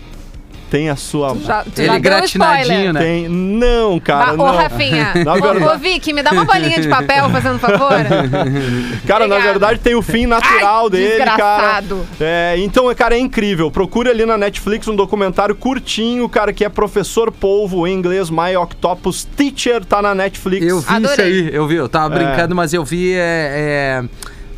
Tem 0.70 0.88
a 0.88 0.94
sua 0.94 1.36
Já, 1.44 1.64
tu 1.64 1.80
Ele 1.82 1.98
gratinadinho, 1.98 2.92
né? 2.92 3.00
tem. 3.00 3.28
Não, 3.28 3.98
cara, 3.98 4.26
Ba- 4.26 4.36
não. 4.36 4.44
Ô, 4.54 4.56
Rafinha, 4.56 5.12
Na 5.24 5.34
ô, 5.34 5.40
verdade- 5.40 5.64
ô, 5.64 5.78
Vicky, 5.78 6.12
me 6.12 6.22
dá 6.22 6.30
uma 6.30 6.44
bolinha 6.44 6.80
de 6.80 6.86
papel, 6.88 7.28
fazendo 7.28 7.58
favor. 7.58 7.90
Cara, 9.04 9.26
na 9.26 9.34
Obrigada. 9.34 9.42
verdade 9.42 9.80
tem 9.80 9.96
o 9.96 10.02
fim 10.02 10.26
natural 10.26 10.84
Ai, 10.84 10.90
dele, 10.90 11.24
cara. 11.24 11.30
desgraçado. 11.30 12.06
É, 12.20 12.54
então, 12.58 12.94
cara, 12.94 13.16
é 13.16 13.18
incrível. 13.18 13.68
Procure 13.68 14.10
ali 14.10 14.24
na 14.24 14.38
Netflix 14.38 14.86
um 14.86 14.94
documentário 14.94 15.56
curtinho, 15.56 16.28
cara, 16.28 16.52
que 16.52 16.64
é 16.64 16.68
Professor 16.68 17.32
Polvo, 17.32 17.84
em 17.84 17.92
inglês, 17.92 18.30
My 18.30 18.54
Octopus 18.56 19.24
Teacher, 19.36 19.84
tá 19.84 20.00
na 20.00 20.14
Netflix. 20.14 20.64
Eu 20.64 20.78
vi 20.78 20.84
isso 20.84 20.92
Adorei. 20.94 21.26
aí, 21.26 21.50
eu 21.52 21.66
vi, 21.66 21.74
eu 21.74 21.88
tava 21.88 22.14
É. 22.14 22.18
brincando, 22.18 22.54
mas 22.54 22.72
eu 22.72 22.84
vi 22.84 23.12
é, 23.14 23.18
é, 23.18 24.04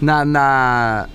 na, 0.03 0.25
na, 0.25 1.07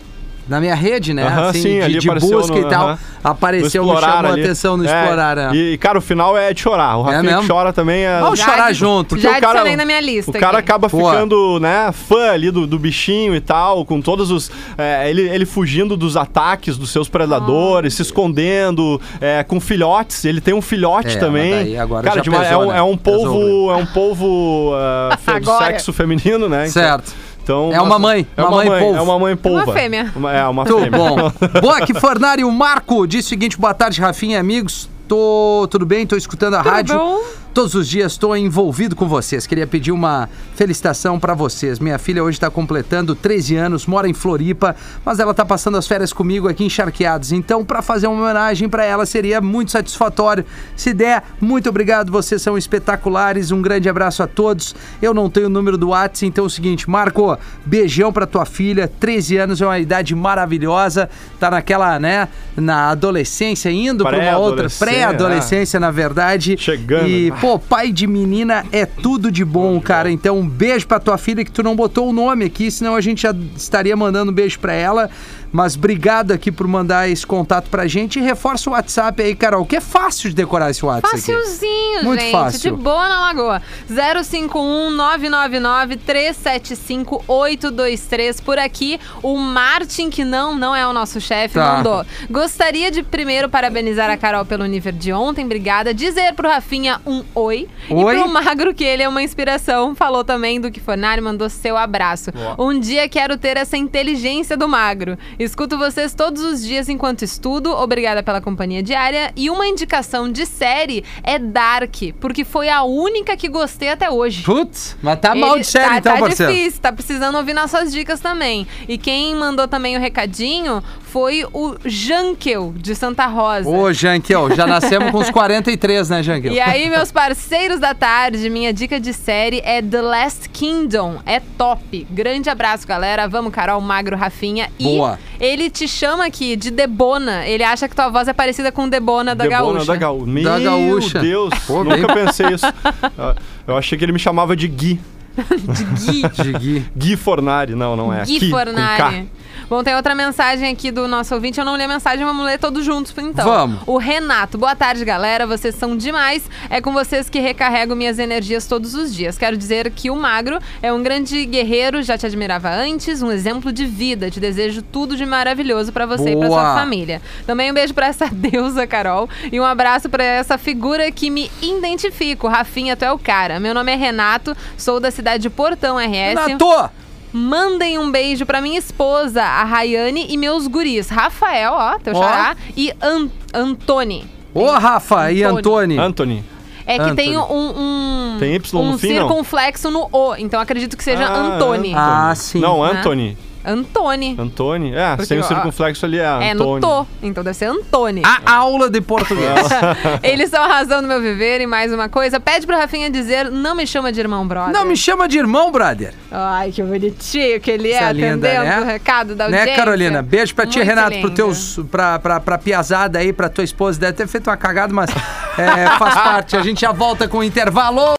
na 0.48 0.60
minha 0.62 0.74
rede, 0.76 1.14
né? 1.14 1.24
Aham, 1.28 1.50
assim, 1.50 1.62
sim, 1.62 1.74
de, 1.76 1.82
ali 1.82 2.00
de 2.00 2.10
busca 2.10 2.54
no- 2.54 2.60
e 2.60 2.70
tal. 2.70 2.88
aham. 2.90 3.00
Apareceu, 3.24 3.84
me 3.84 3.90
chamou 3.90 3.98
a 3.98 4.20
ali. 4.32 4.42
atenção 4.42 4.78
no 4.78 4.88
É, 4.88 5.02
explorar. 5.02 5.36
né? 5.36 5.50
E, 5.54 5.78
cara, 5.78 5.98
o 5.98 6.02
final 6.02 6.38
é 6.38 6.54
de 6.54 6.62
chorar. 6.62 6.96
O 6.98 7.02
Rafinha 7.02 7.24
mesmo? 7.24 7.42
que 7.42 7.48
chora 7.50 7.74
também 7.74 8.06
é. 8.06 8.22
Vamos 8.22 8.40
chorar 8.40 8.72
junto. 8.72 9.10
Porque 9.10 9.24
Já 9.24 9.32
o 9.32 9.34
cara, 9.34 9.48
adicionei 9.48 9.76
na 9.76 9.84
minha 9.84 10.00
lista 10.00 10.32
O 10.32 10.34
cara 10.34 10.60
aqui. 10.60 10.70
acaba 10.70 10.88
Boa. 10.88 11.12
ficando, 11.12 11.60
né, 11.60 11.92
fã 11.92 12.32
ali 12.32 12.50
do, 12.52 12.66
do 12.66 12.80
bichinho 12.80 13.36
e 13.36 13.42
tal, 13.42 13.84
com 13.86 14.00
todos 14.00 14.32
os. 14.32 14.50
é, 14.78 15.10
ele, 15.10 15.24
ele 15.28 15.46
fugindo 15.46 15.98
dos 15.98 16.16
ataques 16.16 16.78
dos 16.78 16.90
seus 16.90 17.10
predadores, 17.10 17.96
se 17.96 18.02
escondendo, 18.04 19.02
é, 19.20 19.44
com 19.44 19.60
filhotes. 19.60 20.24
Ele 20.24 20.40
tem 20.40 20.54
um 20.54 20.62
filhote 20.62 21.18
É, 21.18 21.20
também. 21.20 21.52
daí 21.52 21.78
agora 21.78 22.04
cara, 22.08 22.24
já 22.24 22.32
pesou, 22.32 22.46
é, 22.46 22.58
um, 22.58 22.72
né? 22.72 22.78
é 22.78 22.82
um 22.82 22.96
polvo. 22.96 23.72
É 23.72 23.76
um 23.76 23.86
polvo 23.88 24.72
ah, 24.76 25.18
fe- 25.20 25.32
do 25.42 25.52
Agora. 25.52 25.66
sexo 25.66 25.92
feminino, 25.92 26.48
né? 26.48 26.68
Então- 26.70 26.82
Certo. 26.82 27.08
Então, 27.10 27.27
É 27.74 27.82
uma 27.82 27.98
mãe, 28.00 28.28
É 28.36 28.42
uma 28.42 28.50
uma 28.50 28.58
mãe 28.58 28.70
mãe, 28.70 28.80
polvo. 28.84 28.98
é 28.98 29.02
uma 29.02 29.20
mãe 29.20 29.36
polva. 29.36 29.74
fêmea. 29.74 30.12
Uma- 30.16 30.34
é, 30.34 30.44
uma 30.48 30.64
Muito 30.66 30.80
fêmea. 30.84 31.00
bom. 31.00 31.16
Boa, 31.62 31.82
que 31.82 31.94
Fornari, 31.94 32.44
o 32.44 32.52
Marco 32.52 33.06
diz 33.08 33.26
o 33.26 33.30
seguinte: 33.30 33.58
boa 33.58 33.74
tarde, 33.74 34.00
Rafinha 34.02 34.38
e 34.38 34.40
amigos. 34.40 34.90
Tô 35.08 35.68
tudo 35.72 35.86
bem, 35.86 36.06
tô 36.06 36.18
escutando 36.18 36.56
a 36.56 36.62
rádio. 36.62 36.98
bom? 36.98 37.20
Todos 37.58 37.74
os 37.74 37.88
dias 37.88 38.12
estou 38.12 38.38
envolvido 38.38 38.96
com 38.96 39.08
vocês. 39.08 39.48
Queria 39.48 39.66
pedir 39.66 39.92
uma 39.92 40.30
felicitação 40.54 41.20
pra 41.20 41.34
vocês. 41.34 41.80
Minha 41.80 41.98
filha 41.98 42.24
hoje 42.24 42.38
está 42.38 42.52
completando 42.52 43.16
13 43.16 43.56
anos, 43.56 43.88
mora 43.88 44.08
em 44.08 44.14
Floripa, 44.14 44.76
mas 45.04 45.20
ela 45.20 45.34
tá 45.34 45.44
passando 45.44 45.76
as 45.76 45.88
férias 45.88 46.14
comigo 46.14 46.48
aqui 46.48 46.64
em 46.64 46.70
Charqueados. 46.70 47.32
Então, 47.32 47.66
pra 47.66 47.82
fazer 47.82 48.06
uma 48.06 48.22
homenagem 48.22 48.70
pra 48.70 48.86
ela 48.86 49.08
seria 49.08 49.42
muito 49.42 49.72
satisfatório. 49.72 50.46
Se 50.76 50.94
der, 50.94 51.24
muito 51.42 51.68
obrigado, 51.68 52.12
vocês 52.12 52.44
são 52.44 52.60
espetaculares. 52.60 53.50
Um 53.50 53.60
grande 53.60 53.90
abraço 53.90 54.22
a 54.22 54.28
todos. 54.28 54.76
Eu 55.02 55.12
não 55.12 55.28
tenho 55.28 55.48
o 55.48 55.50
número 55.50 55.80
do 55.80 55.90
WhatsApp, 55.90 56.28
então 56.28 56.44
é 56.44 56.48
o 56.48 56.52
seguinte, 56.52 56.88
Marco, 56.88 57.40
beijão 57.66 58.14
pra 58.14 58.28
tua 58.28 58.46
filha. 58.46 58.88
13 59.00 59.38
anos 59.38 59.62
é 59.64 59.66
uma 59.66 59.80
idade 59.80 60.14
maravilhosa. 60.14 61.10
Tá 61.40 61.50
naquela, 61.50 61.98
né, 61.98 62.28
na 62.56 62.90
adolescência 62.92 63.72
indo 63.72 64.04
pra 64.04 64.20
uma 64.20 64.38
outra 64.38 64.68
Pré-adolescência, 64.68 64.86
pré-adolescência, 64.86 65.80
na 65.80 65.90
verdade. 65.90 66.56
Chegando. 66.60 67.08
E, 67.08 67.32
pô, 67.47 67.47
pai 67.58 67.92
de 67.94 68.06
menina 68.06 68.66
é 68.72 68.86
tudo 68.86 69.32
de 69.32 69.46
bom, 69.46 69.80
cara. 69.80 70.12
Então, 70.12 70.40
um 70.40 70.48
beijo 70.48 70.86
pra 70.88 71.00
tua 71.00 71.18
filha 71.18 71.46
que 71.46 71.52
tu 71.52 71.64
não 71.64 71.76
botou 71.76 72.10
o 72.10 72.14
nome 72.14 72.44
aqui, 72.44 72.70
senão 72.70 72.96
a 72.96 73.02
gente 73.02 73.22
já 73.22 73.34
estaria 73.56 73.96
mandando 73.96 74.32
um 74.32 74.36
beijo 74.36 74.60
pra 74.60 74.74
ela. 74.74 75.10
Mas 75.58 75.76
obrigado 75.76 76.34
aqui 76.34 76.52
por 76.52 76.68
mandar 76.68 77.10
esse 77.10 77.26
contato 77.26 77.68
pra 77.72 77.88
gente 77.88 78.20
e 78.20 78.22
reforça 78.22 78.70
o 78.70 78.74
WhatsApp 78.74 79.24
aí, 79.24 79.34
Carol, 79.36 79.66
que 79.66 79.76
é 79.76 79.82
fácil 79.82 80.30
de 80.30 80.36
decorar 80.36 80.70
esse 80.70 80.86
WhatsApp 80.86 81.16
aqui. 81.16 81.34
Facilzinho, 81.34 82.04
Muito 82.04 82.20
gente. 82.22 82.32
fácil. 82.32 82.60
De 82.78 82.84
boa 82.84 83.10
na 83.10 83.20
lagoa. 83.22 83.60
051 83.90 84.92
999 84.92 85.98
375 85.98 87.24
823 87.28 88.40
por 88.40 88.60
aqui. 88.60 89.00
O 89.24 89.36
Martin, 89.36 90.12
que 90.12 90.24
não, 90.24 90.54
não 90.54 90.76
é 90.76 90.86
o 90.86 90.94
nosso 90.94 91.20
chefe, 91.20 91.56
Tá. 91.56 91.78
mandou. 91.78 92.06
Gostaria 92.30 92.92
de 92.92 93.02
primeiro 93.02 93.50
parabenizar 93.50 94.12
a 94.12 94.16
Carol 94.16 94.46
pelo 94.46 94.64
nível 94.68 94.92
de 94.92 95.12
ontem, 95.12 95.44
obrigada. 95.44 95.92
Dizer 95.92 96.34
pro 96.36 96.48
Rafinha 96.48 97.02
um 97.04 97.24
oi. 97.34 97.68
Oi. 97.90 98.16
E 98.16 98.20
pro 98.22 98.30
Magro 98.32 98.76
que 98.76 98.84
ele 98.84 99.02
é 99.02 99.10
uma 99.10 99.24
inspiração. 99.24 99.96
Falou 99.96 100.24
também 100.24 100.62
do 100.62 100.70
que 100.70 100.80
Fornari, 100.80 101.20
mandou 101.20 101.50
seu 101.50 101.76
abraço. 101.76 102.30
Um 102.60 102.80
dia 102.80 103.10
quero 103.10 103.40
ter 103.40 103.58
essa 103.58 103.76
inteligência 103.76 104.56
do 104.56 104.68
Magro. 104.68 105.18
Escuto 105.48 105.78
vocês 105.78 106.14
todos 106.14 106.44
os 106.44 106.62
dias 106.62 106.90
enquanto 106.90 107.22
estudo. 107.22 107.72
Obrigada 107.72 108.22
pela 108.22 108.42
companhia 108.42 108.84
diária. 108.84 109.32
E 109.34 109.50
uma 109.50 109.66
indicação 109.66 110.30
de 110.30 110.46
série 110.46 111.06
é 111.24 111.40
Dark, 111.40 111.96
porque 112.20 112.44
foi 112.44 112.68
a 112.68 112.84
única 112.84 113.38
que 113.38 113.48
gostei 113.48 113.88
até 113.88 114.12
hoje. 114.12 114.44
Putz, 114.44 114.98
mas 115.02 115.18
tá 115.22 115.34
mal 115.34 115.58
de 115.58 115.64
série 115.64 115.88
tá, 115.88 115.98
então, 116.00 116.14
tá 116.16 116.20
parceiro. 116.20 116.52
difícil, 116.52 116.82
tá 116.82 116.92
precisando 116.92 117.36
ouvir 117.38 117.54
nossas 117.54 117.94
dicas 117.94 118.20
também. 118.20 118.68
E 118.90 118.98
quem 118.98 119.34
mandou 119.36 119.70
também 119.70 119.96
o 119.96 120.02
recadinho 120.02 120.84
foi 121.00 121.46
o 121.54 121.78
Jankel, 121.86 122.74
de 122.76 122.94
Santa 122.94 123.26
Rosa. 123.26 123.70
Ô, 123.70 123.94
Jankel, 123.94 124.54
já 124.54 124.68
nascemos 124.68 125.12
com 125.12 125.20
uns 125.20 125.32
43, 125.32 126.10
né, 126.10 126.22
Jankel? 126.22 126.52
E 126.52 126.60
aí, 126.60 126.90
meus 126.90 127.10
parceiros 127.10 127.80
da 127.80 127.96
tarde, 127.96 128.50
minha 128.50 128.74
dica 128.74 129.00
de 129.00 129.14
série 129.14 129.62
é 129.64 129.82
The 129.82 130.02
Last 130.02 130.50
Kingdom. 130.50 131.22
É 131.26 131.40
top. 131.40 132.06
Grande 132.12 132.50
abraço, 132.50 132.86
galera. 132.86 133.28
Vamos, 133.28 133.54
Carol, 133.54 133.80
Magro, 133.80 134.18
Rafinha. 134.18 134.70
Boa. 134.80 135.18
E 135.37 135.37
ele 135.40 135.70
te 135.70 135.88
chama 135.88 136.26
aqui 136.26 136.56
de 136.56 136.72
Debona. 136.72 137.46
Ele 137.48 137.64
acha 137.64 137.88
que 137.88 137.96
tua 137.96 138.10
voz 138.10 138.28
é 138.28 138.34
parecida 138.34 138.72
com 138.72 138.88
Debona 138.90 139.36
da 139.36 139.44
Debona 139.44 139.74
Gaúcha. 139.74 139.86
da 139.86 139.96
Gaúcha. 139.96 140.26
Meu 140.32 140.44
Da 140.44 140.60
Gaúcha. 140.60 141.20
Deus, 141.20 141.54
Pô, 141.66 141.84
nunca 141.84 142.14
bem- 142.14 142.26
pensei 142.26 142.48
isso. 142.48 142.66
Ah, 143.18 143.36
Eu 143.68 143.78
achei 143.78 143.98
que 143.98 144.04
ele 144.06 144.12
me 144.12 144.20
chamava 144.20 144.56
de 144.56 144.68
Gui. 144.68 145.00
Gui. 146.06 146.60
Gui. 146.60 146.86
Gui 146.96 147.16
Fornari. 147.16 147.76
Não, 147.76 147.96
não 147.96 148.14
é. 148.14 148.24
Gui 148.24 148.40
Ki, 148.40 148.50
com 148.50 148.58
K. 148.58 148.66
Fornari. 148.66 149.30
Bom, 149.70 149.84
tem 149.84 149.94
outra 149.96 150.16
mensagem 150.16 150.72
aqui 150.72 150.92
do 150.92 151.10
nosso 151.10 151.36
ouvinte. 151.36 151.60
Eu 151.60 151.66
não 151.66 151.76
li 151.76 151.84
a 151.84 151.88
mensagem, 151.90 152.26
vamos 152.26 152.46
ler 152.46 152.58
todos 152.58 152.86
juntos, 152.86 153.14
então. 153.18 153.44
Vamos. 153.44 153.82
O 153.86 153.98
Renato. 153.98 154.58
Boa 154.58 154.74
tarde, 154.74 155.04
galera. 155.04 155.46
Vocês 155.46 155.76
são 155.76 155.98
demais. 155.98 156.50
É 156.70 156.80
com 156.80 156.94
vocês 156.94 157.30
que 157.30 157.40
recarrego 157.42 157.94
minhas 157.94 158.18
energias 158.18 158.66
todos 158.66 158.94
os 158.94 159.14
dias. 159.14 159.38
Quero 159.38 159.58
dizer 159.58 159.92
que 159.92 160.10
o 160.10 160.16
Magro 160.16 160.58
é 160.82 160.94
um 160.94 161.04
grande 161.04 161.46
guerreiro, 161.46 162.02
já 162.02 162.18
te 162.18 162.26
admirava 162.26 162.70
antes, 162.70 163.22
um 163.22 163.30
exemplo 163.30 163.74
de 163.74 163.86
vida. 163.86 164.32
Te 164.32 164.40
desejo 164.40 164.82
tudo 164.82 165.18
de 165.18 165.26
maravilhoso 165.26 165.92
pra 165.92 166.06
você 166.06 166.30
e 166.32 166.38
pra 166.38 166.48
Boa. 166.48 166.62
sua 166.62 166.76
família. 166.76 167.22
Também 167.46 167.70
um 167.70 167.74
beijo 167.74 167.94
pra 167.94 168.08
essa 168.08 168.28
deusa, 168.32 168.88
Carol. 168.88 169.30
E 169.52 169.60
um 169.60 169.66
abraço 169.66 170.08
pra 170.08 170.24
essa 170.24 170.58
figura 170.58 171.12
que 171.12 171.30
me 171.30 171.52
identifico. 171.62 172.48
Rafinha, 172.48 172.96
tu 172.96 173.04
é 173.04 173.12
o 173.12 173.20
cara. 173.20 173.60
Meu 173.60 173.74
nome 173.74 173.92
é 173.92 173.96
Renato, 173.96 174.56
sou 174.78 174.98
da 174.98 175.12
cidade 175.12 175.27
de 175.36 175.50
Portão 175.50 175.98
RS. 175.98 176.40
Renato! 176.48 176.90
Mandem 177.34 177.98
um 178.00 178.10
beijo 178.10 178.46
pra 178.46 178.62
minha 178.62 178.80
esposa, 178.80 179.44
a 179.44 179.64
Rayane, 179.66 180.28
e 180.30 180.38
meus 180.38 180.66
guris. 180.68 181.10
Rafael, 181.10 181.74
ó, 181.74 181.98
teu 182.00 182.16
xará, 182.16 182.56
e 182.76 182.92
An 183.02 183.30
Antony. 183.54 184.26
Ô, 184.54 184.72
Rafa 184.72 185.32
e 185.32 185.44
Antônio. 185.44 186.02
Anthony. 186.02 186.44
É 186.86 186.96
que 186.96 187.02
Anthony. 187.02 187.16
tem 187.18 187.38
um, 187.38 187.44
um, 187.78 188.38
Tem 188.40 188.56
Y 188.56 188.82
um 188.82 188.92
no 188.94 188.98
fim, 188.98 189.14
não? 189.14 189.28
circunflexo 189.28 189.92
no 189.92 190.08
O, 190.10 190.36
então 190.38 190.60
acredito 190.60 190.96
que 190.96 191.04
seja 191.04 191.26
Ah. 191.28 192.30
Ah, 192.30 192.34
sim. 192.34 192.60
Não, 192.60 192.82
Né? 192.82 192.92
Anthony. 192.92 193.38
Antony. 193.68 194.36
Antônio. 194.40 194.98
É, 194.98 195.10
Porque, 195.12 195.26
sem 195.26 195.40
o 195.40 195.44
circunflexo 195.44 196.06
ali 196.06 196.20
é 196.20 196.50
É 196.50 196.54
no 196.54 196.76
Antônio. 196.76 197.06
To, 197.06 197.08
então 197.22 197.44
deve 197.44 197.56
ser 197.58 197.66
Antony. 197.66 198.22
A 198.26 198.54
aula 198.56 198.90
de 198.90 199.02
português. 199.02 199.68
Eles 200.24 200.50
são 200.50 200.64
a 200.64 200.68
razão 200.68 201.02
do 201.02 201.08
meu 201.08 201.22
viver 201.22 201.60
e 201.62 201.68
mais 201.68 201.94
uma 201.94 202.08
coisa. 202.08 202.40
Pede 202.40 202.66
pro 202.66 202.78
Rafinha 202.78 203.10
dizer, 203.10 203.52
não 203.52 203.76
me 203.76 203.86
chama 203.86 204.12
de 204.12 204.20
irmão 204.20 204.48
brother. 204.48 204.74
Não 204.74 204.86
me 204.86 204.96
chama 204.96 205.28
de 205.28 205.38
irmão, 205.38 205.72
brother. 205.72 206.14
Ai, 206.32 206.72
que 206.72 206.82
bonitinho 206.82 207.60
que 207.60 207.70
ele 207.72 207.92
é, 207.92 207.98
Você 208.00 208.04
é 208.06 208.14
linda, 208.14 208.48
atendendo 208.48 208.66
né? 208.66 208.82
o 208.82 208.86
recado 208.86 209.36
da 209.36 209.46
audiência. 209.46 209.66
Né, 209.72 209.76
Carolina? 209.76 210.22
Beijo 210.22 210.56
pra 210.56 210.66
ti, 210.66 210.78
Muito 210.78 210.88
Renato, 210.90 211.10
pro 211.10 211.18
lindo. 211.18 211.32
teus, 211.32 211.80
pra, 211.92 212.20
pra, 212.20 212.40
pra 212.40 212.58
piazada 212.58 213.20
aí, 213.20 213.34
pra 213.34 213.50
tua 213.50 213.64
esposa. 213.64 214.00
Deve 214.00 214.14
ter 214.14 214.28
feito 214.28 214.50
uma 214.50 214.58
cagada, 214.58 214.94
mas 214.94 215.10
é, 215.58 215.88
faz 215.98 216.14
parte. 216.16 216.56
A 216.56 216.62
gente 216.62 216.82
já 216.82 216.92
volta 216.92 217.28
com 217.28 217.40
o 217.40 217.44
intervalo. 217.44 218.16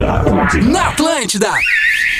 Na 0.70 0.88
Atlântida. 0.88 1.48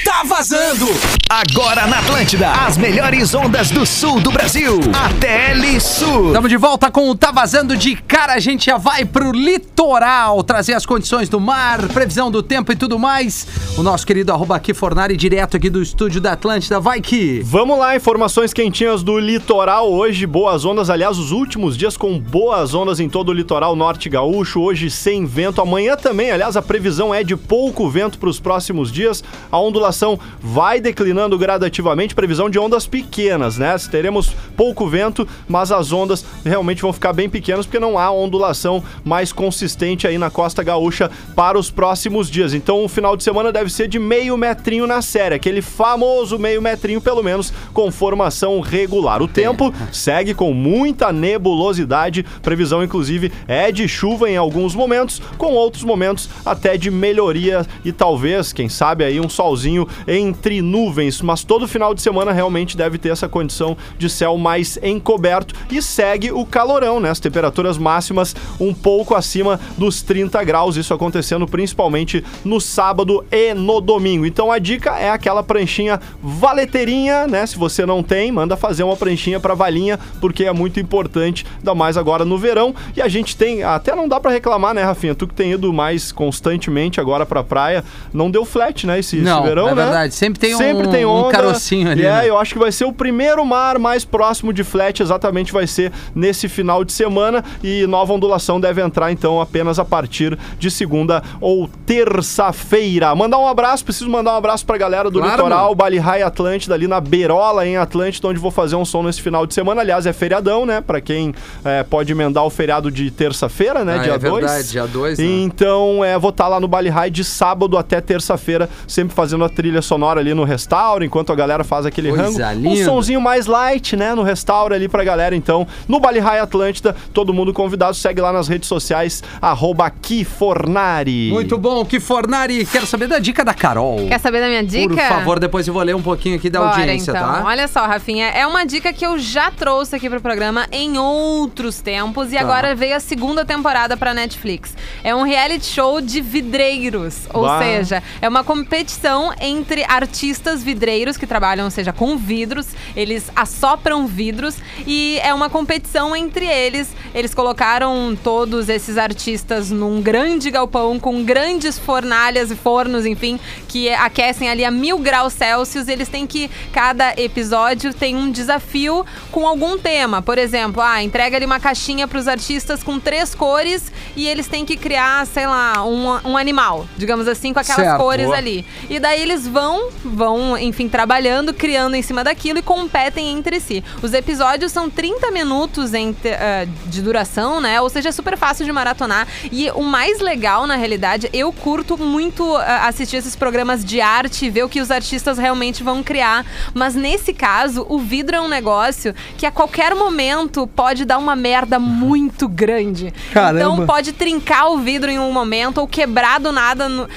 Tá 0.08 0.22
vazando. 0.24 0.86
Agora 1.28 1.86
na 1.86 1.98
Atlântida. 1.98 2.50
As 2.50 2.78
melhores 2.78 3.34
ondas 3.34 3.70
do 3.70 3.84
sul 3.84 4.18
do 4.18 4.30
Brasil. 4.30 4.80
A 4.94 5.10
TL 5.20 5.78
Sul. 5.78 6.28
Estamos 6.28 6.48
de 6.48 6.56
volta 6.56 6.90
com 6.90 7.10
o 7.10 7.14
Tá 7.14 7.30
Vazando 7.30 7.76
de 7.76 7.94
cara. 7.94 8.32
A 8.32 8.38
gente 8.38 8.64
já 8.64 8.78
vai 8.78 9.04
pro 9.04 9.30
litoral 9.30 10.42
trazer 10.42 10.72
as 10.72 10.86
condições 10.86 11.28
do 11.28 11.38
mar, 11.38 11.86
previsão 11.88 12.30
do 12.30 12.42
tempo 12.42 12.72
e 12.72 12.76
tudo 12.76 12.98
mais. 12.98 13.46
O 13.76 13.82
nosso 13.82 14.06
querido 14.06 14.32
arroba 14.32 14.56
aqui 14.56 14.72
Fornari, 14.72 15.14
direto 15.14 15.58
aqui 15.58 15.68
do 15.68 15.82
estúdio 15.82 16.22
da 16.22 16.32
Atlântida. 16.32 16.80
Vai 16.80 17.02
que. 17.02 17.42
Vamos 17.44 17.78
lá, 17.78 17.94
informações 17.94 18.54
quentinhas 18.54 19.02
do 19.02 19.18
litoral 19.18 19.92
hoje, 19.92 20.26
boas 20.26 20.64
ondas, 20.64 20.88
aliás, 20.88 21.18
os 21.18 21.32
últimos 21.32 21.76
dias 21.76 21.98
com 21.98 22.18
boas 22.18 22.72
ondas 22.74 22.98
em 22.98 23.10
todo 23.10 23.28
o 23.28 23.32
litoral 23.34 23.76
norte 23.76 24.08
gaúcho, 24.08 24.60
hoje 24.62 24.90
sem 24.90 25.26
vento, 25.26 25.60
amanhã 25.60 25.96
também, 25.96 26.30
aliás, 26.30 26.56
a 26.56 26.62
previsão 26.62 27.14
é 27.14 27.22
de 27.22 27.36
pouco 27.36 27.90
vento 27.90 28.18
para 28.18 28.30
os 28.30 28.40
próximos 28.40 28.90
dias, 28.90 29.22
a 29.52 29.60
ondulação 29.60 29.97
vai 30.40 30.80
declinando 30.80 31.38
gradativamente, 31.38 32.14
previsão 32.14 32.48
de 32.48 32.58
ondas 32.58 32.86
pequenas, 32.86 33.58
né? 33.58 33.74
Teremos 33.90 34.34
pouco 34.56 34.86
vento, 34.86 35.26
mas 35.48 35.72
as 35.72 35.92
ondas 35.92 36.24
realmente 36.44 36.82
vão 36.82 36.92
ficar 36.92 37.12
bem 37.12 37.28
pequenas 37.28 37.66
porque 37.66 37.78
não 37.78 37.98
há 37.98 38.10
ondulação 38.10 38.82
mais 39.04 39.32
consistente 39.32 40.06
aí 40.06 40.18
na 40.18 40.30
costa 40.30 40.62
gaúcha 40.62 41.10
para 41.34 41.58
os 41.58 41.70
próximos 41.70 42.30
dias. 42.30 42.54
Então, 42.54 42.84
o 42.84 42.88
final 42.88 43.16
de 43.16 43.24
semana 43.24 43.50
deve 43.50 43.70
ser 43.70 43.88
de 43.88 43.98
meio 43.98 44.36
metrinho 44.36 44.86
na 44.86 45.02
série, 45.02 45.34
aquele 45.34 45.62
famoso 45.62 46.38
meio 46.38 46.62
metrinho, 46.62 47.00
pelo 47.00 47.22
menos, 47.22 47.52
com 47.72 47.90
formação 47.90 48.60
regular. 48.60 49.22
O 49.22 49.28
tempo 49.28 49.72
segue 49.90 50.34
com 50.34 50.52
muita 50.52 51.12
nebulosidade, 51.12 52.24
previsão, 52.42 52.84
inclusive, 52.84 53.32
é 53.46 53.72
de 53.72 53.88
chuva 53.88 54.30
em 54.30 54.36
alguns 54.36 54.74
momentos, 54.74 55.20
com 55.36 55.52
outros 55.54 55.82
momentos 55.82 56.28
até 56.44 56.76
de 56.76 56.90
melhoria 56.90 57.66
e 57.84 57.92
talvez, 57.92 58.52
quem 58.52 58.68
sabe, 58.68 59.04
aí 59.04 59.20
um 59.20 59.28
solzinho 59.28 59.87
entre 60.06 60.62
nuvens. 60.62 61.20
Mas 61.22 61.44
todo 61.44 61.68
final 61.68 61.94
de 61.94 62.02
semana 62.02 62.32
realmente 62.32 62.76
deve 62.76 62.98
ter 62.98 63.10
essa 63.10 63.28
condição 63.28 63.76
de 63.98 64.08
céu 64.08 64.36
mais 64.36 64.78
encoberto 64.82 65.54
e 65.70 65.82
segue 65.82 66.32
o 66.32 66.44
calorão, 66.44 67.00
né? 67.00 67.10
As 67.10 67.20
temperaturas 67.20 67.78
máximas 67.78 68.34
um 68.60 68.72
pouco 68.72 69.14
acima 69.14 69.58
dos 69.76 70.02
30 70.02 70.42
graus, 70.44 70.76
isso 70.76 70.94
acontecendo 70.94 71.46
principalmente 71.46 72.24
no 72.44 72.60
sábado 72.60 73.24
e 73.30 73.54
no 73.54 73.80
domingo. 73.80 74.26
Então 74.26 74.50
a 74.50 74.58
dica 74.58 74.98
é 74.98 75.10
aquela 75.10 75.42
pranchinha 75.42 76.00
valeteirinha, 76.22 77.26
né? 77.26 77.46
Se 77.46 77.56
você 77.56 77.84
não 77.84 78.02
tem, 78.02 78.30
manda 78.32 78.56
fazer 78.56 78.82
uma 78.82 78.96
pranchinha 78.96 79.40
para 79.40 79.54
valinha, 79.54 79.98
porque 80.20 80.44
é 80.44 80.52
muito 80.52 80.80
importante, 80.80 81.46
ainda 81.58 81.74
mais 81.74 81.96
agora 81.96 82.24
no 82.24 82.38
verão. 82.38 82.74
E 82.96 83.02
a 83.02 83.08
gente 83.08 83.36
tem, 83.36 83.62
até 83.62 83.94
não 83.94 84.08
dá 84.08 84.20
para 84.20 84.30
reclamar, 84.30 84.74
né, 84.74 84.82
Rafinha? 84.82 85.14
Tu 85.14 85.26
que 85.26 85.34
tem 85.34 85.52
ido 85.52 85.72
mais 85.72 86.12
constantemente 86.12 87.00
agora 87.00 87.26
pra 87.26 87.42
praia, 87.42 87.84
não 88.12 88.30
deu 88.30 88.44
flat, 88.44 88.86
né, 88.86 88.98
esse, 88.98 89.16
esse 89.16 89.24
Não, 89.24 89.42
verão, 89.42 89.68
é 89.68 89.74
né? 89.78 89.84
verdade. 89.84 90.14
Sempre 90.14 90.40
tem 90.40 90.54
um- 90.54 90.58
Sempre 90.58 90.88
tem 90.88 91.04
um 91.06 91.10
onda, 91.10 91.30
carocinho 91.32 91.90
ali, 91.90 92.04
é, 92.04 92.10
né? 92.12 92.28
eu 92.28 92.38
acho 92.38 92.52
que 92.52 92.58
vai 92.58 92.70
ser 92.72 92.84
o 92.84 92.92
primeiro 92.92 93.44
mar 93.44 93.78
mais 93.78 94.04
próximo 94.04 94.52
de 94.52 94.62
flat, 94.64 95.02
exatamente 95.02 95.52
vai 95.52 95.66
ser 95.66 95.92
nesse 96.14 96.48
final 96.48 96.84
de 96.84 96.92
semana. 96.92 97.44
E 97.62 97.86
nova 97.86 98.12
ondulação 98.12 98.60
deve 98.60 98.80
entrar, 98.82 99.10
então, 99.12 99.40
apenas 99.40 99.78
a 99.78 99.84
partir 99.84 100.38
de 100.58 100.70
segunda 100.70 101.22
ou 101.40 101.68
terça-feira. 101.86 103.14
Mandar 103.14 103.38
um 103.38 103.46
abraço, 103.46 103.84
preciso 103.84 104.08
mandar 104.10 104.32
um 104.34 104.36
abraço 104.36 104.64
pra 104.66 104.76
galera 104.76 105.10
do 105.10 105.18
Claro, 105.18 105.36
litoral. 105.36 105.74
Bali 105.74 105.98
High 105.98 106.22
Atlântida, 106.22 106.74
ali 106.74 106.86
na 106.86 107.00
Beirola, 107.00 107.66
em 107.66 107.76
Atlântida, 107.76 108.28
onde 108.28 108.38
vou 108.38 108.50
fazer 108.50 108.76
um 108.76 108.84
som 108.84 109.02
nesse 109.02 109.20
final 109.22 109.46
de 109.46 109.54
semana. 109.54 109.80
Aliás, 109.80 110.06
é 110.06 110.12
feriadão, 110.12 110.66
né? 110.66 110.80
Pra 110.80 111.00
quem 111.00 111.34
é, 111.64 111.82
pode 111.82 112.12
emendar 112.12 112.44
o 112.44 112.50
feriado 112.50 112.90
de 112.90 113.10
terça-feira, 113.10 113.84
né? 113.84 113.96
Ah, 113.96 114.02
dia 114.02 114.12
é 114.14 114.18
2. 114.18 114.32
verdade, 114.44 114.68
dia 114.70 114.86
2, 114.86 115.18
né? 115.18 115.24
Então, 115.24 116.04
é, 116.04 116.18
vou 116.18 116.30
estar 116.30 116.48
lá 116.48 116.58
no 116.60 116.68
Bali 116.68 116.88
High 116.88 117.10
de 117.10 117.24
sábado 117.24 117.76
até 117.76 118.00
terça-feira, 118.00 118.68
sempre 118.86 119.14
fazendo 119.14 119.44
a 119.44 119.48
trilha 119.48 119.67
sonora 119.82 120.20
ali 120.20 120.34
no 120.34 120.44
restauro, 120.44 121.04
enquanto 121.04 121.32
a 121.32 121.34
galera 121.36 121.62
faz 121.64 121.84
aquele 121.86 122.10
rango. 122.10 122.38
Um 122.64 122.76
sonzinho 122.84 123.20
mais 123.20 123.46
light, 123.46 123.96
né? 123.96 124.14
No 124.14 124.22
restauro 124.22 124.74
ali 124.74 124.88
pra 124.88 125.04
galera. 125.04 125.34
Então, 125.36 125.66
no 125.86 126.00
Bali 126.00 126.18
High 126.18 126.40
Atlântida, 126.40 126.94
todo 127.12 127.32
mundo 127.34 127.52
convidado. 127.52 127.94
Segue 127.94 128.20
lá 128.20 128.32
nas 128.32 128.48
redes 128.48 128.68
sociais, 128.68 129.22
arroba 129.40 129.90
Kifornari. 129.90 131.30
Muito 131.32 131.58
bom, 131.58 131.84
que 131.84 132.00
Fornari. 132.00 132.64
Quero 132.66 132.86
saber 132.86 133.06
da 133.06 133.18
dica 133.18 133.44
da 133.44 133.54
Carol. 133.54 134.06
Quer 134.08 134.18
saber 134.18 134.40
da 134.40 134.48
minha 134.48 134.64
dica? 134.64 134.88
Por 134.94 135.02
favor, 135.02 135.38
depois 135.38 135.66
eu 135.68 135.74
vou 135.74 135.82
ler 135.82 135.94
um 135.94 136.02
pouquinho 136.02 136.36
aqui 136.36 136.48
da 136.48 136.60
Bora, 136.60 136.76
audiência, 136.80 137.10
então. 137.10 137.22
tá? 137.22 137.42
Olha 137.44 137.68
só, 137.68 137.86
Rafinha, 137.86 138.28
é 138.28 138.46
uma 138.46 138.64
dica 138.64 138.92
que 138.92 139.04
eu 139.04 139.18
já 139.18 139.50
trouxe 139.50 139.96
aqui 139.96 140.08
pro 140.08 140.20
programa 140.20 140.66
em 140.72 140.98
outros 140.98 141.80
tempos 141.80 142.32
e 142.32 142.36
Tá. 142.36 142.40
agora 142.42 142.74
veio 142.74 142.94
a 142.96 143.00
segunda 143.00 143.44
temporada 143.44 143.96
pra 143.96 144.14
Netflix. 144.14 144.74
É 145.02 145.14
um 145.14 145.22
reality 145.22 145.66
show 145.66 146.00
de 146.00 146.20
vidreiros, 146.20 147.26
ou 147.34 147.42
Bah. 147.42 147.58
seja, 147.58 148.02
é 148.22 148.28
uma 148.28 148.44
competição 148.44 149.32
entre 149.58 149.84
artistas 149.84 150.62
vidreiros 150.62 151.16
que 151.16 151.26
trabalham, 151.26 151.64
ou 151.64 151.70
seja, 151.70 151.92
com 151.92 152.16
vidros, 152.16 152.66
eles 152.94 153.30
assopram 153.34 154.06
vidros 154.06 154.56
e 154.86 155.18
é 155.22 155.34
uma 155.34 155.50
competição 155.50 156.14
entre 156.14 156.46
eles. 156.46 156.88
Eles 157.14 157.34
colocaram 157.34 158.16
todos 158.22 158.68
esses 158.68 158.96
artistas 158.96 159.70
num 159.70 160.00
grande 160.00 160.50
galpão 160.50 160.98
com 161.00 161.24
grandes 161.24 161.78
fornalhas 161.78 162.50
e 162.50 162.56
fornos, 162.56 163.04
enfim, 163.04 163.40
que 163.66 163.90
aquecem 163.90 164.48
ali 164.48 164.64
a 164.64 164.70
mil 164.70 164.98
graus 164.98 165.32
Celsius. 165.32 165.88
Eles 165.88 166.08
têm 166.08 166.26
que, 166.26 166.50
cada 166.72 167.20
episódio 167.20 167.92
tem 167.92 168.14
um 168.14 168.30
desafio 168.30 169.04
com 169.32 169.46
algum 169.46 169.76
tema. 169.78 170.22
Por 170.22 170.38
exemplo, 170.38 170.80
ah, 170.80 171.02
entrega 171.02 171.36
ali 171.36 171.46
uma 171.46 171.58
caixinha 171.58 172.06
para 172.06 172.18
os 172.18 172.28
artistas 172.28 172.82
com 172.82 173.00
três 173.00 173.34
cores 173.34 173.90
e 174.14 174.26
eles 174.28 174.46
têm 174.46 174.64
que 174.64 174.76
criar, 174.76 175.26
sei 175.26 175.46
lá, 175.46 175.84
um, 175.84 176.30
um 176.30 176.36
animal, 176.36 176.86
digamos 176.96 177.26
assim, 177.26 177.52
com 177.52 177.58
aquelas 177.58 177.84
Certo. 177.84 177.98
cores 177.98 178.30
ali. 178.30 178.64
E 178.88 179.00
daí 179.00 179.20
eles 179.22 179.47
vão, 179.48 179.88
vão, 180.04 180.56
enfim, 180.58 180.88
trabalhando, 180.88 181.52
criando 181.54 181.94
em 181.94 182.02
cima 182.02 182.22
daquilo 182.22 182.58
e 182.58 182.62
competem 182.62 183.32
entre 183.32 183.58
si. 183.60 183.82
Os 184.02 184.12
episódios 184.12 184.70
são 184.72 184.88
30 184.90 185.30
minutos 185.30 185.94
entre, 185.94 186.32
ah, 186.34 186.66
de 186.86 187.02
duração, 187.02 187.60
né? 187.60 187.80
Ou 187.80 187.88
seja, 187.88 188.10
é 188.10 188.12
super 188.12 188.36
fácil 188.36 188.64
de 188.64 188.72
maratonar. 188.72 189.26
E 189.50 189.70
o 189.72 189.82
mais 189.82 190.20
legal, 190.20 190.66
na 190.66 190.76
realidade, 190.76 191.28
eu 191.32 191.52
curto 191.52 191.96
muito 191.98 192.56
ah, 192.56 192.86
assistir 192.86 193.16
esses 193.16 193.34
programas 193.34 193.84
de 193.84 194.00
arte 194.00 194.46
e 194.46 194.50
ver 194.50 194.64
o 194.64 194.68
que 194.68 194.80
os 194.80 194.90
artistas 194.90 195.38
realmente 195.38 195.82
vão 195.82 196.02
criar. 196.02 196.44
Mas 196.74 196.94
nesse 196.94 197.32
caso, 197.32 197.86
o 197.88 197.98
vidro 197.98 198.36
é 198.36 198.40
um 198.40 198.48
negócio 198.48 199.14
que 199.36 199.46
a 199.46 199.50
qualquer 199.50 199.94
momento 199.94 200.66
pode 200.66 201.04
dar 201.04 201.18
uma 201.18 201.34
merda 201.34 201.78
muito 201.78 202.46
grande. 202.48 203.12
Caramba. 203.32 203.60
Então 203.60 203.86
pode 203.86 204.12
trincar 204.12 204.70
o 204.70 204.78
vidro 204.78 205.10
em 205.10 205.18
um 205.18 205.32
momento 205.32 205.78
ou 205.78 205.88
quebrar 205.88 206.38
do 206.38 206.52
nada. 206.52 206.88
no- 206.88 207.08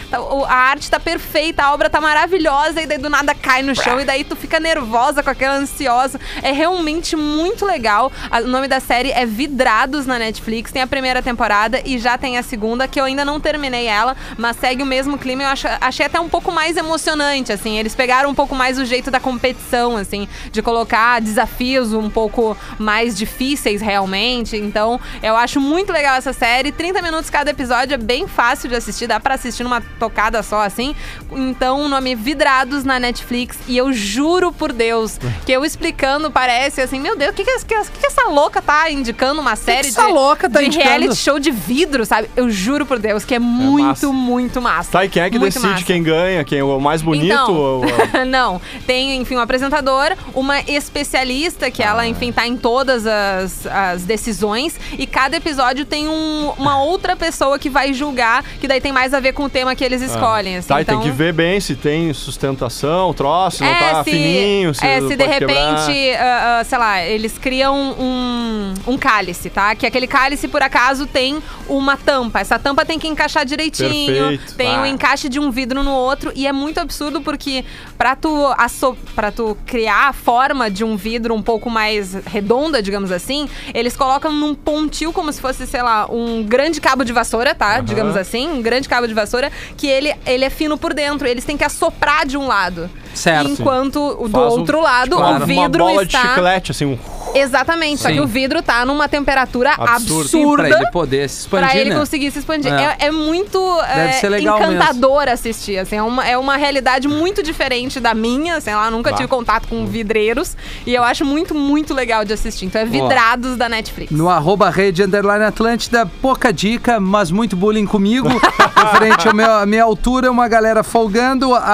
a 0.47 0.53
arte 0.55 0.89
tá 0.89 0.99
perfeita, 0.99 1.63
a 1.63 1.73
obra 1.73 1.89
tá 1.89 1.99
maravilhosa 1.99 2.10
e 2.15 2.85
daí 2.85 2.97
do 2.97 3.09
nada 3.09 3.33
cai 3.33 3.63
no 3.63 3.73
chão 3.75 3.99
e 3.99 4.03
daí 4.05 4.23
tu 4.23 4.35
fica 4.35 4.59
nervosa 4.59 5.23
com 5.23 5.29
aquela 5.29 5.55
ansiosa. 5.55 6.19
É 6.41 6.51
realmente 6.51 7.15
muito 7.15 7.65
legal. 7.65 8.11
O 8.43 8.47
nome 8.47 8.67
da 8.67 8.79
série 8.79 9.11
é 9.11 9.25
Vidrados 9.25 10.05
na 10.05 10.19
Netflix. 10.19 10.71
Tem 10.71 10.81
a 10.81 10.87
primeira 10.87 11.21
temporada 11.21 11.81
e 11.85 11.97
já 11.97 12.17
tem 12.17 12.37
a 12.37 12.43
segunda, 12.43 12.87
que 12.87 12.99
eu 12.99 13.05
ainda 13.05 13.23
não 13.23 13.39
terminei 13.39 13.85
ela, 13.87 14.15
mas 14.37 14.57
segue 14.57 14.83
o 14.83 14.85
mesmo 14.85 15.17
clima. 15.17 15.43
Eu 15.43 15.47
acho- 15.49 15.67
achei 15.79 16.05
até 16.05 16.19
um 16.19 16.27
pouco 16.29 16.51
mais 16.51 16.75
emocionante, 16.77 17.51
assim. 17.53 17.77
Eles 17.77 17.95
pegaram 17.95 18.29
um 18.29 18.35
pouco 18.35 18.55
mais 18.55 18.77
o 18.77 18.85
jeito 18.85 19.09
da 19.09 19.19
competição, 19.19 19.95
assim, 19.97 20.27
de 20.51 20.61
colocar 20.61 21.21
desafios 21.21 21.93
um 21.93 22.09
pouco 22.09 22.57
mais 22.77 23.17
difíceis 23.17 23.81
realmente. 23.81 24.57
Então, 24.57 24.99
eu 25.23 25.35
acho 25.37 25.59
muito 25.59 25.93
legal 25.93 26.15
essa 26.15 26.33
série. 26.33 26.71
30 26.71 27.01
minutos 27.01 27.29
cada 27.29 27.51
episódio 27.51 27.93
é 27.93 27.97
bem 27.97 28.27
fácil 28.27 28.69
de 28.69 28.75
assistir, 28.75 29.07
dá 29.07 29.19
pra 29.19 29.35
assistir 29.35 29.63
numa 29.63 29.81
tocada 29.99 30.41
só, 30.43 30.61
assim. 30.61 30.95
Então, 31.31 31.81
o 31.81 31.87
nome 31.87 32.00
nome 32.01 32.15
Vidrados 32.15 32.83
na 32.83 32.99
Netflix 32.99 33.57
e 33.67 33.77
eu 33.77 33.93
juro 33.93 34.51
por 34.51 34.73
Deus 34.73 35.19
que 35.45 35.51
eu 35.51 35.63
explicando 35.63 36.31
parece 36.31 36.81
assim, 36.81 36.99
meu 36.99 37.15
Deus, 37.15 37.31
o 37.31 37.33
que, 37.33 37.43
que, 37.45 37.59
que, 37.59 37.75
que 37.99 38.07
essa 38.07 38.27
louca 38.27 38.59
tá 38.61 38.89
indicando 38.89 39.39
uma 39.39 39.55
série 39.55 39.87
essa 39.89 40.07
de, 40.07 40.11
louca 40.11 40.49
tá 40.49 40.59
de 40.59 40.65
indicando? 40.65 40.89
reality 40.89 41.15
show 41.15 41.37
de 41.39 41.51
vidro, 41.51 42.03
sabe? 42.05 42.27
Eu 42.35 42.49
juro 42.49 42.85
por 42.87 42.97
Deus 42.97 43.23
que 43.23 43.35
é 43.35 43.39
muito, 43.39 43.85
massa. 43.85 44.07
muito 44.07 44.61
massa. 44.61 44.91
Tá, 44.91 45.05
e 45.05 45.09
quem 45.09 45.21
é 45.21 45.29
que 45.29 45.37
Muito 45.37 45.53
decide 45.53 45.71
massa. 45.73 45.85
quem 45.85 46.01
ganha? 46.01 46.43
Quem 46.43 46.59
é 46.59 46.63
o 46.63 46.79
mais 46.79 47.01
bonito? 47.03 47.25
Então, 47.33 47.53
ou- 47.53 47.85
não, 48.25 48.59
tem, 48.87 49.17
enfim, 49.17 49.35
um 49.35 49.39
apresentador, 49.39 50.15
uma 50.33 50.59
especialista 50.61 51.69
que 51.69 51.83
Ah. 51.83 51.87
ela, 51.91 52.07
enfim, 52.07 52.31
tá 52.31 52.47
em 52.47 52.57
todas 52.57 53.05
as, 53.05 53.67
as 53.67 54.03
decisões 54.03 54.79
e 54.97 55.05
cada 55.05 55.37
episódio 55.37 55.85
tem 55.85 56.07
um- 56.07 56.51
uma 56.57 56.81
outra 56.83 57.15
pessoa 57.15 57.59
que 57.59 57.69
vai 57.69 57.93
julgar, 57.93 58.43
que 58.59 58.67
daí 58.67 58.81
tem 58.81 58.91
mais 58.91 59.13
a 59.13 59.19
ver 59.19 59.33
com 59.33 59.43
o 59.43 59.49
tema 59.49 59.75
que 59.75 59.83
eles 59.83 60.01
escolhem, 60.01 60.57
assim. 60.57 60.67
Tá, 60.67 60.79
e 60.79 60.81
então, 60.83 60.99
tem 61.01 61.09
que 61.11 61.15
ver 61.15 61.33
bem 61.33 61.59
se 61.59 61.75
tem 61.75 61.90
sustentação, 62.13 63.13
troço, 63.13 63.57
se 63.57 63.63
não 63.63 63.73
tá 63.73 64.03
se, 64.03 64.11
fininho, 64.11 64.73
se, 64.73 64.85
é, 64.85 65.01
se 65.01 65.15
de 65.15 65.25
repente, 65.25 66.11
ah, 66.19 66.59
ah, 66.59 66.63
sei 66.63 66.77
lá, 66.77 67.01
eles 67.03 67.37
criam 67.37 67.75
um, 67.75 68.73
um 68.87 68.97
cálice, 68.97 69.49
tá? 69.49 69.75
Que 69.75 69.85
aquele 69.85 70.07
cálice, 70.07 70.47
por 70.47 70.61
acaso, 70.61 71.05
tem 71.05 71.41
uma 71.67 71.97
tampa. 71.97 72.39
Essa 72.39 72.57
tampa 72.59 72.85
tem 72.85 72.97
que 72.99 73.07
encaixar 73.07 73.45
direitinho. 73.45 74.27
Perfeito. 74.27 74.55
Tem 74.55 74.77
o 74.77 74.81
Ah. 74.81 74.87
encaixe 74.87 75.29
de 75.29 75.39
um 75.39 75.51
vidro 75.51 75.83
no 75.83 75.91
outro. 75.91 76.31
E 76.35 76.47
é 76.47 76.51
muito 76.51 76.79
absurdo 76.79 77.21
porque 77.21 77.63
pra 77.97 78.15
tu, 78.15 78.47
asso 78.57 78.95
pra 79.15 79.31
tu 79.31 79.57
criar 79.65 80.09
a 80.09 80.13
forma 80.13 80.69
de 80.69 80.83
um 80.83 80.95
vidro 80.95 81.33
um 81.33 81.41
pouco 81.41 81.69
mais 81.69 82.13
redonda, 82.25 82.81
digamos 82.81 83.11
assim, 83.11 83.47
eles 83.73 83.95
colocam 83.95 84.31
num 84.31 84.53
pontil 84.55 85.11
como 85.13 85.31
se 85.31 85.39
fosse, 85.41 85.65
sei 85.67 85.81
lá, 85.81 86.07
um 86.09 86.43
grande 86.43 86.79
cabo 86.81 87.03
de 87.03 87.13
vassoura, 87.13 87.53
tá? 87.55 87.79
Digamos 87.81 88.15
assim, 88.17 88.47
um 88.49 88.61
grande 88.61 88.87
cabo 88.87 89.07
de 89.07 89.13
vassoura, 89.13 89.51
que 89.77 89.87
ele, 89.87 90.13
ele 90.25 90.45
é 90.45 90.49
fino 90.49 90.77
por 90.77 90.93
dentro. 90.93 91.27
Eles 91.27 91.43
têm 91.45 91.57
que 91.57 91.63
assoprar 91.81 92.25
de 92.25 92.37
um 92.37 92.47
lado. 92.47 92.89
Certo. 93.13 93.49
Enquanto 93.49 93.97
o 94.19 94.29
do 94.29 94.31
Faz 94.39 94.53
um- 94.53 94.59
outro 94.59 94.81
lado, 94.81 95.17
tipo, 95.17 95.21
o 95.21 95.29
uma 95.31 95.45
vidro 95.45 95.83
bola 95.83 96.03
está. 96.03 96.21
de 96.21 96.27
chiclete, 96.29 96.71
assim, 96.71 96.85
um... 96.85 96.97
Exatamente, 97.33 98.01
só 98.01 98.09
Sim. 98.09 98.15
que 98.15 98.21
o 98.21 98.27
vidro 98.27 98.61
tá 98.61 98.85
numa 98.85 99.07
temperatura 99.07 99.71
Absurdo. 99.77 100.27
Sim, 100.29 100.39
absurda. 100.41 100.67
pra 100.67 100.77
ele 100.81 100.91
poder 100.91 101.29
se 101.29 101.39
expandir, 101.41 101.69
Pra 101.69 101.77
ele 101.79 101.89
né? 101.91 101.95
conseguir 101.99 102.31
se 102.31 102.39
expandir. 102.39 102.73
É. 102.73 102.97
É, 102.99 103.07
é 103.07 103.11
muito 103.11 103.57
é, 103.83 104.11
ser 104.13 104.27
legal 104.29 104.57
encantador 104.59 105.29
assistir. 105.29 105.77
Assim, 105.77 105.95
é, 105.95 106.03
uma, 106.03 106.27
é 106.27 106.37
uma 106.37 106.57
realidade 106.57 107.07
muito 107.07 107.41
diferente 107.41 107.99
da 108.01 108.13
minha. 108.13 108.59
Sei 108.59 108.75
lá, 108.75 108.91
nunca 108.91 109.11
Bah. 109.11 109.15
tive 109.17 109.29
contato 109.29 109.67
com 109.69 109.85
vidreiros. 109.85 110.57
E 110.85 110.93
eu 110.93 111.03
acho 111.03 111.23
muito, 111.23 111.55
muito 111.55 111.93
legal 111.93 112.25
de 112.25 112.33
assistir. 112.33 112.65
Então 112.65 112.81
é 112.81 112.85
vidrados 112.85 113.55
da 113.55 113.69
Netflix. 113.69 114.11
No 114.11 114.29
arroba 114.29 114.69
rede 114.69 115.01
underline 115.03 115.45
Atlântida, 115.45 116.05
pouca 116.21 116.51
dica, 116.51 116.99
mas 116.99 117.31
muito 117.31 117.55
bullying 117.55 117.85
comigo. 117.85 118.27
Referente 118.75 119.29
à 119.29 119.33
minha, 119.33 119.57
à 119.59 119.65
minha 119.65 119.83
altura, 119.83 120.29
uma 120.29 120.47
galera 120.49 120.83
folgando. 120.83 121.53
A 121.55 121.70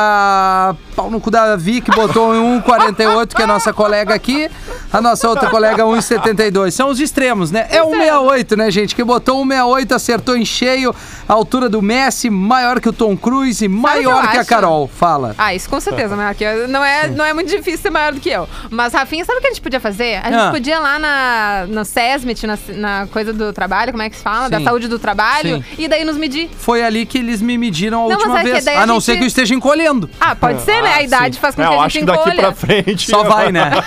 pau 0.96 1.10
no 1.12 1.20
cu 1.20 1.30
da 1.30 1.56
Vic 1.56 1.90
botou 1.92 2.36
em 2.36 2.60
1,48, 2.62 3.36
que 3.36 3.42
é 3.42 3.46
a 3.46 3.48
nossa 3.48 3.74
colega 3.74 4.14
aqui. 4.14 4.50
A 4.92 5.02
nossa 5.02 5.28
outra 5.30 5.50
colega 5.50 5.84
1,72. 5.84 6.72
São 6.72 6.90
os 6.90 7.00
extremos, 7.00 7.52
né? 7.52 7.68
É 7.70 7.82
1,68, 7.82 8.56
né, 8.58 8.72
gente? 8.72 8.96
Que 8.96 9.04
botou 9.04 9.44
1,68, 9.46 9.92
acertou 9.96 10.38
em 10.38 10.46
cheio. 10.46 10.96
A 11.28 11.34
altura 11.34 11.68
do 11.68 11.82
Messi, 11.82 12.30
maior 12.30 12.80
que 12.80 12.88
o 12.88 12.94
Tom 12.94 13.16
Cruise 13.18 13.64
e 13.64 13.68
maior 13.68 14.24
eu 14.24 14.30
que 14.32 14.38
a? 14.38 14.46
Carol. 14.46 14.88
Fala. 14.88 15.36
Ah, 15.38 15.54
isso 15.54 15.70
com 15.70 15.80
certeza, 15.80 16.16
maior 16.16 16.34
que 16.34 16.44
eu. 16.44 16.68
Não 16.68 16.84
é, 16.84 17.08
não 17.10 17.26
é 17.26 17.34
muito 17.34 17.50
difícil 17.50 17.80
ser 17.80 17.90
maior 17.90 18.14
do 18.14 18.20
que 18.20 18.30
eu. 18.30 18.48
Mas, 18.70 18.94
Rafinha, 18.94 19.26
sabe 19.26 19.40
o 19.40 19.42
que 19.42 19.48
a 19.48 19.50
gente 19.52 19.62
podia 19.62 19.80
fazer? 19.80 20.16
A 20.24 20.32
gente 20.32 20.40
Ah. 20.42 20.52
podia 20.52 20.76
ir 20.76 20.80
lá 20.80 20.98
na, 21.00 21.66
no 21.68 21.84
SESMIT, 21.84 22.48
na, 22.48 22.58
na 22.70 23.08
coisa 23.12 23.34
do 23.34 23.52
trabalho, 23.52 23.92
como 23.92 24.04
é 24.04 24.10
que 24.10 24.16
se 24.16 24.24
fala? 24.24 24.50
Da 24.50 24.58
Sim. 24.60 24.64
saúde 24.64 24.88
do 24.88 24.98
trabalho. 24.98 25.58
Sim. 25.58 25.64
E 25.78 25.88
daí 25.88 26.06
nos 26.06 26.16
medir. 26.18 26.50
Foi 26.58 26.82
ali 26.84 27.06
que 27.06 27.18
eles 27.18 27.42
me 27.42 27.58
mediram 27.58 28.06
a 28.06 28.10
Não, 28.10 28.16
última 28.16 28.40
é 28.40 28.44
que 28.44 28.52
vez. 28.52 28.66
daí 28.66 28.78
A, 28.78 28.84
a 28.84 28.86
não 28.86 28.96
gente- 28.96 29.04
ser 29.06 29.18
que 29.18 29.24
eu 29.24 29.28
esteja 29.28 29.54
encolhendo. 29.54 29.87
Ah, 30.20 30.36
pode 30.36 30.62
ser, 30.62 30.82
né? 30.82 30.94
A 30.96 31.04
idade 31.04 31.40
faz 31.40 31.56
com 31.56 31.62
É, 31.62 31.68
que 31.68 31.74
eu 31.74 31.80
a 31.82 31.86
acho 31.86 31.94
gente 31.94 32.06
que 32.06 32.12
daqui 32.12 32.30
encolha. 32.30 32.42
pra 32.42 32.52
frente... 32.54 33.10
Só 33.12 33.24
vai, 33.24 33.52
né? 33.52 33.72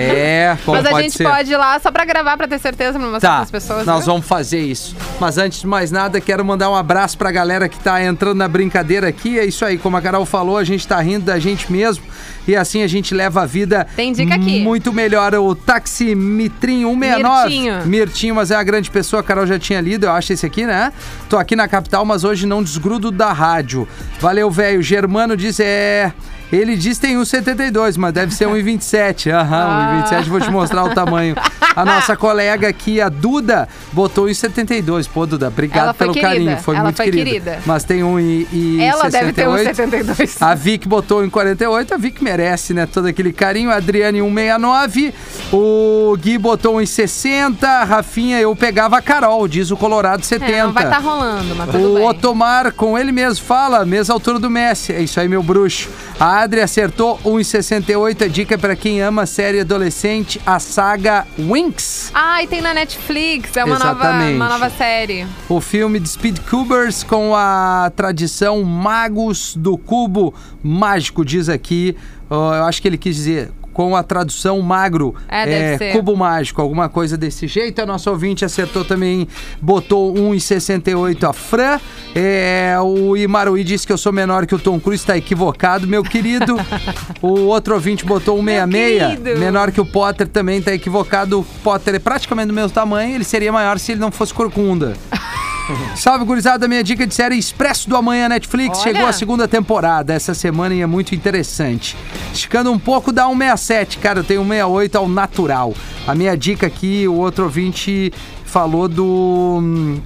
É, 0.00 0.56
como 0.64 0.76
Mas 0.78 0.86
a 0.86 0.90
pode 0.90 1.02
gente 1.04 1.16
ser. 1.18 1.24
pode 1.28 1.52
ir 1.52 1.56
lá 1.56 1.78
só 1.78 1.90
pra 1.90 2.04
gravar, 2.04 2.36
pra 2.36 2.48
ter 2.48 2.58
certeza, 2.58 2.98
pra 2.98 3.06
mostrar 3.08 3.28
Tá, 3.30 3.36
pras 3.36 3.50
pessoas. 3.50 3.86
nós 3.86 4.04
viu? 4.04 4.06
vamos 4.14 4.26
fazer 4.26 4.60
isso. 4.60 4.96
Mas 5.20 5.36
antes 5.38 5.60
de 5.60 5.66
mais 5.66 5.90
nada, 5.90 6.20
quero 6.20 6.44
mandar 6.44 6.70
um 6.70 6.74
abraço 6.74 7.16
pra 7.18 7.30
galera 7.30 7.68
que 7.68 7.78
tá 7.78 8.02
entrando 8.02 8.38
na 8.38 8.48
brincadeira 8.48 9.08
aqui. 9.08 9.38
É 9.38 9.44
isso 9.44 9.64
aí, 9.64 9.76
como 9.78 9.96
a 9.96 10.00
Carol 10.02 10.24
falou, 10.24 10.56
a 10.56 10.64
gente 10.64 10.86
tá 10.88 10.98
rindo 11.00 11.24
da 11.26 11.38
gente 11.38 11.70
mesmo. 11.70 12.02
E 12.46 12.54
assim 12.54 12.82
a 12.82 12.86
gente 12.86 13.14
leva 13.14 13.42
a 13.42 13.46
vida 13.46 13.86
Tem 13.96 14.12
dica 14.12 14.34
aqui. 14.34 14.60
muito 14.60 14.92
melhor. 14.92 15.34
O 15.34 15.54
táxi 15.54 16.14
Mitrinho 16.14 16.88
169. 16.90 17.48
Mirtinho. 17.48 17.86
Mirtinho, 17.86 18.34
mas 18.34 18.50
é 18.50 18.56
uma 18.56 18.64
grande 18.64 18.90
pessoa. 18.90 19.20
A 19.20 19.22
Carol 19.22 19.46
já 19.46 19.58
tinha 19.58 19.80
lido, 19.80 20.04
eu 20.06 20.12
acho 20.12 20.32
esse 20.32 20.44
aqui, 20.44 20.66
né? 20.66 20.92
Tô 21.28 21.38
aqui 21.38 21.56
na 21.56 21.66
capital, 21.66 22.04
mas 22.04 22.24
hoje 22.24 22.46
não 22.46 22.62
desgrudo 22.62 23.10
da 23.10 23.32
rádio. 23.32 23.88
Valeu, 24.20 24.50
velho. 24.50 24.82
Germano 24.82 25.36
diz, 25.36 25.58
é... 25.60 26.12
Ele 26.54 26.76
diz 26.76 26.98
que 26.98 27.06
tem 27.06 27.16
1,72, 27.16 27.96
mas 27.96 28.12
deve 28.12 28.34
ser 28.34 28.46
1,27. 28.46 29.32
Aham, 29.32 30.04
1,27, 30.04 30.24
vou 30.28 30.40
te 30.40 30.50
mostrar 30.50 30.84
o 30.84 30.94
tamanho. 30.94 31.34
A 31.74 31.84
nossa 31.84 32.16
colega 32.16 32.68
aqui, 32.68 33.00
a 33.00 33.08
Duda, 33.08 33.68
botou 33.92 34.26
1,72. 34.26 35.08
Pô, 35.12 35.26
Duda, 35.26 35.48
obrigado 35.48 35.94
pelo 35.94 36.12
querida, 36.12 36.28
carinho. 36.28 36.56
Foi 36.58 36.74
ela 36.74 36.84
muito 36.84 36.96
foi 36.96 37.06
querida. 37.06 37.24
querida. 37.24 37.58
Mas 37.66 37.84
tem 37.84 38.00
1,68. 38.00 38.80
Ela 38.80 39.08
deve 39.10 39.32
ter 39.32 39.48
uns 39.48 39.60
72. 39.60 40.42
A 40.42 40.54
Vic 40.54 40.86
botou 40.88 41.24
em 41.24 41.30
48, 41.30 41.94
a 41.94 41.96
Vic 41.96 42.22
merece, 42.22 42.72
né? 42.72 42.86
Todo 42.86 43.06
aquele 43.06 43.32
carinho. 43.32 43.70
A 43.70 43.76
Adriane 43.76 44.20
169, 44.20 45.14
o 45.52 46.16
Gui 46.18 46.38
botou 46.38 46.80
em 46.80 46.86
60, 46.86 47.66
a 47.68 47.84
Rafinha 47.84 48.40
eu 48.40 48.54
pegava 48.54 48.96
a 48.96 49.02
Carol, 49.02 49.46
diz 49.48 49.70
o 49.70 49.76
Colorado 49.76 50.24
70. 50.24 50.52
É, 50.52 50.62
não 50.62 50.72
vai 50.72 50.84
estar 50.84 50.98
rolando, 50.98 51.54
mas 51.56 51.70
tudo 51.70 51.92
O 51.92 51.94
bem. 51.94 52.06
Otomar, 52.06 52.72
com 52.72 52.98
ele 52.98 53.12
mesmo, 53.12 53.44
fala, 53.44 53.84
mesma 53.84 54.14
altura 54.14 54.38
do 54.38 54.50
Messi. 54.50 54.92
É 54.92 55.00
isso 55.00 55.18
aí, 55.18 55.28
meu 55.28 55.42
bruxo. 55.42 55.88
A 56.18 56.43
Adri 56.44 56.60
acertou 56.60 57.18
1,68. 57.24 58.26
A 58.26 58.28
dica 58.28 58.58
pra 58.58 58.76
quem 58.76 59.00
ama 59.00 59.22
a 59.22 59.26
série 59.26 59.60
adolescente, 59.60 60.38
a 60.44 60.58
saga 60.58 61.26
Winx. 61.38 62.10
Ah, 62.12 62.42
e 62.42 62.46
tem 62.46 62.60
na 62.60 62.74
Netflix, 62.74 63.56
é 63.56 63.64
uma 63.64 63.78
nova, 63.78 64.10
uma 64.10 64.48
nova 64.50 64.68
série. 64.68 65.26
O 65.48 65.58
filme 65.58 65.98
de 65.98 66.06
Speed 66.06 66.40
Cubers 66.40 67.02
com 67.02 67.34
a 67.34 67.90
tradição 67.96 68.62
Magos 68.62 69.56
do 69.56 69.78
Cubo 69.78 70.34
Mágico, 70.62 71.24
diz 71.24 71.48
aqui. 71.48 71.96
Ó, 72.28 72.54
eu 72.54 72.64
acho 72.64 72.82
que 72.82 72.88
ele 72.88 72.98
quis 72.98 73.16
dizer 73.16 73.50
com 73.74 73.94
a 73.96 74.02
tradução 74.02 74.60
magro, 74.62 75.14
É, 75.28 75.76
ser. 75.76 75.92
cubo 75.92 76.16
mágico, 76.16 76.62
alguma 76.62 76.88
coisa 76.88 77.16
desse 77.18 77.46
jeito. 77.46 77.82
A 77.82 77.86
nossa 77.86 78.10
ouvinte 78.10 78.44
acertou 78.44 78.84
também, 78.84 79.28
botou 79.60 80.14
1,68 80.14 81.28
a 81.28 81.32
Fran. 81.32 81.78
É, 82.14 82.76
o 82.80 83.16
Imaruí 83.16 83.64
disse 83.64 83.86
que 83.86 83.92
eu 83.92 83.98
sou 83.98 84.12
menor 84.12 84.46
que 84.46 84.54
o 84.54 84.58
Tom 84.58 84.78
Cruise, 84.78 85.02
está 85.02 85.16
equivocado, 85.16 85.86
meu 85.86 86.02
querido. 86.04 86.56
o 87.20 87.40
outro 87.46 87.74
ouvinte 87.74 88.04
botou 88.06 88.38
1,66, 88.40 89.18
querido. 89.18 89.40
menor 89.40 89.72
que 89.72 89.80
o 89.80 89.84
Potter 89.86 90.28
também 90.28 90.58
está 90.60 90.72
equivocado. 90.72 91.40
O 91.40 91.44
Potter 91.62 91.96
é 91.96 91.98
praticamente 91.98 92.46
do 92.48 92.54
meu 92.54 92.70
tamanho, 92.70 93.14
ele 93.16 93.24
seria 93.24 93.52
maior 93.52 93.78
se 93.78 93.92
ele 93.92 94.00
não 94.00 94.12
fosse 94.12 94.32
corcunda. 94.32 94.94
Salve, 95.96 96.24
gurizada. 96.24 96.68
Minha 96.68 96.82
dica 96.82 97.06
de 97.06 97.14
série 97.14 97.36
Expresso 97.36 97.88
do 97.88 97.96
Amanhã 97.96 98.28
Netflix. 98.28 98.78
Olha. 98.78 98.92
Chegou 98.92 99.06
a 99.06 99.12
segunda 99.12 99.48
temporada 99.48 100.12
essa 100.12 100.34
semana 100.34 100.74
e 100.74 100.80
é 100.80 100.86
muito 100.86 101.14
interessante. 101.14 101.96
Esticando 102.32 102.70
um 102.70 102.78
pouco, 102.78 103.12
dá 103.12 103.26
167. 103.26 103.98
Cara, 103.98 104.20
eu 104.20 104.24
tenho 104.24 104.42
168 104.42 104.96
ao 104.96 105.08
natural. 105.08 105.74
A 106.06 106.14
minha 106.14 106.36
dica 106.36 106.66
aqui, 106.66 107.08
o 107.08 107.14
outro 107.14 107.44
ouvinte 107.44 108.12
falou 108.44 108.88
do 108.88 109.58
hum, 109.60 110.00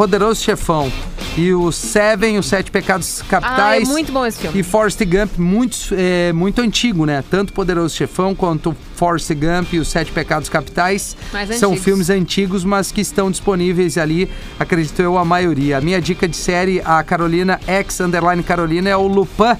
Poderoso 0.00 0.42
Chefão. 0.42 0.90
E 1.36 1.52
o 1.52 1.70
Seven, 1.70 2.38
os 2.38 2.46
Sete 2.46 2.70
Pecados 2.70 3.20
Ah, 3.20 3.24
é 3.26 3.28
Capitais. 3.28 3.88
muito 3.90 4.10
bom 4.10 4.24
esse 4.24 4.38
filme. 4.40 4.58
E 4.58 4.62
Forrest 4.62 4.98
Gump, 5.04 5.36
muito, 5.36 5.76
é, 5.92 6.32
muito 6.32 6.62
antigo, 6.62 7.04
né? 7.04 7.22
Tanto 7.30 7.52
Poderoso 7.52 7.94
Chefão 7.94 8.34
quanto 8.34 8.74
Forrest 8.96 9.30
Gump 9.34 9.74
e 9.74 9.78
os 9.78 9.88
Sete 9.88 10.10
Pecados 10.10 10.48
Capitais. 10.48 11.14
Mais 11.30 11.50
São 11.58 11.72
antigos. 11.72 11.84
filmes 11.84 12.08
antigos, 12.08 12.64
mas 12.64 12.90
que 12.90 13.02
estão 13.02 13.30
disponíveis 13.30 13.98
ali, 13.98 14.30
acredito 14.58 15.02
eu, 15.02 15.18
a 15.18 15.24
maioria. 15.24 15.76
A 15.76 15.80
minha 15.82 16.00
dica 16.00 16.26
de 16.26 16.36
série, 16.36 16.80
a 16.82 17.02
Carolina 17.02 17.60
X 17.66 18.00
Underline 18.00 18.42
Carolina, 18.42 18.88
é 18.88 18.96
o 18.96 19.06
Lupin. 19.06 19.54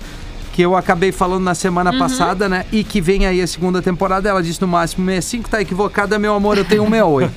Que 0.61 0.65
eu 0.67 0.77
acabei 0.77 1.11
falando 1.11 1.43
na 1.43 1.53
Uhum. 1.53 1.55
semana 1.55 1.99
passada, 1.99 2.47
né? 2.47 2.67
E 2.71 2.85
que 2.85 3.01
vem 3.01 3.25
aí 3.25 3.41
a 3.41 3.47
segunda 3.47 3.81
temporada. 3.81 4.29
Ela 4.29 4.43
disse 4.43 4.61
no 4.61 4.69
máximo 4.69 5.07
65, 5.07 5.49
tá 5.49 5.59
equivocada, 5.59 6.19
meu 6.19 6.35
amor, 6.35 6.59
eu 6.59 6.67
tenho 6.67 6.83
168. 6.83 7.33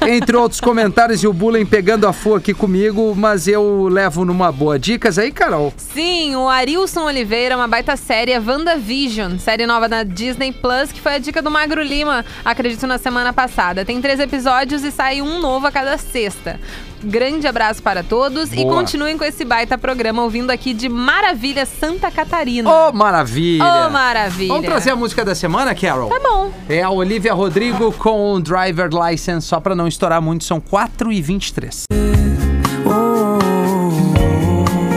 Entre 0.08 0.34
outros 0.34 0.58
comentários 0.58 1.22
e 1.22 1.26
o 1.26 1.32
bullying 1.34 1.66
pegando 1.66 2.06
a 2.08 2.12
full 2.14 2.36
aqui 2.36 2.54
comigo, 2.54 3.14
mas 3.14 3.46
eu 3.46 3.86
levo 3.90 4.24
numa 4.24 4.50
boa. 4.50 4.78
Dicas 4.78 5.18
aí, 5.18 5.30
Carol? 5.30 5.74
Sim, 5.76 6.36
o 6.36 6.48
Arilson 6.48 7.02
Oliveira, 7.04 7.54
uma 7.54 7.68
baita 7.68 7.94
série, 7.98 8.32
é 8.32 8.40
WandaVision, 8.40 9.36
série 9.36 9.66
nova 9.66 9.86
da 9.86 10.02
Disney 10.02 10.50
Plus, 10.50 10.90
que 10.90 11.02
foi 11.02 11.16
a 11.16 11.18
dica 11.18 11.42
do 11.42 11.50
Magro 11.50 11.82
Lima, 11.82 12.24
acredito, 12.42 12.86
na 12.86 12.96
semana 12.96 13.30
passada. 13.30 13.84
Tem 13.84 14.00
três 14.00 14.18
episódios 14.20 14.84
e 14.84 14.90
sai 14.90 15.20
um 15.20 15.38
novo 15.38 15.66
a 15.66 15.70
cada 15.70 15.98
sexta. 15.98 16.58
Grande 17.02 17.46
abraço 17.46 17.82
para 17.82 18.02
todos 18.02 18.52
e 18.52 18.56
Boa. 18.56 18.74
continuem 18.74 19.16
com 19.16 19.24
esse 19.24 19.44
baita 19.44 19.78
programa 19.78 20.22
ouvindo 20.22 20.50
aqui 20.50 20.74
de 20.74 20.88
Maravilha 20.88 21.64
Santa 21.66 22.10
Catarina. 22.10 22.70
Ô, 22.70 22.92
maravilha! 22.92 23.64
Ô, 23.64 23.90
maravilha! 23.90 24.48
Vamos 24.48 24.66
trazer 24.66 24.90
a 24.90 24.96
música 24.96 25.24
da 25.24 25.34
semana, 25.34 25.74
Carol? 25.74 26.08
Tá 26.08 26.20
bom. 26.20 26.52
É 26.68 26.82
a 26.82 26.90
Olivia 26.90 27.32
Rodrigo 27.34 27.92
com 27.92 28.32
o 28.32 28.40
Driver 28.40 28.90
License, 28.92 29.46
só 29.46 29.60
pra 29.60 29.74
não 29.74 29.86
estourar 29.86 30.20
muito, 30.20 30.44
são 30.44 30.60
4 30.60 31.12
e 31.12 31.20
23 31.22 31.84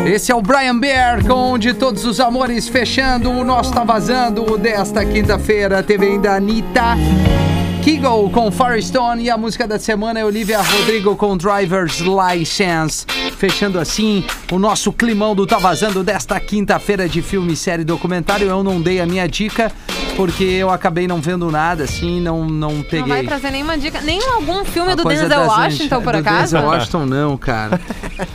Esse 0.06 0.32
é 0.32 0.36
o 0.36 0.42
Brian 0.42 0.78
Bear 0.78 1.26
com 1.26 1.58
De 1.58 1.74
Todos 1.74 2.04
os 2.06 2.20
Amores, 2.20 2.68
fechando 2.68 3.30
o 3.30 3.44
nosso 3.44 3.72
Tá 3.72 3.84
Vazando 3.84 4.58
desta 4.58 5.06
quinta-feira. 5.06 5.82
Teve 5.82 6.08
ainda 6.08 6.34
a 6.34 6.36
Anitta. 6.36 6.98
Kigo 7.82 8.30
com 8.30 8.52
Firestone 8.52 9.24
e 9.24 9.30
a 9.30 9.38
música 9.38 9.68
da 9.68 9.80
semana 9.80 10.20
é 10.20 10.26
Olivia 10.26 10.62
Rodrigo 10.62 11.16
com 11.16 11.36
Driver's 11.36 12.00
License. 12.00 13.06
Fechando 13.38 13.80
assim 13.80 14.24
o 14.52 14.60
nosso 14.60 14.94
climão 14.94 15.34
do 15.34 15.48
Tá 15.48 15.58
Vazando 15.58 16.04
desta 16.04 16.40
quinta-feira 16.40 17.10
de 17.10 17.22
filme, 17.24 17.56
série 17.56 17.82
e 17.82 17.86
documentário. 17.86 18.48
Eu 18.48 18.64
não 18.64 18.80
dei 18.80 19.02
a 19.02 19.06
minha 19.06 19.28
dica 19.28 19.72
porque 20.16 20.44
eu 20.44 20.70
acabei 20.70 21.08
não 21.08 21.20
vendo 21.22 21.50
nada, 21.50 21.86
assim, 21.86 22.20
não, 22.22 22.46
não 22.46 22.82
peguei. 22.84 23.00
Não 23.02 23.08
vai 23.08 23.24
trazer 23.24 23.50
nenhuma 23.50 23.78
dica. 23.78 24.02
Nem 24.02 24.20
algum 24.28 24.64
filme 24.66 24.92
A 24.92 24.96
do 24.96 25.04
Denzel 25.06 25.42
Washington, 25.48 26.02
por 26.02 26.16
acaso? 26.16 26.54
Denzel 26.56 26.70
Washington 26.70 27.06
não, 27.06 27.38
cara. 27.38 27.80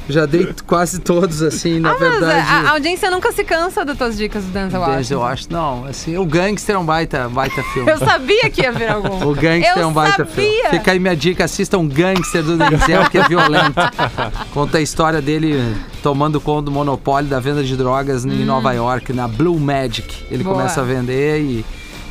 Já 0.08 0.26
dei 0.26 0.52
quase 0.66 0.98
todos, 1.00 1.42
assim, 1.42 1.78
na 1.78 1.90
Ah, 1.90 1.96
mas 2.00 2.10
verdade. 2.10 2.48
a, 2.48 2.60
a 2.60 2.70
audiência 2.72 3.10
nunca 3.10 3.30
se 3.30 3.44
cansa 3.44 3.84
das 3.84 3.96
tuas 3.96 4.16
dicas 4.16 4.42
do 4.42 4.50
Denzel 4.50 4.80
Washington. 4.80 4.96
Denzel 4.96 5.18
Washington, 5.20 5.54
não, 5.54 5.84
assim, 5.84 6.16
o 6.16 6.24
Gangster 6.24 6.74
é 6.74 6.78
um 6.78 6.84
baita, 6.84 7.28
baita 7.28 7.62
filme. 7.74 7.90
Eu 7.90 7.98
sabia 7.98 8.50
que 8.50 8.62
ia 8.62 8.72
vir 8.72 8.88
algum. 8.90 9.35
Gangster 9.40 9.76
Eu 9.76 9.82
é 9.82 9.86
um 9.86 9.92
baita 9.92 10.24
sabia. 10.24 10.32
filme. 10.32 10.70
Fica 10.70 10.92
aí 10.92 10.98
minha 10.98 11.16
dica, 11.16 11.44
assista 11.44 11.78
um 11.78 11.86
Gangster 11.86 12.42
do 12.42 12.56
Denzel, 12.56 13.08
que 13.10 13.18
é 13.18 13.28
violento. 13.28 13.74
Conta 14.52 14.78
a 14.78 14.80
história 14.80 15.20
dele 15.20 15.76
tomando 16.02 16.40
conta 16.40 16.62
do 16.62 16.70
monopólio 16.70 17.28
da 17.28 17.40
venda 17.40 17.62
de 17.64 17.76
drogas 17.76 18.24
em 18.24 18.44
Nova 18.44 18.72
York, 18.72 19.12
na 19.12 19.26
Blue 19.26 19.58
Magic. 19.58 20.24
Ele 20.30 20.44
Boa. 20.44 20.56
começa 20.56 20.80
a 20.80 20.84
vender 20.84 21.40
e, 21.40 21.64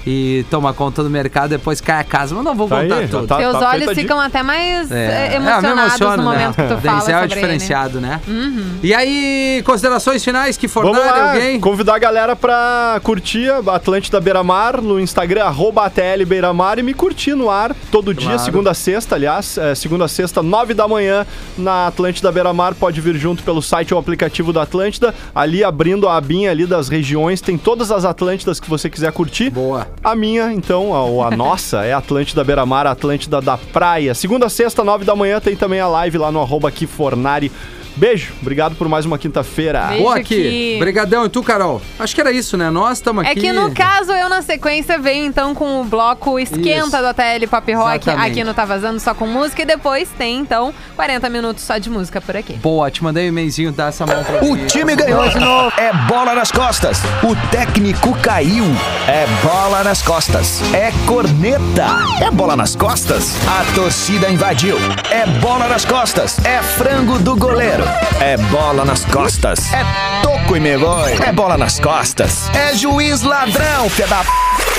e 0.05 0.45
toma 0.49 0.73
conta 0.73 1.03
do 1.03 1.09
mercado, 1.09 1.49
depois 1.49 1.81
cai 1.81 1.99
a 2.01 2.03
casa. 2.03 2.35
Mas 2.35 2.43
não 2.43 2.53
vou 2.55 2.67
Tá 2.67 2.81
contar 2.81 2.95
aí, 2.97 3.07
tudo. 3.07 3.27
tá- 3.27 3.37
Teus 3.37 3.51
feita 3.57 3.69
olhos 3.69 3.93
ficam 3.93 4.19
até 4.19 4.43
mais 4.43 4.91
É, 4.91 5.05
é, 5.05 5.29
me 5.29 5.35
emocionados 5.47 5.79
emociona, 6.01 6.17
no 6.17 6.23
momento 6.23 6.57
né? 6.57 6.67
que 6.67 6.75
tu 6.75 6.81
fala 6.81 6.99
Denzel 6.99 7.17
é 7.19 7.27
diferenciado, 7.27 7.99
né? 8.01 8.19
ele. 8.27 8.37
Uhum. 8.39 8.65
E 8.83 8.93
aí, 8.93 9.61
considerações 9.65 10.23
finais 10.23 10.57
que 10.57 10.67
fornarem 10.67 10.99
lá, 11.09 11.31
alguém? 11.33 11.59
convidar 11.59 11.95
a 11.95 11.99
galera 11.99 12.35
pra 12.35 12.99
curtir 13.03 13.49
Atlântida 13.67 14.19
Beira 14.21 14.43
Mar 14.43 14.81
no 14.81 14.99
Instagram, 14.99 15.43
arroba 15.43 15.85
ATL 15.85 16.25
Beira 16.25 16.53
Mar 16.53 16.77
e 16.79 16.83
me 16.83 16.93
curtir 16.93 17.33
no 17.35 17.49
ar 17.49 17.75
todo 17.91 18.13
dia, 18.13 18.27
Claro. 18.29 18.43
segunda 18.43 18.71
a 18.71 18.73
sexta, 18.73 19.15
aliás, 19.15 19.57
é, 19.57 19.73
segunda 19.75 20.05
a 20.05 20.07
sexta, 20.07 20.43
nove 20.43 20.73
da 20.73 20.87
manhã, 20.87 21.25
na 21.57 21.87
Atlântida 21.87 22.31
Beira 22.31 22.53
Mar, 22.53 22.73
pode 22.75 23.01
vir 23.01 23.15
junto 23.15 23.43
pelo 23.43 23.61
site 23.61 23.93
ou 23.93 23.99
aplicativo 23.99 24.53
da 24.53 24.61
Atlântida, 24.63 25.13
ali 25.33 25.63
abrindo 25.63 26.07
a 26.07 26.15
abinha 26.17 26.51
ali 26.51 26.65
das 26.65 26.89
regiões, 26.89 27.41
tem 27.41 27.57
todas 27.57 27.91
as 27.91 28.05
Atlântidas 28.05 28.59
que 28.59 28.69
você 28.69 28.89
quiser 28.89 29.11
curtir. 29.11 29.49
Boa. 29.49 29.87
A 30.03 30.15
minha, 30.15 30.53
então, 30.53 30.93
a, 30.93 31.03
ou 31.03 31.23
a 31.23 31.31
nossa, 31.31 31.83
é 31.83 31.93
Atlântida 31.93 32.43
Beira 32.43 32.65
Mar, 32.65 32.85
Atlântida 32.85 33.41
da 33.41 33.57
Praia. 33.57 34.13
Segunda 34.13 34.45
a 34.45 34.49
sexta, 34.49 34.83
nove 34.83 35.03
da 35.03 35.15
manhã, 35.15 35.39
tem 35.39 35.55
também 35.55 35.79
a 35.79 35.87
live 35.87 36.17
lá 36.17 36.31
no 36.31 36.41
arroba 36.41 36.69
aqui 36.69 36.85
Fornari. 36.85 37.51
Beijo, 37.95 38.33
obrigado 38.41 38.75
por 38.75 38.89
mais 38.89 39.05
uma 39.05 39.17
quinta-feira. 39.17 39.87
Boa 39.97 40.17
aqui. 40.17 40.73
Obrigadão. 40.75 41.25
E 41.25 41.29
tu, 41.29 41.41
Carol? 41.41 41.81
Acho 41.97 42.13
que 42.13 42.19
era 42.19 42.29
isso, 42.31 42.57
né? 42.57 42.69
Nós 42.69 42.97
estamos 42.97 43.23
aqui. 43.25 43.31
É 43.39 43.41
que 43.41 43.53
no 43.53 43.71
caso, 43.71 44.11
eu 44.11 44.27
na 44.27 44.41
sequência 44.41 44.97
venho 44.99 45.25
então 45.25 45.55
com 45.55 45.79
o 45.79 45.83
bloco 45.85 46.37
Esquenta 46.37 46.69
Isso. 46.87 46.89
do 46.97 47.07
ATL 47.07 47.47
Pop 47.49 47.73
Rock 47.73 47.95
Exatamente. 48.09 48.31
aqui 48.31 48.43
no 48.43 48.53
Tá 48.53 48.65
Vazando 48.65 48.99
só 48.99 49.13
com 49.13 49.25
música 49.25 49.61
e 49.61 49.65
depois 49.65 50.09
tem 50.17 50.39
então 50.39 50.73
40 50.97 51.29
minutos 51.29 51.63
só 51.63 51.77
de 51.77 51.89
música 51.89 52.19
por 52.19 52.35
aqui. 52.35 52.53
Boa, 52.55 52.91
te 52.91 53.01
mandei 53.01 53.25
um 53.25 53.29
e-mailzinho, 53.29 53.71
dá 53.71 53.87
essa 53.87 54.05
mão 54.05 54.23
pra 54.25 54.43
O 54.43 54.57
ti. 54.57 54.65
time 54.65 54.93
ganhou 54.95 55.29
de 55.29 55.39
novo. 55.39 55.71
É 55.77 55.93
bola 56.07 56.35
nas 56.35 56.51
costas. 56.51 56.99
O 57.23 57.33
técnico 57.49 58.13
caiu. 58.19 58.65
É 59.07 59.25
bola 59.41 59.83
nas 59.85 60.01
costas. 60.01 60.61
É 60.73 60.91
corneta. 61.07 61.85
É 62.21 62.29
bola 62.29 62.57
nas 62.57 62.75
costas. 62.75 63.35
A 63.47 63.63
torcida 63.73 64.29
invadiu. 64.29 64.75
É 65.09 65.25
bola 65.39 65.69
nas 65.69 65.85
costas. 65.85 66.37
É 66.43 66.61
frango 66.61 67.17
do 67.19 67.37
goleiro. 67.37 67.84
É 68.19 68.37
bola 68.37 68.85
nas 68.85 69.05
costas. 69.05 69.71
É 69.73 69.85
toco 70.21 70.55
e 70.55 70.59
me 70.59 70.77
voy. 70.77 71.13
É 71.25 71.31
bola 71.31 71.57
nas 71.57 71.79
costas. 71.79 72.49
É 72.53 72.75
juiz 72.75 73.21
ladrão, 73.21 73.89
fia 73.89 74.07
da 74.07 74.23
p... 74.23 74.29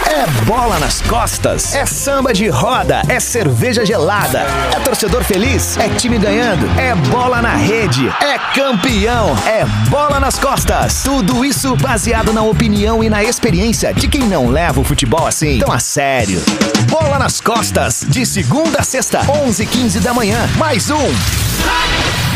É 0.09 0.27
bola 0.45 0.79
nas 0.79 1.01
costas. 1.03 1.75
É 1.75 1.85
samba 1.85 2.33
de 2.33 2.49
roda. 2.49 3.03
É 3.09 3.19
cerveja 3.19 3.85
gelada. 3.85 4.47
É 4.75 4.79
torcedor 4.81 5.25
feliz. 5.25 5.77
É 5.77 5.89
time 5.89 6.17
ganhando. 6.17 6.67
É 6.79 6.95
bola 6.95 7.43
na 7.43 7.55
rede. 7.57 8.09
É 8.21 8.39
campeão. 8.55 9.37
É 9.47 9.65
bola 9.89 10.21
nas 10.21 10.39
costas. 10.39 11.03
Tudo 11.03 11.45
isso 11.45 11.75
baseado 11.77 12.33
na 12.33 12.43
opinião 12.43 13.03
e 13.03 13.11
na 13.11 13.25
experiência 13.25 13.93
de 13.93 14.07
quem 14.07 14.23
não 14.23 14.49
leva 14.49 14.81
o 14.81 14.85
futebol 14.85 15.27
assim 15.27 15.59
tão 15.59 15.73
a 15.73 15.81
sério. 15.81 16.41
Bola 16.89 17.19
nas 17.19 17.41
costas. 17.41 18.05
De 18.09 18.25
segunda 18.25 18.81
a 18.81 18.83
sexta, 18.85 19.21
11h15 19.21 20.01
da 20.01 20.15
manhã. 20.15 20.49
Mais 20.57 20.89
um. 20.89 22.36